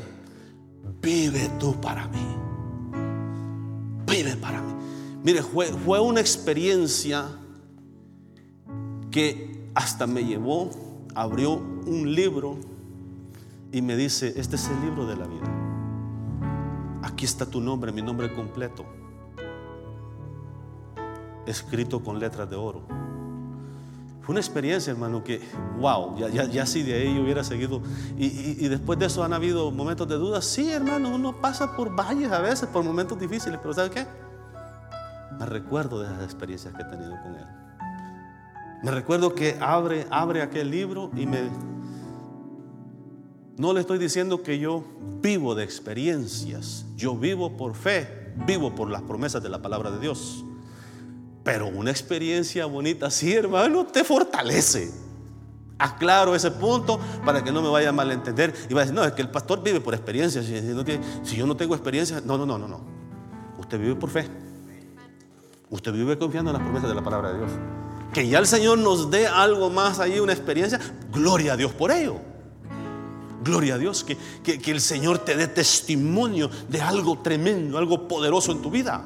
Vive 1.03 1.51
tú 1.59 1.79
para 1.81 2.07
mí. 2.09 2.27
Vive 4.07 4.37
para 4.37 4.63
mí. 4.63 4.78
Mire, 5.29 5.43
fue, 5.43 5.67
fue 5.67 6.01
una 6.01 6.21
experiencia 6.21 7.27
que 9.11 9.69
hasta 9.75 10.07
me 10.07 10.25
llevó, 10.25 10.71
abrió 11.15 11.53
un 11.53 12.15
libro 12.15 12.57
y 13.71 13.83
me 13.83 13.95
dice, 13.95 14.33
este 14.37 14.57
es 14.57 14.69
el 14.69 14.81
libro 14.81 15.05
de 15.05 15.17
la 15.17 15.27
vida 15.27 15.69
aquí 17.19 17.25
está 17.25 17.45
tu 17.45 17.61
nombre, 17.61 17.91
mi 17.91 18.01
nombre 18.01 18.33
completo, 18.33 18.87
escrito 21.47 22.01
con 22.01 22.19
letras 22.19 22.49
de 22.49 22.55
oro. 22.55 22.83
Fue 24.23 24.35
una 24.35 24.41
experiencia, 24.41 24.93
hermano, 24.93 25.25
que, 25.25 25.43
wow, 25.81 26.17
ya, 26.17 26.65
si 26.65 26.85
de 26.85 26.95
ahí 26.95 27.19
hubiera 27.19 27.43
seguido. 27.43 27.83
Y, 28.17 28.69
después 28.69 28.99
de 29.01 29.07
eso 29.07 29.25
han 29.25 29.33
habido 29.33 29.73
momentos 29.73 30.07
de 30.07 30.15
duda. 30.15 30.41
Sí, 30.41 30.71
hermano, 30.71 31.13
uno 31.13 31.41
pasa 31.41 31.75
por 31.75 31.95
valles 31.95 32.31
a 32.31 32.41
veces, 32.41 32.69
por 32.69 32.85
momentos 32.85 33.19
difíciles, 33.19 33.59
pero 33.61 33.75
¿sabe 33.75 33.91
qué? 33.91 34.07
Me 35.39 35.47
recuerdo 35.47 36.01
de 36.01 36.07
esas 36.07 36.25
experiencias 36.25 36.75
que 36.75 36.83
he 36.83 36.87
tenido 36.87 37.21
con 37.23 37.35
él. 37.35 37.47
Me 38.83 38.91
recuerdo 38.91 39.35
que 39.35 39.57
abre, 39.61 40.07
abre 40.11 40.43
aquel 40.43 40.71
libro 40.71 41.11
y 41.17 41.27
me, 41.27 41.49
no 43.59 43.73
le 43.73 43.81
estoy 43.81 43.99
diciendo 43.99 44.45
que 44.45 44.61
yo 44.61 44.85
vivo 45.21 45.57
de 45.57 45.65
experiencias, 45.65 46.87
yo 46.95 47.17
vivo 47.17 47.57
por 47.57 47.75
fe, 47.75 48.33
vivo 48.47 48.73
por 48.73 48.89
las 48.89 49.03
promesas 49.03 49.43
de 49.43 49.49
la 49.49 49.61
palabra 49.61 49.91
de 49.91 49.99
Dios. 49.99 50.45
Pero 51.43 51.67
una 51.67 51.91
experiencia 51.91 52.67
bonita, 52.67 53.11
sí, 53.11 53.35
hermano, 53.35 53.85
te 53.85 54.05
fortalece. 54.05 54.93
Aclaro 55.77 56.37
ese 56.37 56.53
punto 56.53 57.01
para 57.25 57.43
que 57.43 57.51
no 57.51 57.61
me 57.61 57.69
vaya 57.69 57.89
a 57.89 57.93
malentender. 57.93 58.55
Y 58.71 58.75
va 58.75 58.83
a 58.83 58.85
decir, 58.85 58.95
no, 58.95 59.05
es 59.05 59.13
que 59.13 59.23
el 59.23 59.31
pastor 59.31 59.61
vive 59.61 59.81
por 59.81 59.93
experiencias. 59.93 60.47
Si, 61.25 61.37
yo 61.37 61.47
no 61.47 61.57
tengo 61.57 61.75
experiencia, 61.75 62.21
no, 62.25 62.39
no, 62.39 62.47
no, 62.47 62.59
no, 62.59 62.69
no. 62.69 62.81
Usted 63.59 63.81
vive 63.81 63.97
por 63.97 64.11
fe. 64.11 64.29
Usted 65.71 65.93
vive 65.93 66.19
confiando 66.19 66.51
en 66.51 66.57
las 66.57 66.63
promesas 66.63 66.89
de 66.89 66.95
la 66.95 67.03
palabra 67.03 67.33
de 67.33 67.39
Dios. 67.39 67.51
Que 68.13 68.27
ya 68.27 68.39
el 68.39 68.47
Señor 68.47 68.79
nos 68.79 69.11
dé 69.11 69.27
algo 69.27 69.69
más 69.69 70.01
ahí, 70.01 70.19
una 70.19 70.33
experiencia. 70.33 70.81
Gloria 71.13 71.53
a 71.53 71.57
Dios 71.57 71.73
por 71.73 71.91
ello. 71.91 72.17
Gloria 73.45 73.75
a 73.75 73.79
Dios, 73.79 74.05
que, 74.05 74.17
que, 74.43 74.71
el 74.71 74.81
Señor 74.81 75.19
te 75.19 75.37
dé 75.37 75.47
testimonio 75.47 76.51
de 76.69 76.83
algo 76.83 77.19
tremendo, 77.21 77.79
algo 77.79 78.09
poderoso 78.09 78.53
en 78.53 78.61
tu 78.61 78.71
vida. 78.71 79.03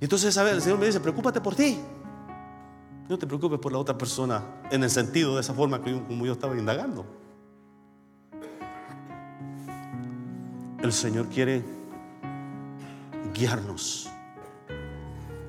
Y 0.00 0.04
entonces, 0.04 0.34
¿sabes? 0.34 0.52
El 0.52 0.62
Señor 0.62 0.78
me 0.78 0.86
dice, 0.86 1.00
preocúpate 1.00 1.40
por 1.40 1.54
ti. 1.54 1.78
No 3.08 3.18
te 3.18 3.26
preocupes 3.26 3.58
por 3.58 3.72
la 3.72 3.78
otra 3.78 3.96
persona 3.96 4.42
en 4.70 4.82
el 4.82 4.90
sentido 4.90 5.34
de 5.34 5.40
esa 5.40 5.54
forma 5.54 5.82
que 5.82 5.92
como 5.92 6.26
yo 6.26 6.32
estaba 6.32 6.56
indagando. 6.56 7.06
El 10.82 10.92
Señor 10.92 11.28
quiere 11.28 11.64
guiarnos 13.34 14.08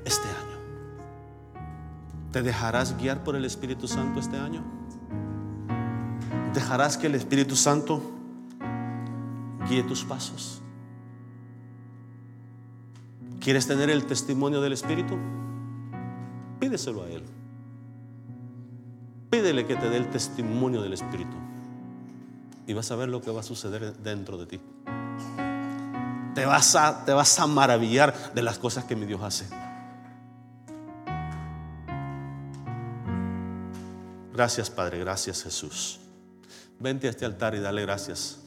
este 0.03 0.27
año. 0.27 1.61
¿Te 2.31 2.41
dejarás 2.41 2.97
guiar 2.97 3.23
por 3.23 3.35
el 3.35 3.45
Espíritu 3.45 3.87
Santo 3.87 4.19
este 4.19 4.37
año? 4.37 4.75
dejarás 6.55 6.97
que 6.97 7.07
el 7.07 7.15
Espíritu 7.15 7.55
Santo 7.55 8.01
guíe 9.69 9.83
tus 9.83 10.03
pasos. 10.03 10.61
¿Quieres 13.39 13.67
tener 13.67 13.91
el 13.91 14.05
testimonio 14.05 14.61
del 14.61 14.73
Espíritu? 14.73 15.15
Pídeselo 16.59 17.03
a 17.03 17.09
Él. 17.09 17.23
Pídele 19.29 19.67
que 19.67 19.75
te 19.75 19.89
dé 19.89 19.97
el 19.97 20.09
testimonio 20.09 20.81
del 20.81 20.93
Espíritu. 20.93 21.35
Y 22.65 22.73
vas 22.73 22.89
a 22.89 22.95
ver 22.95 23.09
lo 23.09 23.21
que 23.21 23.29
va 23.29 23.41
a 23.41 23.43
suceder 23.43 23.95
dentro 23.97 24.37
de 24.37 24.45
ti. 24.47 24.59
Te 26.35 26.45
vas 26.45 26.75
a, 26.75 27.05
te 27.05 27.13
vas 27.13 27.39
a 27.39 27.47
maravillar 27.47 28.33
de 28.33 28.43
las 28.43 28.59
cosas 28.59 28.83
que 28.83 28.95
mi 28.95 29.05
Dios 29.05 29.21
hace. 29.23 29.45
Gracias 34.33 34.69
Padre, 34.69 34.99
gracias 34.99 35.41
Jesús. 35.41 35.99
Vente 36.77 37.07
a 37.07 37.09
este 37.09 37.25
altar 37.25 37.55
y 37.55 37.59
dale 37.61 37.81
gracias. 37.83 38.44